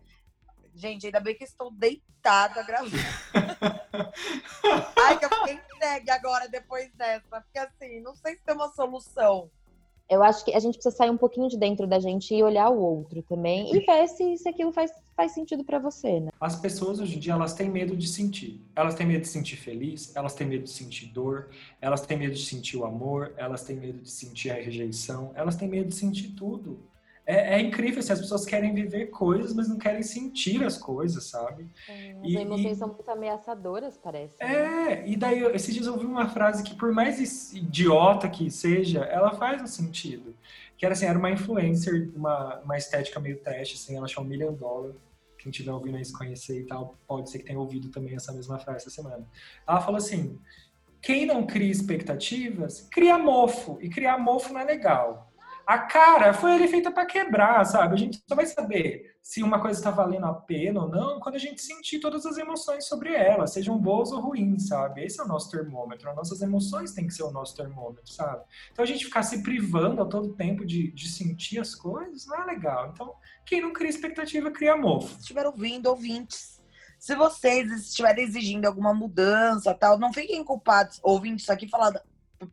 Gente, 0.78 1.06
ainda 1.06 1.22
bem 1.22 1.34
que 1.34 1.46
estou 1.46 1.72
deitada 1.72 2.62
gravando. 2.64 2.92
Ai, 4.98 5.18
que 5.18 5.24
eu 5.24 5.30
fiquei 5.30 5.54
entregue 5.54 6.12
agora 6.12 6.50
depois 6.50 6.94
dessa. 6.96 7.42
Porque 7.42 7.58
assim, 7.58 8.02
não 8.02 8.14
sei 8.14 8.36
se 8.36 8.42
tem 8.42 8.54
uma 8.54 8.68
solução. 8.74 9.50
Eu 10.10 10.22
acho 10.22 10.46
que 10.46 10.54
a 10.54 10.60
gente 10.60 10.76
precisa 10.76 10.96
sair 10.96 11.10
um 11.10 11.18
pouquinho 11.18 11.50
de 11.50 11.58
dentro 11.58 11.88
da 11.88 12.00
gente 12.00 12.34
e 12.34 12.44
olhar 12.44 12.70
o 12.70 12.80
outro 12.80 13.24
também 13.24 13.74
e 13.76 13.80
ver 13.80 14.08
se, 14.08 14.38
se 14.38 14.48
aquilo 14.48 14.72
faz, 14.72 14.92
faz 15.16 15.32
sentido 15.32 15.64
pra 15.64 15.80
você, 15.80 16.20
né? 16.20 16.32
As 16.40 16.56
pessoas 16.56 17.00
hoje 17.00 17.16
em 17.16 17.20
dia 17.20 17.34
elas 17.34 17.54
têm 17.54 17.70
medo 17.70 17.96
de 17.96 18.08
sentir. 18.08 18.62
Elas 18.76 18.94
têm 18.94 19.08
medo 19.08 19.22
de 19.22 19.28
sentir 19.28 19.56
feliz, 19.56 20.16
elas 20.16 20.36
têm 20.36 20.46
medo 20.46 20.66
de 20.66 20.70
sentir 20.70 21.08
dor, 21.08 21.50
elas 21.82 22.02
têm 22.02 22.18
medo 22.18 22.36
de 22.36 22.46
sentir 22.46 22.78
o 22.78 22.86
amor, 22.86 23.34
elas 23.36 23.64
têm 23.64 23.78
medo 23.78 24.00
de 24.00 24.10
sentir 24.10 24.52
a 24.52 24.56
rejeição, 24.56 25.32
elas 25.34 25.56
têm 25.56 25.68
medo 25.68 25.90
de 25.90 25.96
sentir 25.96 26.30
tudo. 26.36 26.80
É, 27.28 27.56
é 27.56 27.60
incrível, 27.60 28.00
assim, 28.00 28.14
as 28.14 28.20
pessoas 28.22 28.46
querem 28.46 28.74
viver 28.74 29.08
coisas, 29.08 29.54
mas 29.54 29.68
não 29.68 29.78
querem 29.78 30.04
sentir 30.04 30.64
as 30.64 30.78
coisas, 30.78 31.24
sabe? 31.26 31.68
As 32.24 32.30
E- 32.30 32.36
emoções 32.38 32.78
e- 32.78 32.80
são 32.80 32.88
muito 32.90 33.10
ameaçadoras, 33.10 33.98
parece. 33.98 34.36
né? 34.44 34.54
É, 35.02 35.08
e 35.10 35.16
daí 35.18 35.44
esses 35.56 35.74
dias 35.74 35.88
eu 35.88 35.94
ouvi 35.94 36.06
uma 36.06 36.30
frase 36.30 36.62
que, 36.64 36.76
por 36.76 36.92
mais 36.94 37.20
is- 37.20 37.54
idiota 37.54 38.30
que 38.30 38.52
seja, 38.52 39.00
ela 39.06 39.32
faz 39.34 39.62
um 39.62 39.68
sentido. 39.68 40.36
Que 40.78 40.86
era 40.86 40.94
assim, 40.94 41.06
era 41.06 41.18
uma 41.18 41.32
influencer, 41.32 42.12
uma, 42.16 42.60
uma 42.60 42.78
estética 42.78 43.20
meio 43.20 43.38
trash, 43.40 43.74
assim, 43.74 43.96
ela 43.98 44.08
chama 44.08 44.28
Million 44.28 44.54
Dollar. 44.54 44.94
Quem 45.40 45.52
tiver 45.52 45.72
ouvindo 45.72 45.98
isso 45.98 46.16
conhecer 46.18 46.60
e 46.62 46.66
tal, 46.66 46.96
pode 47.08 47.30
ser 47.30 47.40
que 47.40 47.46
tenha 47.46 47.60
ouvido 47.60 47.90
também 47.90 48.16
essa 48.16 48.32
mesma 48.34 48.60
frase 48.60 48.80
essa 48.86 48.90
semana. 48.90 49.26
Ela 49.68 49.80
falou 49.82 49.98
assim: 49.98 50.40
quem 51.02 51.26
não 51.26 51.46
cria 51.46 51.72
expectativas, 51.72 52.88
cria 52.92 53.18
mofo. 53.18 53.78
E 53.82 53.90
criar 53.90 54.18
mofo 54.18 54.54
não 54.54 54.60
é 54.62 54.64
legal. 54.66 55.32
A 55.66 55.80
cara 55.80 56.34
foi 56.34 56.54
ali 56.54 56.68
feita 56.68 56.92
para 56.92 57.06
quebrar, 57.06 57.66
sabe? 57.66 57.96
A 57.96 57.98
gente 57.98 58.24
só 58.28 58.36
vai 58.36 58.46
saber 58.46 59.16
se 59.22 59.42
uma 59.42 59.60
coisa 59.60 59.80
está 59.80 59.90
valendo 59.90 60.28
a 60.28 60.34
pena 60.34 60.82
ou 60.82 60.88
não 60.88 61.20
quando 61.20 61.36
a 61.36 61.40
gente 61.40 61.60
sentir 61.60 62.00
todas 62.00 62.24
as 62.26 62.38
emoções 62.38 62.86
sobre 62.86 63.12
ela, 63.12 63.48
sejam 63.48 63.76
boas 63.80 64.12
ou 64.12 64.20
ruins, 64.22 64.68
sabe? 64.68 65.04
Esse 65.04 65.20
é 65.20 65.24
o 65.24 65.28
nosso 65.28 65.50
termômetro. 65.50 66.08
As 66.08 66.16
nossas 66.16 66.42
emoções 66.44 66.94
têm 66.94 67.08
que 67.08 67.14
ser 67.14 67.24
o 67.24 67.32
nosso 67.32 67.56
termômetro, 67.56 68.08
sabe? 68.14 68.44
Então 68.72 68.84
a 68.84 68.88
gente 68.88 69.06
ficar 69.06 69.24
se 69.24 69.42
privando 69.42 70.04
a 70.04 70.06
todo 70.06 70.36
tempo 70.36 70.64
de, 70.64 70.92
de 70.92 71.10
sentir 71.10 71.60
as 71.60 71.74
coisas 71.74 72.28
não 72.28 72.44
é 72.44 72.46
legal. 72.46 72.92
Então, 72.94 73.16
quem 73.44 73.60
não 73.60 73.74
cria 73.74 73.90
expectativa, 73.90 74.52
cria 74.52 74.78
mofo. 74.78 75.16
Se 75.16 75.22
estiver 75.22 75.48
ouvindo, 75.48 75.88
ouvintes. 75.88 76.62
Se 77.00 77.16
vocês 77.16 77.72
estiverem 77.72 78.24
exigindo 78.24 78.66
alguma 78.66 78.94
mudança 78.94 79.74
tal, 79.74 79.98
não 79.98 80.14
fiquem 80.14 80.44
culpados, 80.44 81.00
ouvindo 81.04 81.40
isso 81.40 81.52
aqui, 81.52 81.68
falando, 81.68 82.00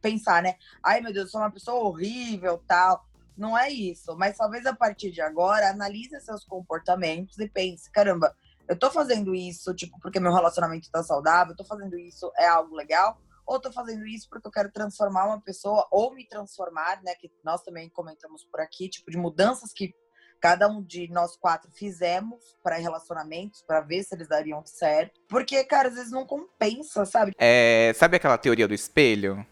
pensar, 0.01 0.43
né? 0.43 0.57
Ai, 0.83 1.01
meu 1.01 1.12
Deus, 1.12 1.26
eu 1.26 1.30
sou 1.30 1.41
uma 1.41 1.51
pessoa 1.51 1.85
horrível 1.85 2.62
tal. 2.66 3.05
Não 3.37 3.57
é 3.57 3.70
isso. 3.70 4.16
Mas 4.16 4.37
talvez 4.37 4.66
a 4.66 4.74
partir 4.74 5.11
de 5.11 5.20
agora, 5.20 5.70
analise 5.70 6.20
seus 6.20 6.45
comportamentos 6.45 7.39
e 7.39 7.49
pense, 7.49 7.91
caramba, 7.91 8.35
eu 8.68 8.78
tô 8.78 8.91
fazendo 8.91 9.35
isso, 9.35 9.74
tipo, 9.74 9.99
porque 10.01 10.20
meu 10.20 10.33
relacionamento 10.33 10.91
tá 10.91 11.03
saudável, 11.03 11.53
eu 11.53 11.57
tô 11.57 11.64
fazendo 11.64 11.99
isso, 11.99 12.30
é 12.37 12.47
algo 12.47 12.74
legal, 12.74 13.20
ou 13.47 13.61
tô 13.61 13.72
fazendo 13.72 14.07
isso 14.07 14.28
porque 14.30 14.47
eu 14.47 14.53
quero 14.53 14.70
transformar 14.70 15.26
uma 15.26 15.41
pessoa, 15.41 15.87
ou 15.91 16.14
me 16.14 16.26
transformar, 16.26 17.03
né? 17.03 17.14
Que 17.14 17.30
nós 17.45 17.62
também 17.62 17.91
comentamos 17.91 18.45
por 18.45 18.61
aqui, 18.61 18.89
tipo, 18.89 19.11
de 19.11 19.16
mudanças 19.16 19.72
que 19.72 19.93
cada 20.41 20.68
um 20.68 20.83
de 20.83 21.09
nós 21.09 21.37
quatro 21.37 21.70
fizemos 21.70 22.57
para 22.64 22.76
relacionamentos, 22.76 23.62
para 23.62 23.80
ver 23.80 24.03
se 24.03 24.14
eles 24.14 24.28
dariam 24.28 24.64
certo. 24.66 25.20
Porque, 25.28 25.62
cara, 25.64 25.89
às 25.89 25.95
vezes 25.95 26.11
não 26.11 26.26
compensa, 26.26 27.05
sabe? 27.05 27.33
É, 27.39 27.93
sabe 27.95 28.16
aquela 28.16 28.37
teoria 28.37 28.66
do 28.66 28.74
espelho? 28.74 29.47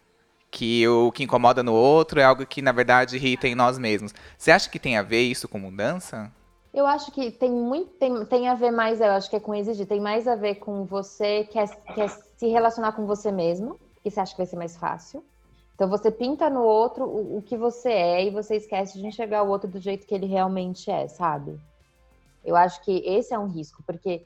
Que 0.51 0.87
o 0.89 1.13
que 1.13 1.23
incomoda 1.23 1.63
no 1.63 1.73
outro 1.73 2.19
é 2.19 2.25
algo 2.25 2.45
que, 2.45 2.61
na 2.61 2.73
verdade, 2.73 3.17
irrita 3.17 3.47
em 3.47 3.55
nós 3.55 3.79
mesmos. 3.79 4.13
Você 4.37 4.51
acha 4.51 4.69
que 4.69 4.79
tem 4.79 4.97
a 4.97 5.03
ver 5.03 5.23
isso 5.23 5.49
com 5.49 5.59
mudança? 5.59 6.31
Eu 6.73 6.87
acho 6.87 7.11
que 7.11 7.31
tem 7.31 7.51
muito 7.51 7.91
tem, 7.93 8.25
tem 8.27 8.49
a 8.49 8.55
ver 8.55 8.71
mais, 8.71 9.01
eu 9.01 9.11
acho 9.11 9.29
que 9.29 9.37
é 9.37 9.41
com 9.41 9.55
exigir, 9.55 9.87
tem 9.87 10.01
mais 10.01 10.29
a 10.29 10.37
ver 10.37 10.57
com 10.57 10.85
você 10.85 11.45
quer, 11.45 11.69
quer 11.95 12.09
se 12.09 12.47
relacionar 12.47 12.93
com 12.93 13.07
você 13.07 13.33
mesmo, 13.33 13.77
que 14.03 14.11
você 14.11 14.21
acha 14.21 14.33
que 14.33 14.39
vai 14.39 14.47
ser 14.47 14.57
mais 14.57 14.77
fácil. 14.77 15.25
Então 15.75 15.89
você 15.89 16.11
pinta 16.11 16.49
no 16.49 16.63
outro 16.63 17.05
o, 17.05 17.39
o 17.39 17.43
que 17.43 17.57
você 17.57 17.89
é 17.89 18.25
e 18.25 18.31
você 18.31 18.57
esquece 18.57 18.99
de 18.99 19.07
enxergar 19.07 19.43
o 19.43 19.49
outro 19.49 19.69
do 19.69 19.81
jeito 19.81 20.07
que 20.07 20.15
ele 20.15 20.27
realmente 20.27 20.91
é, 20.91 21.09
sabe? 21.09 21.59
Eu 22.45 22.55
acho 22.55 22.83
que 22.83 23.03
esse 23.05 23.35
é 23.35 23.39
um 23.39 23.49
risco, 23.49 23.83
porque 23.85 24.23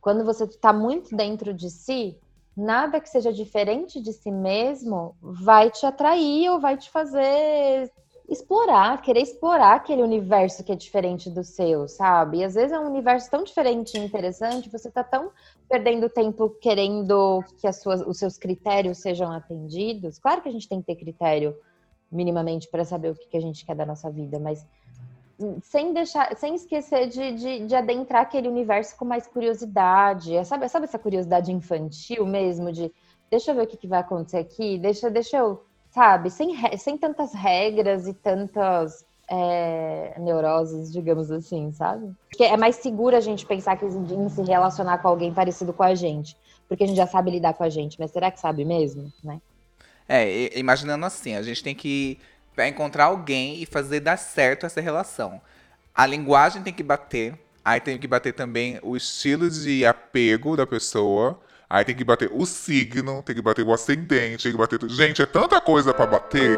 quando 0.00 0.24
você 0.24 0.44
está 0.44 0.72
muito 0.72 1.16
dentro 1.16 1.54
de 1.54 1.70
si, 1.70 2.16
nada 2.56 3.00
que 3.00 3.08
seja 3.08 3.32
diferente 3.32 4.00
de 4.00 4.12
si 4.12 4.30
mesmo 4.30 5.14
vai 5.20 5.70
te 5.70 5.84
atrair 5.84 6.50
ou 6.50 6.58
vai 6.58 6.76
te 6.76 6.90
fazer 6.90 7.92
explorar, 8.28 9.00
querer 9.02 9.20
explorar 9.20 9.76
aquele 9.76 10.02
universo 10.02 10.64
que 10.64 10.72
é 10.72 10.74
diferente 10.74 11.30
do 11.30 11.44
seu, 11.44 11.86
sabe? 11.86 12.38
E 12.38 12.44
às 12.44 12.54
vezes 12.54 12.72
é 12.72 12.80
um 12.80 12.86
universo 12.86 13.30
tão 13.30 13.44
diferente 13.44 13.96
e 13.96 14.00
interessante, 14.00 14.68
você 14.68 14.90
tá 14.90 15.04
tão 15.04 15.30
perdendo 15.68 16.08
tempo 16.08 16.50
querendo 16.60 17.44
que 17.60 17.66
as 17.66 17.80
suas, 17.80 18.00
os 18.00 18.18
seus 18.18 18.36
critérios 18.36 18.98
sejam 18.98 19.30
atendidos. 19.30 20.18
Claro 20.18 20.42
que 20.42 20.48
a 20.48 20.52
gente 20.52 20.68
tem 20.68 20.80
que 20.80 20.86
ter 20.86 20.96
critério 20.96 21.56
minimamente 22.10 22.68
para 22.68 22.84
saber 22.84 23.10
o 23.10 23.14
que, 23.14 23.28
que 23.28 23.36
a 23.36 23.40
gente 23.40 23.64
quer 23.64 23.76
da 23.76 23.86
nossa 23.86 24.10
vida, 24.10 24.38
mas 24.40 24.66
sem 25.62 25.92
deixar, 25.92 26.34
sem 26.36 26.54
esquecer 26.54 27.08
de, 27.08 27.32
de, 27.32 27.66
de 27.66 27.74
adentrar 27.74 28.22
aquele 28.22 28.48
universo 28.48 28.96
com 28.96 29.04
mais 29.04 29.26
curiosidade. 29.26 30.32
Sabe, 30.44 30.68
sabe 30.68 30.84
essa 30.84 30.98
curiosidade 30.98 31.52
infantil 31.52 32.26
mesmo? 32.26 32.72
De 32.72 32.92
deixa 33.30 33.50
eu 33.50 33.54
ver 33.54 33.62
o 33.62 33.66
que, 33.66 33.76
que 33.76 33.88
vai 33.88 34.00
acontecer 34.00 34.38
aqui, 34.38 34.78
deixa, 34.78 35.10
deixa 35.10 35.38
eu, 35.38 35.64
sabe, 35.90 36.30
sem, 36.30 36.54
sem 36.78 36.96
tantas 36.96 37.34
regras 37.34 38.06
e 38.06 38.14
tantas 38.14 39.04
é, 39.28 40.14
neuroses, 40.18 40.92
digamos 40.92 41.30
assim, 41.30 41.72
sabe? 41.72 42.14
Porque 42.28 42.44
é 42.44 42.56
mais 42.56 42.76
seguro 42.76 43.16
a 43.16 43.20
gente 43.20 43.44
pensar 43.44 43.76
que 43.76 43.84
em 43.84 44.28
se 44.28 44.42
relacionar 44.42 44.98
com 44.98 45.08
alguém 45.08 45.32
parecido 45.32 45.72
com 45.72 45.82
a 45.82 45.94
gente. 45.94 46.36
Porque 46.68 46.84
a 46.84 46.86
gente 46.86 46.96
já 46.96 47.06
sabe 47.06 47.30
lidar 47.30 47.54
com 47.54 47.62
a 47.62 47.68
gente, 47.68 47.98
mas 47.98 48.10
será 48.10 48.30
que 48.30 48.40
sabe 48.40 48.64
mesmo, 48.64 49.12
né? 49.22 49.40
É, 50.08 50.56
imaginando 50.58 51.04
assim, 51.04 51.34
a 51.34 51.42
gente 51.42 51.62
tem 51.62 51.74
que 51.74 52.18
pra 52.56 52.66
encontrar 52.66 53.04
alguém 53.04 53.62
e 53.62 53.66
fazer 53.66 54.00
dar 54.00 54.16
certo 54.16 54.64
essa 54.64 54.80
relação. 54.80 55.40
A 55.94 56.06
linguagem 56.06 56.62
tem 56.62 56.72
que 56.72 56.82
bater, 56.82 57.38
aí 57.62 57.80
tem 57.80 57.98
que 57.98 58.08
bater 58.08 58.32
também 58.32 58.80
O 58.82 58.96
estilo 58.96 59.48
de 59.48 59.84
apego 59.84 60.56
da 60.56 60.66
pessoa. 60.66 61.38
Aí 61.68 61.84
tem 61.84 61.96
que 61.96 62.04
bater 62.04 62.30
o 62.32 62.46
signo, 62.46 63.24
tem 63.24 63.34
que 63.34 63.42
bater 63.42 63.64
o 63.64 63.72
ascendente, 63.72 64.44
tem 64.44 64.52
que 64.52 64.58
bater. 64.58 64.78
Gente, 64.88 65.20
é 65.20 65.26
tanta 65.26 65.60
coisa 65.60 65.92
pra 65.92 66.06
bater. 66.06 66.56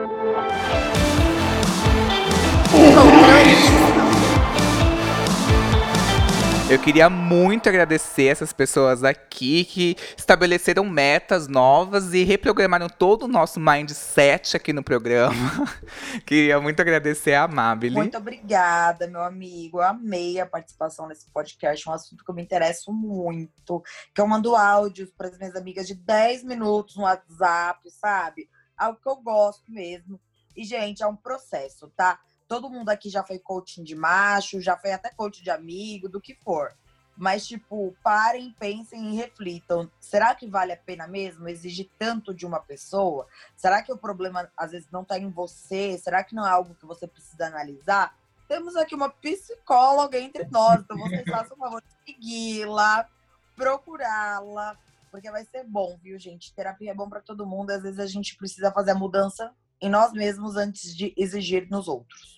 Eu 6.71 6.79
queria 6.79 7.09
muito 7.09 7.67
agradecer 7.67 8.27
essas 8.27 8.53
pessoas 8.53 9.03
aqui 9.03 9.65
que 9.65 9.97
estabeleceram 10.15 10.85
metas 10.85 11.49
novas 11.49 12.13
e 12.13 12.25
reprogramaram 12.25 12.91
todo 12.91 13.23
o 13.23 13.29
nosso 13.29 13.59
mindset 13.59 14.55
aqui 14.55 14.71
no 14.75 14.83
programa. 14.83 15.35
queria 16.27 16.61
muito 16.61 16.79
agradecer 16.79 17.33
a 17.33 17.45
Amabile. 17.45 17.95
Muito 17.95 18.19
obrigada, 18.19 19.07
meu 19.07 19.23
amigo. 19.23 19.79
Eu 19.79 19.85
amei 19.85 20.39
a 20.39 20.45
participação 20.45 21.09
nesse 21.09 21.31
podcast, 21.31 21.89
um 21.89 21.93
assunto 21.93 22.23
que 22.23 22.31
eu 22.31 22.35
me 22.35 22.43
interesso 22.43 22.93
muito. 22.93 23.83
Que 24.15 24.21
eu 24.21 24.27
mando 24.27 24.55
áudios 24.55 25.11
para 25.11 25.29
as 25.29 25.39
minhas 25.39 25.57
amigas 25.57 25.87
de 25.87 25.95
10 25.95 26.45
minutos 26.45 26.97
no 26.97 27.05
WhatsApp, 27.05 27.91
sabe? 27.91 28.47
Algo 28.77 29.01
que 29.03 29.09
eu 29.09 29.17
gosto 29.17 29.73
mesmo. 29.73 30.21
E, 30.55 30.65
gente, 30.65 31.03
é 31.03 31.07
um 31.07 31.17
processo, 31.17 31.91
tá? 31.97 32.21
Todo 32.49 32.71
mundo 32.71 32.89
aqui 32.89 33.11
já 33.11 33.23
foi 33.23 33.39
coaching 33.39 33.85
de 33.85 33.95
macho, 33.95 34.61
já 34.61 34.77
foi 34.77 34.93
até 34.93 35.11
coach 35.11 35.43
de 35.43 35.51
amigo, 35.51 36.09
do 36.09 36.21
que 36.21 36.35
for. 36.35 36.75
Mas, 37.15 37.47
tipo, 37.47 37.95
parem, 38.03 38.55
pensem 38.59 39.13
e 39.13 39.17
reflitam. 39.17 39.91
Será 40.01 40.35
que 40.35 40.47
vale 40.47 40.73
a 40.73 40.77
pena 40.77 41.07
mesmo 41.07 41.49
exigir 41.49 41.91
tanto 41.99 42.33
de 42.33 42.47
uma 42.47 42.61
pessoa? 42.61 43.27
Será 43.57 43.83
que 43.83 43.93
o 43.93 43.99
problema, 43.99 44.51
às 44.57 44.71
vezes, 44.71 44.89
não 44.91 45.05
tá 45.05 45.19
em 45.19 45.29
você? 45.29 45.99
Será 45.99 46.25
que 46.25 46.35
não 46.35 46.47
é 46.47 46.51
algo 46.51 46.77
que 46.77 46.87
você 46.87 47.07
precisa 47.07 47.47
analisar? 47.47 48.17
Temos 48.49 48.77
aqui 48.77 48.95
uma 48.95 49.11
psicóloga 49.11 50.19
entre 50.19 50.47
nós, 50.51 50.81
então 50.81 50.97
vocês 50.97 51.25
façam 51.29 51.57
o 51.57 51.61
favor 51.61 51.83
de 51.83 51.89
segui-la. 52.07 53.07
procurá-la, 53.55 54.79
porque 55.11 55.31
vai 55.31 55.45
ser 55.45 55.65
bom, 55.65 55.99
viu, 56.01 56.19
gente? 56.19 56.55
Terapia 56.55 56.93
é 56.93 56.95
bom 56.95 57.11
para 57.11 57.21
todo 57.21 57.45
mundo. 57.45 57.71
Às 57.71 57.83
vezes 57.83 57.99
a 57.99 58.07
gente 58.07 58.37
precisa 58.37 58.73
fazer 58.73 58.93
a 58.93 58.95
mudança 58.95 59.53
em 59.81 59.91
nós 59.91 60.13
mesmos 60.13 60.57
antes 60.57 60.97
de 60.97 61.13
exigir 61.17 61.69
nos 61.69 61.89
outros. 61.89 62.38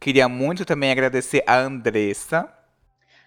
Queria 0.00 0.30
muito 0.30 0.64
também 0.64 0.90
agradecer 0.90 1.44
a 1.46 1.58
Andressa. 1.58 2.50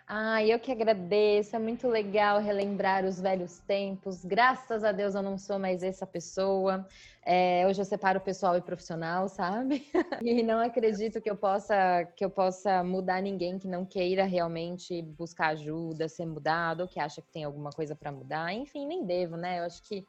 Ah, 0.07 0.43
eu 0.43 0.59
que 0.59 0.71
agradeço. 0.71 1.55
É 1.55 1.59
muito 1.59 1.87
legal 1.87 2.41
relembrar 2.41 3.05
os 3.05 3.21
velhos 3.21 3.59
tempos. 3.59 4.25
Graças 4.25 4.83
a 4.83 4.91
Deus 4.91 5.13
eu 5.13 5.21
não 5.21 5.37
sou 5.37 5.59
mais 5.59 5.83
essa 5.83 6.07
pessoa. 6.07 6.87
É, 7.23 7.63
hoje 7.69 7.79
eu 7.79 7.85
separo 7.85 8.19
pessoal 8.19 8.57
e 8.57 8.61
profissional, 8.61 9.29
sabe? 9.29 9.87
e 10.23 10.41
não 10.41 10.59
acredito 10.59 11.21
que 11.21 11.29
eu 11.29 11.37
possa 11.37 12.05
que 12.15 12.25
eu 12.25 12.29
possa 12.29 12.83
mudar 12.83 13.21
ninguém 13.21 13.59
que 13.59 13.67
não 13.67 13.85
queira 13.85 14.23
realmente 14.25 14.99
buscar 15.01 15.49
ajuda, 15.49 16.09
ser 16.09 16.25
mudado, 16.25 16.81
ou 16.81 16.87
que 16.87 16.99
acha 16.99 17.21
que 17.21 17.31
tem 17.31 17.43
alguma 17.43 17.69
coisa 17.69 17.95
para 17.95 18.11
mudar. 18.11 18.51
Enfim, 18.51 18.87
nem 18.87 19.05
devo, 19.05 19.37
né? 19.37 19.59
Eu 19.59 19.65
acho 19.65 19.83
que 19.83 20.03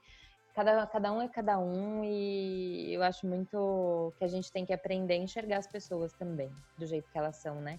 cada, 0.54 0.86
cada 0.86 1.12
um 1.12 1.20
é 1.20 1.28
cada 1.28 1.58
um 1.58 2.02
e 2.04 2.94
eu 2.94 3.02
acho 3.02 3.26
muito 3.26 4.12
que 4.18 4.24
a 4.24 4.28
gente 4.28 4.50
tem 4.52 4.64
que 4.64 4.72
aprender 4.72 5.14
a 5.14 5.18
enxergar 5.18 5.58
as 5.58 5.66
pessoas 5.66 6.12
também, 6.12 6.50
do 6.78 6.86
jeito 6.86 7.10
que 7.10 7.18
elas 7.18 7.36
são, 7.36 7.60
né? 7.60 7.78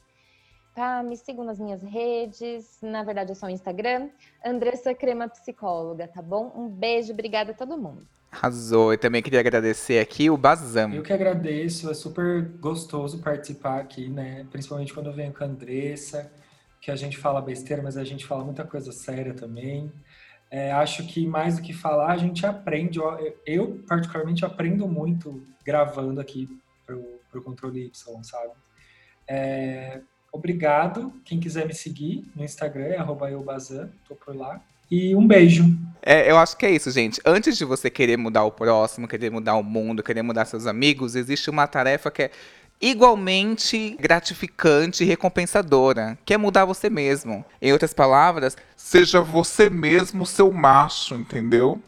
Tá, 0.74 1.02
me 1.02 1.16
sigam 1.16 1.46
nas 1.46 1.58
minhas 1.58 1.82
redes, 1.82 2.80
na 2.82 3.02
verdade 3.02 3.32
é 3.32 3.36
só 3.36 3.46
o 3.46 3.50
Instagram, 3.50 4.10
Andressa 4.44 4.94
Crema 4.94 5.30
Psicóloga, 5.30 6.06
tá 6.06 6.22
bom? 6.22 6.52
Um 6.54 6.68
beijo, 6.68 7.14
obrigada 7.14 7.52
a 7.52 7.56
todo 7.56 7.78
mundo. 7.78 8.06
Arrasou. 8.30 8.92
E 8.92 8.98
também 8.98 9.24
queria 9.24 9.40
agradecer 9.40 10.00
aqui 10.00 10.30
o 10.30 10.36
Bazam. 10.36 10.94
Eu 10.94 11.02
que 11.02 11.14
agradeço, 11.14 11.90
é 11.90 11.94
super 11.94 12.44
gostoso 12.60 13.20
participar 13.20 13.80
aqui, 13.80 14.10
né? 14.10 14.46
Principalmente 14.52 14.94
quando 14.94 15.06
eu 15.06 15.14
venho 15.14 15.34
com 15.34 15.46
a 15.46 15.48
Andressa, 15.48 16.30
que 16.82 16.92
a 16.92 16.96
gente 16.98 17.18
fala 17.18 17.42
besteira, 17.42 17.82
mas 17.82 17.96
a 17.96 18.04
gente 18.04 18.26
fala 18.26 18.44
muita 18.44 18.66
coisa 18.66 18.92
séria 18.92 19.34
também. 19.34 19.90
É, 20.56 20.72
acho 20.72 21.06
que 21.06 21.28
mais 21.28 21.58
do 21.58 21.62
que 21.62 21.74
falar, 21.74 22.14
a 22.14 22.18
gente 22.18 22.46
aprende. 22.46 22.98
Eu, 23.46 23.84
particularmente, 23.86 24.46
aprendo 24.46 24.88
muito 24.88 25.46
gravando 25.66 26.22
aqui 26.22 26.48
pro, 26.86 27.20
pro 27.30 27.42
Controle 27.42 27.88
Y, 27.88 28.24
sabe? 28.24 28.54
É, 29.28 30.00
obrigado. 30.32 31.12
Quem 31.26 31.42
quiser 31.42 31.68
me 31.68 31.74
seguir 31.74 32.24
no 32.34 32.42
Instagram 32.42 32.86
é 32.86 33.32
eubazan, 33.34 33.90
tô 34.08 34.16
por 34.16 34.34
lá. 34.34 34.62
E 34.90 35.14
um 35.14 35.28
beijo. 35.28 35.66
É, 36.02 36.32
eu 36.32 36.38
acho 36.38 36.56
que 36.56 36.66
é 36.66 36.72
isso, 36.72 36.90
gente. 36.90 37.20
Antes 37.26 37.58
de 37.58 37.66
você 37.66 37.90
querer 37.90 38.16
mudar 38.16 38.46
o 38.46 38.52
próximo, 38.52 39.10
querer 39.10 39.32
mudar 39.32 39.58
o 39.58 39.64
mundo, 39.64 40.02
querer 40.02 40.22
mudar 40.22 40.46
seus 40.46 40.68
amigos, 40.68 41.18
existe 41.18 41.50
uma 41.50 41.68
tarefa 41.68 42.10
que 42.10 42.24
é 42.24 42.32
igualmente 42.82 43.98
gratificante 44.00 45.04
e 45.04 45.08
recompensadora, 45.08 46.18
que 46.26 46.34
é 46.34 46.38
mudar 46.38 46.66
você 46.66 46.90
mesmo. 46.90 47.44
Em 47.62 47.72
outras 47.72 47.94
palavras, 47.94 48.58
seja 48.76 49.22
você 49.22 49.70
mesmo 49.70 50.26
seu 50.26 50.52
macho, 50.52 51.16
entendeu? 51.16 51.82